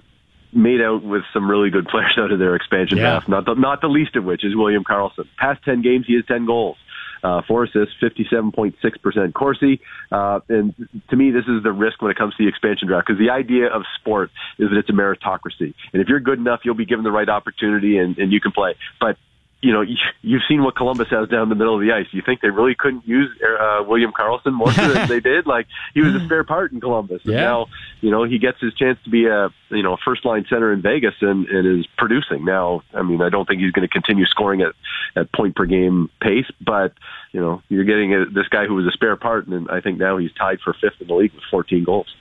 made 0.51 0.81
out 0.81 1.03
with 1.03 1.23
some 1.33 1.49
really 1.49 1.69
good 1.69 1.87
players 1.89 2.13
out 2.17 2.31
of 2.31 2.39
their 2.39 2.55
expansion 2.55 2.97
Yeah. 2.97 3.03
draft. 3.03 3.27
Not 3.29 3.45
the, 3.45 3.53
not 3.55 3.81
the 3.81 3.87
least 3.89 4.15
of 4.15 4.23
which 4.23 4.43
is 4.43 4.55
William 4.55 4.83
Karlsson. 4.83 5.27
Past 5.37 5.63
ten 5.63 5.81
games, 5.81 6.05
he 6.07 6.15
has 6.15 6.25
ten 6.25 6.45
goals. 6.45 6.77
Uh, 7.23 7.41
four 7.47 7.63
assists, 7.63 7.95
57.6% 8.01 9.33
Corsi. 9.33 9.79
Uh, 10.11 10.41
and 10.49 10.73
to 11.09 11.15
me, 11.15 11.31
this 11.31 11.45
is 11.47 11.63
the 11.63 11.71
risk 11.71 12.01
when 12.01 12.11
it 12.11 12.17
comes 12.17 12.35
to 12.35 12.43
the 12.43 12.49
expansion 12.49 12.87
draft 12.87 13.07
because 13.07 13.19
the 13.19 13.29
idea 13.29 13.67
of 13.67 13.83
sport 13.97 14.29
is 14.59 14.69
that 14.69 14.77
it's 14.77 14.89
a 14.89 14.93
meritocracy. 14.93 15.73
And 15.93 16.01
if 16.01 16.09
you're 16.09 16.19
good 16.19 16.37
enough, 16.37 16.61
you'll 16.65 16.75
be 16.75 16.85
given 16.85 17.05
the 17.05 17.11
right 17.11 17.29
opportunity 17.29 17.97
and, 17.97 18.17
and 18.17 18.33
you 18.33 18.41
can 18.41 18.51
play. 18.51 18.75
But 18.99 19.17
you 19.63 19.71
know, 19.71 19.81
you- 19.81 19.95
you've 20.21 20.41
seen 20.47 20.61
what 20.63 20.75
Columbus 20.75 21.07
has 21.09 21.29
down 21.29 21.47
the 21.49 21.55
middle 21.55 21.73
of 21.73 21.81
the 21.81 21.91
ice. 21.93 22.05
You 22.11 22.21
think 22.21 22.41
they 22.41 22.49
really 22.49 22.75
couldn't 22.75 23.07
use 23.07 23.29
uh, 23.41 23.83
William 23.87 24.11
Karlsson 24.11 24.51
more 24.53 24.69
than 24.71 25.07
they 25.13 25.19
did? 25.21 25.47
Like 25.47 25.67
he 25.93 26.01
was 26.01 26.13
a 26.15 26.23
spare 26.25 26.43
part 26.43 26.71
in 26.73 26.81
Columbus, 26.81 27.21
and 27.23 27.33
Yeah. 27.33 27.41
now 27.41 27.67
you 28.01 28.11
know 28.11 28.23
he 28.25 28.37
gets 28.39 28.59
his 28.59 28.73
chance 28.73 28.99
to 29.05 29.09
be 29.09 29.25
a 29.27 29.49
you 29.69 29.81
know 29.83 29.97
first 30.05 30.25
line 30.25 30.45
center 30.49 30.71
in 30.73 30.81
Vegas 30.81 31.15
and, 31.21 31.47
and 31.47 31.79
is 31.79 31.87
producing. 31.97 32.43
Now, 32.45 32.83
I 32.93 33.01
mean, 33.03 33.21
I 33.21 33.29
don't 33.29 33.47
think 33.47 33.61
he's 33.61 33.71
going 33.71 33.87
to 33.87 33.91
continue 33.91 34.25
scoring 34.25 34.61
at 34.61 34.73
at 35.15 35.31
point 35.31 35.55
per 35.55 35.65
game 35.65 36.09
pace, 36.21 36.45
but 36.59 36.93
you 37.31 37.39
know 37.39 37.61
you're 37.69 37.85
getting 37.85 38.13
a, 38.13 38.25
this 38.25 38.47
guy 38.49 38.65
who 38.65 38.75
was 38.75 38.85
a 38.85 38.91
spare 38.91 39.15
part, 39.15 39.47
and 39.47 39.69
I 39.69 39.79
think 39.81 39.97
now 39.97 40.17
he's 40.17 40.33
tied 40.33 40.59
for 40.61 40.73
fifth 40.73 40.99
in 40.99 41.07
the 41.07 41.13
league 41.15 41.33
with 41.33 41.43
14 41.49 41.83
goals. 41.85 42.13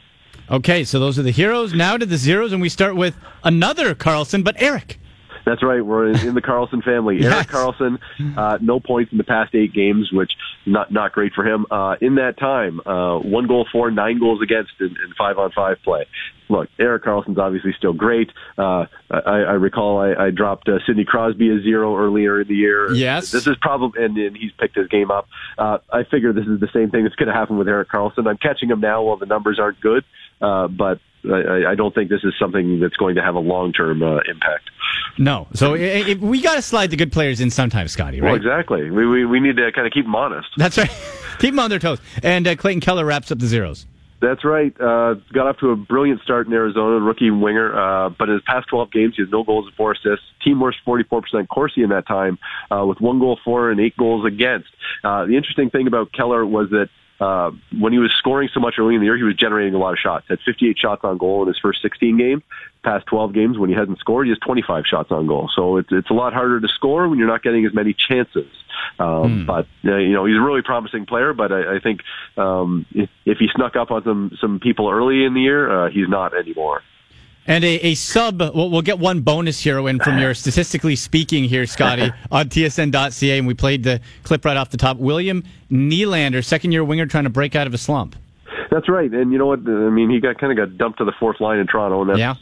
Okay, 0.51 0.85
so 0.85 0.99
those 0.99 1.19
are 1.19 1.23
the 1.23 1.31
heroes. 1.31 1.73
Now 1.75 1.97
to 1.97 2.05
the 2.07 2.17
zeros, 2.17 2.53
and 2.53 2.61
we 2.63 2.69
start 2.69 2.95
with 2.97 3.17
another 3.45 3.95
Karlsson, 3.95 4.43
but 4.45 4.61
Erik. 4.61 4.99
That's 5.45 5.63
right. 5.63 5.85
We're 5.85 6.09
in, 6.09 6.35
the 6.35 6.43
Karlsson 6.43 6.83
family. 6.83 7.13
Yes. 7.23 7.33
Erik 7.35 7.49
Karlsson, 7.49 7.99
uh, 8.37 8.59
no 8.61 8.81
points 8.81 9.13
in 9.13 9.19
the 9.19 9.25
past 9.25 9.55
eight 9.55 9.73
games, 9.73 10.11
which 10.13 10.33
not 10.67 10.91
not 10.91 11.13
great 11.13 11.33
for 11.35 11.47
him. 11.47 11.67
Uh, 11.71 11.97
in 12.01 12.17
that 12.17 12.37
time, 12.39 12.81
uh, 12.85 13.19
one 13.19 13.47
goal 13.47 13.67
for, 13.71 13.91
nine 13.91 14.19
goals 14.19 14.43
against 14.43 14.73
in, 14.81 14.87
in 14.87 15.13
five 15.17 15.39
on 15.39 15.53
five 15.53 15.77
play. 15.85 16.07
Look, 16.49 16.69
Erik 16.79 17.05
Karlsson's 17.05 17.39
obviously 17.39 17.73
still 17.79 17.93
great. 17.93 18.31
Uh, 18.59 18.87
I, 19.11 19.21
I 19.21 19.53
recall 19.53 19.99
I, 20.01 20.27
I 20.27 20.31
dropped 20.31 20.69
uh, 20.69 20.79
Sidney 20.87 21.05
Crosby 21.05 21.51
a 21.51 21.63
zero 21.63 21.97
earlier 21.97 22.41
in 22.41 22.49
the 22.49 22.55
year. 22.55 22.93
Yes. 22.93 23.31
this 23.31 23.47
is 23.47 23.57
probably 23.61 24.05
and, 24.05 24.17
and 24.19 24.37
he's 24.37 24.53
picked 24.59 24.77
his 24.77 24.89
game 24.89 25.11
up. 25.11 25.29
Uh, 25.57 25.79
I 25.93 26.03
figure 26.05 26.33
this 26.33 26.47
is 26.47 26.61
the 26.61 26.69
same 26.73 26.91
thing 26.91 27.05
that's 27.05 27.17
going 27.17 27.29
to 27.29 27.35
happen 27.35 27.57
with 27.57 27.69
Eric 27.69 27.89
Carlson. 27.89 28.27
I'm 28.27 28.39
catching 28.39 28.69
him 28.69 28.81
now 28.81 29.03
while 29.03 29.17
the 29.17 29.27
numbers 29.27 29.59
aren't 29.59 29.81
good, 29.81 30.05
uh, 30.41 30.69
but 30.69 30.99
I, 31.25 31.73
I 31.73 31.75
don't 31.75 31.95
think 31.95 32.11
this 32.11 32.25
is 32.25 32.35
something 32.39 32.81
that's 32.81 32.97
going 32.97 33.15
to 33.17 33.23
have 33.23 33.35
a 33.35 33.41
long 33.41 33.73
term 33.73 34.03
uh, 34.03 34.19
impact. 34.29 34.71
No, 35.19 35.47
so 35.53 35.75
i 35.75 36.05
i 36.09 36.15
we 36.15 36.41
got 36.41 36.55
to 36.55 36.63
slide 36.63 36.91
the 36.91 36.97
good 36.97 37.13
players 37.13 37.41
in 37.41 37.51
sometimes, 37.51 37.93
Scotty. 37.93 38.21
Right? 38.21 38.29
Well, 38.29 38.37
exactly. 38.37 38.91
We, 38.91 39.07
we 39.07 39.25
we 39.25 39.41
need 39.41 39.57
to 39.57 39.71
kind 39.73 39.87
of 39.87 39.93
keep 39.93 40.05
them 40.05 40.15
honest. 40.15 40.49
That's 40.57 40.79
right. 40.79 40.91
Keep 41.39 41.53
them 41.53 41.61
on 41.61 41.71
their 41.71 41.81
toes. 41.81 41.99
And 42.23 42.47
uh, 42.47 42.55
Clayton 42.55 42.81
Keller 42.81 43.05
wraps 43.05 43.33
up 43.33 43.39
the 43.41 43.47
zeros. 43.47 43.87
That's 44.21 44.45
right. 44.45 44.73
Uh, 44.81 45.15
got 45.33 45.49
off 45.49 45.59
to 45.59 45.71
a 45.71 45.77
brilliant 45.77 46.23
start 46.23 46.47
in 46.47 46.53
Arizona, 46.53 47.01
rookie 47.01 47.33
winger. 47.33 47.75
Uh, 47.75 48.11
but 48.11 48.29
in 48.29 48.35
his 48.35 48.43
past 48.47 48.69
12 48.69 48.93
games, 48.93 49.15
he 49.17 49.23
has 49.23 49.31
no 49.33 49.43
goals 49.43 49.67
and 49.67 49.75
four 49.75 49.91
assists. 49.93 50.25
Team 50.45 50.61
worst 50.61 50.79
44% 50.87 51.49
Corsi 51.49 51.83
in 51.83 51.89
that 51.89 52.07
time, 52.07 52.39
uh, 52.71 52.87
with 52.87 53.01
one 53.01 53.19
goal 53.19 53.41
for 53.45 53.73
and 53.73 53.81
eight 53.81 53.97
goals 53.97 54.25
against. 54.25 54.69
Uh, 55.03 55.27
the 55.27 55.37
interesting 55.37 55.71
thing 55.71 55.89
about 55.89 56.13
Keller 56.13 56.47
was 56.47 56.71
that 56.71 56.89
uh, 57.21 57.51
when 57.79 57.93
he 57.93 57.99
was 57.99 58.13
scoring 58.19 58.49
so 58.53 58.61
much 58.61 58.75
early 58.79 58.95
in 58.95 59.01
the 59.01 59.07
year, 59.07 59.17
he 59.17 59.23
was 59.23 59.37
generating 59.37 59.75
a 59.75 59.79
lot 59.79 59.93
of 59.93 59.99
shots. 59.99 60.27
Had 60.29 60.41
58 60.45 60.79
shots 60.79 61.05
on 61.05 61.19
goal 61.19 61.43
in 61.43 61.49
his 61.49 61.59
first 61.59 61.81
16 61.83 62.17
games. 62.17 62.43
Past 62.83 63.07
12 63.07 63.33
games, 63.33 63.59
when 63.59 63.71
he 63.71 63.77
hasn't 63.77 63.99
scored, 64.01 64.27
he 64.27 64.31
has 64.31 64.39
25 64.41 64.85
shots 64.87 65.13
on 65.13 65.29
goal. 65.29 65.49
So 65.55 65.77
it's 65.77 65.91
it's 65.93 66.11
a 66.11 66.15
lot 66.15 66.33
harder 66.33 66.61
to 66.61 66.69
score 66.69 67.09
when 67.09 67.19
you're 67.19 67.29
not 67.29 67.43
getting 67.43 67.65
as 67.65 67.73
many 67.73 67.95
chances. 67.95 68.51
Um, 68.99 69.47
But 69.47 69.67
uh, 69.85 69.97
you 69.97 70.13
know, 70.13 70.25
he's 70.25 70.37
a 70.37 70.41
really 70.41 70.63
promising 70.63 71.07
player. 71.07 71.33
But 71.33 71.53
I, 71.53 71.77
I 71.77 71.79
think 71.79 72.01
um, 72.37 72.87
if, 72.93 73.09
if 73.25 73.39
he 73.39 73.49
snuck 73.55 73.77
up 73.77 73.93
on 73.93 74.03
some 74.03 74.37
some 74.41 74.59
people 74.59 74.91
early 74.91 75.25
in 75.25 75.35
the 75.35 75.41
year, 75.43 75.71
uh, 75.71 75.91
he's 75.91 76.09
not 76.09 76.37
anymore. 76.37 76.83
And 77.47 77.65
a, 77.65 77.75
a 77.87 77.95
sub, 77.95 78.41
we'll, 78.41 78.71
we'll 78.71 78.83
get 78.83 78.99
one 79.01 79.21
bonus 79.21 79.61
hero 79.61 79.89
in 79.89 79.99
from 79.99 80.19
your 80.19 80.33
statistically 80.35 80.95
speaking 80.95 81.45
here, 81.45 81.67
Scotty, 81.67 82.13
on 82.31 82.49
tsn.ca. 82.49 83.39
And 83.39 83.47
we 83.47 83.55
played 83.55 83.83
the 83.83 84.01
clip 84.23 84.45
right 84.45 84.57
off 84.57 84.71
the 84.71 84.77
top. 84.77 84.97
William 84.99 85.43
Nylander, 85.71 86.45
second 86.45 86.73
year 86.73 86.85
winger, 86.85 87.07
trying 87.07 87.25
to 87.25 87.31
break 87.31 87.57
out 87.57 87.67
of 87.67 87.75
a 87.75 87.79
slump. 87.79 88.15
That's 88.71 88.89
right. 88.89 89.11
And 89.13 89.33
you 89.33 89.39
know 89.39 89.47
what? 89.47 89.61
I 89.61 89.91
mean, 89.91 90.09
he 90.09 90.21
got 90.21 90.39
kind 90.39 90.57
of 90.57 90.69
got 90.69 90.79
dumped 90.79 90.99
to 90.99 91.05
the 91.05 91.13
fourth 91.19 91.41
line 91.41 91.59
in 91.59 91.67
Toronto, 91.67 92.01
and 92.03 92.11
that's 92.11 92.19
Yeah. 92.19 92.35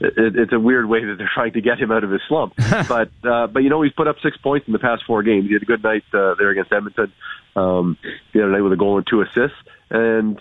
it, 0.00 0.36
it's 0.36 0.52
a 0.52 0.60
weird 0.60 0.88
way 0.88 1.04
that 1.04 1.16
they're 1.18 1.30
trying 1.34 1.52
to 1.54 1.60
get 1.60 1.78
him 1.78 1.90
out 1.90 2.04
of 2.04 2.10
his 2.10 2.20
slump. 2.28 2.54
but 2.88 3.10
uh, 3.24 3.48
but 3.48 3.62
you 3.64 3.68
know, 3.68 3.82
he's 3.82 3.92
put 3.92 4.06
up 4.06 4.16
six 4.22 4.36
points 4.36 4.66
in 4.68 4.72
the 4.72 4.78
past 4.78 5.02
four 5.06 5.22
games. 5.22 5.48
He 5.48 5.54
had 5.54 5.62
a 5.62 5.66
good 5.66 5.82
night 5.82 6.04
uh, 6.14 6.34
there 6.38 6.50
against 6.50 6.72
Edmonton 6.72 7.12
um, 7.56 7.98
the 8.32 8.42
other 8.42 8.52
night 8.52 8.60
with 8.62 8.72
a 8.72 8.76
goal 8.76 8.96
and 8.98 9.06
two 9.06 9.22
assists. 9.22 9.58
And 9.90 10.38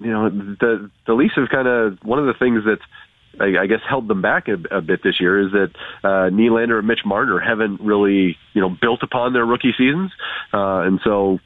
you 0.00 0.10
know, 0.10 0.30
the 0.30 0.90
the 1.06 1.12
Leafs 1.14 1.34
have 1.36 1.48
kind 1.48 1.68
of 1.68 1.98
one 2.02 2.18
of 2.18 2.26
the 2.26 2.34
things 2.34 2.64
that. 2.64 2.78
I 3.40 3.66
guess 3.66 3.80
held 3.88 4.08
them 4.08 4.20
back 4.20 4.48
a, 4.48 4.76
a 4.76 4.80
bit 4.80 5.00
this 5.02 5.20
year 5.20 5.40
is 5.40 5.52
that 5.52 5.70
uh, 6.04 6.30
Nylander 6.30 6.78
and 6.78 6.86
Mitch 6.86 7.00
Marner 7.04 7.40
haven't 7.40 7.80
really, 7.80 8.36
you 8.52 8.60
know, 8.60 8.68
built 8.68 9.02
upon 9.02 9.32
their 9.32 9.46
rookie 9.46 9.74
seasons, 9.76 10.12
uh, 10.52 10.80
and 10.84 11.00
so 11.02 11.38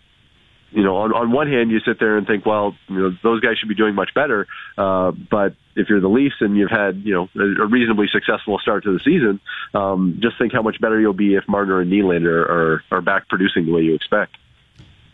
you 0.73 0.83
know, 0.83 0.97
on, 0.97 1.13
on 1.13 1.33
one 1.33 1.49
hand, 1.49 1.71
you 1.71 1.79
sit 1.81 1.99
there 2.01 2.19
and 2.19 2.27
think, 2.27 2.45
well, 2.45 2.75
you 2.89 2.99
know, 2.99 3.11
those 3.23 3.41
guys 3.41 3.57
should 3.59 3.69
be 3.69 3.75
doing 3.75 3.95
much 3.95 4.11
better. 4.15 4.47
Uh, 4.77 5.13
but 5.31 5.55
if 5.75 5.89
you're 5.89 6.01
the 6.01 6.09
Leafs 6.09 6.35
and 6.41 6.57
you've 6.57 6.71
had, 6.71 7.03
you 7.05 7.15
know, 7.15 7.29
a, 7.37 7.63
a 7.63 7.67
reasonably 7.67 8.07
successful 8.13 8.59
start 8.61 8.85
to 8.85 8.93
the 8.93 9.01
season, 9.05 9.41
um, 9.75 10.19
just 10.21 10.37
think 10.39 10.53
how 10.53 10.63
much 10.63 10.81
better 10.81 11.01
you'll 11.01 11.13
be 11.13 11.35
if 11.35 11.45
Marner 11.49 11.81
and 11.81 11.91
Nylander 11.91 12.49
are, 12.49 12.83
are 12.91 13.01
back 13.01 13.29
producing 13.29 13.67
the 13.67 13.73
way 13.73 13.83
you 13.83 13.95
expect. 13.95 14.37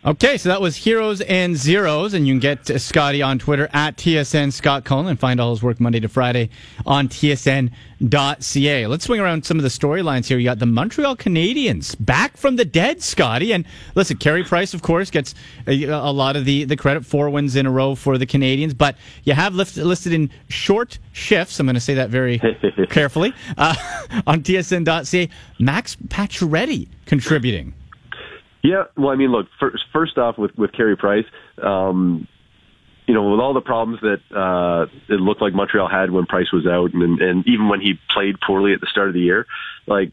Okay, 0.05 0.37
so 0.37 0.49
that 0.49 0.61
was 0.61 0.75
Heroes 0.75 1.21
and 1.21 1.57
Zeros, 1.57 2.13
and 2.13 2.27
you 2.27 2.33
can 2.33 2.41
get 2.41 2.81
Scotty 2.81 3.23
on 3.23 3.39
Twitter 3.39 3.69
at 3.73 3.97
TSN 3.97 4.53
Scott 4.53 4.85
Cullen 4.85 5.07
and 5.07 5.17
find 5.17 5.39
all 5.39 5.51
his 5.51 5.63
work 5.63 5.79
Monday 5.79 6.01
to 6.01 6.09
Friday 6.09 6.51
on 6.85 7.07
TSN.ca. 7.07 8.87
Let's 8.89 9.05
swing 9.05 9.21
around 9.21 9.47
some 9.47 9.59
of 9.59 9.63
the 9.63 9.69
storylines 9.69 10.27
here. 10.27 10.39
You 10.39 10.45
got 10.45 10.59
the 10.59 10.67
Montreal 10.67 11.15
Canadiens 11.17 11.95
back 12.05 12.37
from 12.37 12.57
the 12.57 12.65
dead, 12.65 13.01
Scotty. 13.01 13.53
And 13.53 13.65
listen, 13.95 14.17
Carey 14.17 14.43
Price, 14.43 14.75
of 14.75 14.83
course, 14.83 15.09
gets 15.09 15.37
a, 15.69 15.85
a 15.85 16.11
lot 16.11 16.35
of 16.35 16.47
the, 16.47 16.65
the 16.65 16.77
credit, 16.77 17.07
four 17.07 17.31
wins 17.31 17.55
in 17.55 17.65
a 17.65 17.71
row 17.71 17.95
for 17.95 18.19
the 18.19 18.27
Canadiens, 18.27 18.77
but 18.77 18.97
you 19.23 19.35
have 19.35 19.55
lift, 19.55 19.77
listed 19.77 20.13
in 20.13 20.31
short 20.49 20.99
shifts. 21.13 21.61
I'm 21.61 21.67
going 21.67 21.75
to 21.75 21.81
say 21.81 21.95
that 21.95 22.11
very 22.11 22.41
carefully 22.91 23.33
uh, 23.57 23.77
on 24.27 24.43
TSN.ca. 24.43 25.29
Max 25.61 25.95
Pacioretty 25.95 26.89
contributing. 27.07 27.75
Yeah, 28.63 28.85
well, 28.97 29.11
I 29.11 29.17
mean, 29.17 29.33
look, 29.33 29.49
first, 29.59 29.85
first 29.93 30.19
off, 30.19 30.39
with 30.39 30.57
with 30.57 30.73
Carey 30.73 30.97
Price, 30.97 31.25
um, 31.61 32.29
you 33.07 33.15
know, 33.15 33.31
with 33.31 33.41
all 33.41 33.55
the 33.55 33.61
problems 33.61 34.01
that 34.03 34.21
uh, 34.37 34.87
it 35.09 35.21
looked 35.21 35.43
like 35.43 35.53
Montreal 35.53 35.89
had 35.89 36.11
when 36.11 36.27
Price 36.27 36.53
was 36.53 36.67
out, 36.67 36.95
and 36.95 37.21
and 37.21 37.47
even 37.49 37.69
when 37.69 37.81
he 37.81 37.95
played 38.11 38.37
poorly 38.41 38.73
at 38.73 38.81
the 38.81 38.87
start 38.87 39.09
of 39.09 39.15
the 39.15 39.21
year, 39.21 39.47
like 39.87 40.13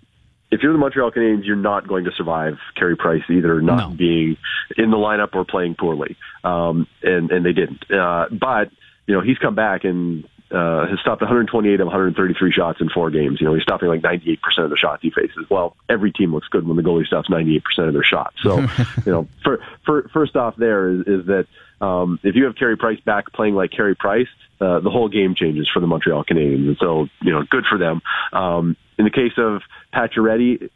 if 0.51 0.63
you're 0.63 0.73
the 0.73 0.79
Montreal 0.79 1.11
Canadiens, 1.11 1.45
you're 1.45 1.55
not 1.55 1.87
going 1.87 2.05
to 2.05 2.11
survive 2.17 2.57
Carey 2.75 2.95
Price 2.95 3.21
either 3.29 3.61
not 3.61 3.91
No. 3.91 3.95
being 3.95 4.37
in 4.77 4.89
the 4.89 4.97
lineup 4.97 5.35
or 5.35 5.45
playing 5.45 5.75
poorly, 5.75 6.17
um, 6.43 6.87
and 7.03 7.31
and 7.31 7.45
they 7.45 7.53
didn't. 7.53 7.89
Uh, 7.91 8.25
but 8.31 8.71
you 9.05 9.13
know, 9.13 9.21
he's 9.21 9.37
come 9.37 9.55
back 9.55 9.83
and 9.83 10.27
uh, 10.51 10.87
has 10.87 10.99
stopped 10.99 11.21
128 11.21 11.79
of 11.79 11.85
133 11.85 12.51
shots 12.51 12.81
in 12.81 12.89
four 12.89 13.11
games. 13.11 13.39
You 13.39 13.47
know, 13.47 13.53
he's 13.53 13.63
stopping 13.63 13.87
like 13.87 14.01
98% 14.01 14.37
of 14.59 14.69
the 14.69 14.77
shots 14.77 15.01
he 15.01 15.11
faces. 15.11 15.45
Well, 15.49 15.75
every 15.87 16.11
team 16.11 16.33
looks 16.33 16.47
good 16.47 16.67
when 16.67 16.75
the 16.75 16.83
goalie 16.83 17.05
stops 17.05 17.29
98% 17.29 17.61
of 17.87 17.93
their 17.93 18.03
shots. 18.03 18.35
So, 18.41 18.59
you 19.05 19.11
know, 19.11 19.27
for, 19.43 19.59
for, 19.85 20.09
first 20.13 20.35
off, 20.35 20.55
there 20.57 20.89
is, 20.89 21.01
is 21.01 21.25
that 21.27 21.47
um, 21.81 22.19
if 22.23 22.35
you 22.35 22.45
have 22.45 22.55
Carey 22.55 22.77
Price 22.77 22.99
back 22.99 23.31
playing 23.31 23.55
like 23.55 23.71
Carey 23.71 23.95
Price, 23.95 24.27
uh, 24.59 24.79
the 24.79 24.89
whole 24.89 25.07
game 25.07 25.35
changes 25.35 25.69
for 25.71 25.79
the 25.79 25.87
Montreal 25.87 26.23
Canadiens. 26.23 26.67
And 26.67 26.77
so, 26.79 27.07
you 27.21 27.31
know, 27.31 27.43
good 27.49 27.65
for 27.69 27.77
them. 27.77 28.01
Um, 28.33 28.75
in 28.97 29.05
the 29.05 29.11
case 29.11 29.33
of 29.37 29.61
Pacioretty, 29.93 30.69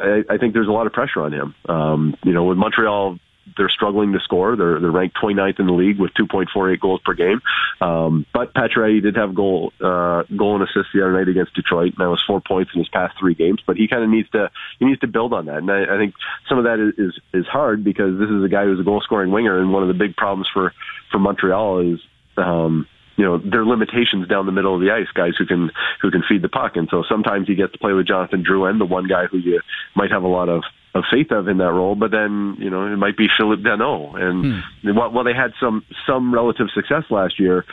I, 0.00 0.24
I 0.28 0.38
think 0.38 0.54
there's 0.54 0.68
a 0.68 0.72
lot 0.72 0.86
of 0.86 0.92
pressure 0.92 1.22
on 1.22 1.32
him. 1.32 1.54
Um, 1.68 2.16
you 2.24 2.32
know, 2.32 2.44
with 2.44 2.58
Montreal, 2.58 3.18
they're 3.56 3.68
struggling 3.68 4.12
to 4.12 4.20
score. 4.20 4.56
They're 4.56 4.80
they're 4.80 4.90
ranked 4.90 5.16
29th 5.16 5.60
in 5.60 5.66
the 5.66 5.72
league 5.72 5.98
with 5.98 6.12
2.48 6.14 6.80
goals 6.80 7.00
per 7.04 7.14
game. 7.14 7.40
Um, 7.80 8.26
but 8.32 8.54
Pacioretty 8.54 9.02
did 9.02 9.16
have 9.16 9.34
goal 9.34 9.72
uh, 9.80 10.24
goal 10.36 10.54
and 10.54 10.64
assist 10.64 10.88
the 10.92 11.02
other 11.02 11.12
night 11.12 11.28
against 11.28 11.54
Detroit, 11.54 11.94
and 11.94 11.98
that 11.98 12.10
was 12.10 12.22
four 12.26 12.40
points 12.40 12.70
in 12.74 12.80
his 12.80 12.88
past 12.88 13.18
three 13.18 13.34
games. 13.34 13.60
But 13.66 13.76
he 13.76 13.88
kind 13.88 14.02
of 14.02 14.10
needs 14.10 14.28
to 14.30 14.50
he 14.78 14.86
needs 14.86 15.00
to 15.00 15.06
build 15.06 15.32
on 15.32 15.46
that, 15.46 15.58
and 15.58 15.70
I, 15.70 15.94
I 15.94 15.98
think 15.98 16.14
some 16.48 16.58
of 16.58 16.64
that 16.64 16.80
is, 16.80 16.94
is 16.98 17.20
is 17.32 17.46
hard 17.46 17.84
because 17.84 18.18
this 18.18 18.30
is 18.30 18.44
a 18.44 18.48
guy 18.48 18.64
who's 18.64 18.80
a 18.80 18.84
goal 18.84 19.00
scoring 19.00 19.30
winger, 19.30 19.58
and 19.58 19.72
one 19.72 19.82
of 19.82 19.88
the 19.88 19.94
big 19.94 20.16
problems 20.16 20.48
for 20.52 20.72
for 21.10 21.18
Montreal 21.18 21.94
is. 21.94 22.00
Um, 22.36 22.86
you 23.16 23.24
know 23.24 23.36
their 23.36 23.66
limitations 23.66 24.28
down 24.28 24.46
the 24.46 24.52
middle 24.52 24.76
of 24.76 24.80
the 24.80 24.92
ice, 24.92 25.08
guys 25.12 25.32
who 25.36 25.44
can 25.44 25.72
who 26.00 26.12
can 26.12 26.22
feed 26.22 26.40
the 26.40 26.48
puck, 26.48 26.76
and 26.76 26.88
so 26.88 27.02
sometimes 27.08 27.48
he 27.48 27.56
gets 27.56 27.72
to 27.72 27.78
play 27.78 27.92
with 27.92 28.06
Jonathan 28.06 28.44
Drouin, 28.44 28.78
the 28.78 28.86
one 28.86 29.08
guy 29.08 29.26
who 29.26 29.38
you 29.38 29.60
might 29.96 30.12
have 30.12 30.22
a 30.22 30.28
lot 30.28 30.48
of 30.48 30.62
of 30.94 31.04
faith 31.10 31.30
of 31.30 31.48
in 31.48 31.58
that 31.58 31.72
role, 31.72 31.94
but 31.94 32.10
then 32.10 32.56
you 32.58 32.70
know 32.70 32.86
it 32.86 32.96
might 32.96 33.16
be 33.16 33.26
Phillip 33.36 33.60
Danault, 33.60 34.16
and 34.20 34.96
while, 34.96 35.10
while 35.10 35.24
they 35.24 35.34
had 35.34 35.52
some 35.60 35.84
some 36.06 36.32
relative 36.32 36.68
success 36.74 37.04
last 37.10 37.38
year, 37.38 37.64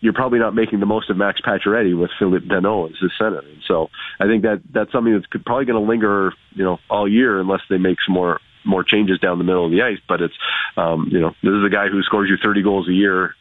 you're 0.00 0.12
probably 0.12 0.38
not 0.38 0.54
making 0.54 0.80
the 0.80 0.86
most 0.86 1.10
of 1.10 1.16
Max 1.16 1.40
Pacioretty 1.40 1.98
with 1.98 2.10
Phillip 2.18 2.44
Danault 2.44 2.90
as 2.90 2.96
his 3.00 3.12
center, 3.18 3.40
and 3.40 3.62
so 3.66 3.88
I 4.20 4.26
think 4.26 4.42
that 4.42 4.62
that's 4.72 4.92
something 4.92 5.12
that's 5.12 5.26
probably 5.44 5.66
going 5.66 5.82
to 5.82 5.88
linger, 5.88 6.32
you 6.54 6.64
know, 6.64 6.78
all 6.90 7.08
year 7.08 7.40
unless 7.40 7.60
they 7.68 7.78
make 7.78 7.98
some 8.06 8.14
more 8.14 8.40
more 8.64 8.82
changes 8.82 9.18
down 9.18 9.38
the 9.38 9.44
middle 9.44 9.66
of 9.66 9.70
the 9.70 9.82
ice. 9.82 9.98
But 10.08 10.22
it's 10.22 10.34
um, 10.76 11.08
you 11.10 11.20
know 11.20 11.30
this 11.42 11.52
is 11.52 11.64
a 11.64 11.70
guy 11.70 11.88
who 11.88 12.02
scores 12.02 12.30
you 12.30 12.36
30 12.42 12.62
goals 12.62 12.88
a 12.88 12.92
year, 12.92 13.34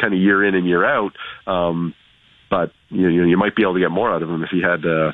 kind 0.00 0.14
of 0.14 0.20
year 0.20 0.44
in 0.44 0.54
and 0.54 0.66
year 0.66 0.84
out. 0.84 1.12
Um, 1.46 1.94
but 2.50 2.72
you 2.90 3.10
know, 3.10 3.24
you 3.24 3.36
might 3.36 3.56
be 3.56 3.62
able 3.62 3.74
to 3.74 3.80
get 3.80 3.90
more 3.90 4.12
out 4.12 4.22
of 4.22 4.28
him 4.28 4.42
if 4.42 4.50
he 4.50 4.60
had 4.60 4.84
uh, 4.84 5.12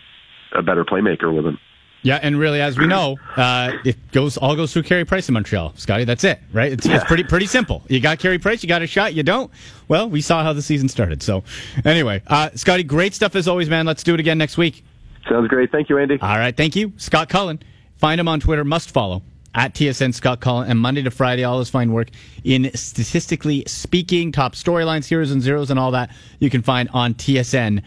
a 0.56 0.62
better 0.62 0.84
playmaker 0.84 1.34
with 1.34 1.46
him. 1.46 1.58
Yeah, 2.02 2.20
and 2.22 2.38
really, 2.38 2.60
as 2.60 2.78
we 2.78 2.86
know, 2.86 3.16
uh, 3.36 3.72
it 3.84 3.96
goes 4.12 4.36
all 4.36 4.54
goes 4.54 4.72
through 4.72 4.84
Carey 4.84 5.04
Price 5.04 5.28
in 5.28 5.34
Montreal, 5.34 5.72
Scotty. 5.76 6.04
That's 6.04 6.22
it, 6.22 6.40
right? 6.52 6.70
It's, 6.72 6.86
it's 6.86 7.04
pretty 7.04 7.24
pretty 7.24 7.46
simple. 7.46 7.82
You 7.88 7.98
got 8.00 8.20
Carey 8.20 8.38
Price, 8.38 8.62
you 8.62 8.68
got 8.68 8.82
a 8.82 8.86
shot. 8.86 9.14
You 9.14 9.24
don't. 9.24 9.50
Well, 9.88 10.08
we 10.08 10.20
saw 10.20 10.44
how 10.44 10.52
the 10.52 10.62
season 10.62 10.88
started. 10.88 11.22
So, 11.22 11.42
anyway, 11.84 12.22
uh, 12.28 12.50
Scotty, 12.54 12.84
great 12.84 13.14
stuff 13.14 13.34
as 13.34 13.48
always, 13.48 13.68
man. 13.68 13.84
Let's 13.84 14.04
do 14.04 14.14
it 14.14 14.20
again 14.20 14.38
next 14.38 14.56
week. 14.56 14.84
Sounds 15.28 15.48
great. 15.48 15.72
Thank 15.72 15.88
you, 15.88 15.98
Andy. 15.98 16.18
All 16.20 16.38
right, 16.38 16.56
thank 16.56 16.76
you, 16.76 16.92
Scott 16.98 17.28
Cullen. 17.28 17.60
Find 17.96 18.20
him 18.20 18.28
on 18.28 18.38
Twitter. 18.38 18.64
Must 18.64 18.90
follow 18.90 19.22
at 19.54 19.74
TSN 19.74 20.14
Scott 20.14 20.38
Cullen. 20.40 20.70
And 20.70 20.78
Monday 20.78 21.02
to 21.02 21.10
Friday, 21.10 21.42
all 21.42 21.58
his 21.58 21.68
fine 21.68 21.92
work 21.92 22.10
in 22.44 22.70
statistically 22.76 23.64
speaking, 23.66 24.30
top 24.30 24.54
storylines, 24.54 25.06
heroes 25.06 25.32
and 25.32 25.42
zeros, 25.42 25.70
and 25.70 25.80
all 25.80 25.90
that 25.90 26.14
you 26.38 26.48
can 26.48 26.62
find 26.62 26.88
on 26.90 27.14
TSN.ca. 27.14 27.82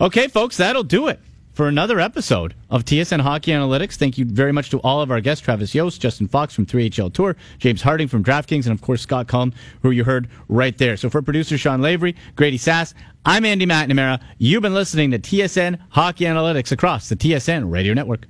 Okay, 0.00 0.28
folks, 0.28 0.56
that'll 0.56 0.82
do 0.82 1.06
it 1.08 1.20
for 1.58 1.66
another 1.66 1.98
episode 1.98 2.54
of 2.70 2.84
TSN 2.84 3.20
Hockey 3.20 3.50
Analytics. 3.50 3.96
Thank 3.96 4.16
you 4.16 4.24
very 4.24 4.52
much 4.52 4.70
to 4.70 4.78
all 4.82 5.00
of 5.00 5.10
our 5.10 5.20
guests 5.20 5.44
Travis 5.44 5.74
Yost, 5.74 6.00
Justin 6.00 6.28
Fox 6.28 6.54
from 6.54 6.64
3HL 6.64 7.12
Tour, 7.12 7.34
James 7.58 7.82
Harding 7.82 8.06
from 8.06 8.22
DraftKings, 8.22 8.66
and 8.66 8.72
of 8.72 8.80
course 8.80 9.02
Scott 9.02 9.26
Cullen, 9.26 9.52
who 9.82 9.90
you 9.90 10.04
heard 10.04 10.28
right 10.48 10.78
there. 10.78 10.96
So 10.96 11.10
for 11.10 11.20
producer 11.20 11.58
Sean 11.58 11.82
Lavery, 11.82 12.14
Grady 12.36 12.58
Sass, 12.58 12.94
I'm 13.24 13.44
Andy 13.44 13.66
McNamara. 13.66 14.22
You've 14.38 14.62
been 14.62 14.72
listening 14.72 15.10
to 15.10 15.18
TSN 15.18 15.80
Hockey 15.88 16.26
Analytics 16.26 16.70
across 16.70 17.08
the 17.08 17.16
TSN 17.16 17.72
Radio 17.72 17.92
Network. 17.92 18.24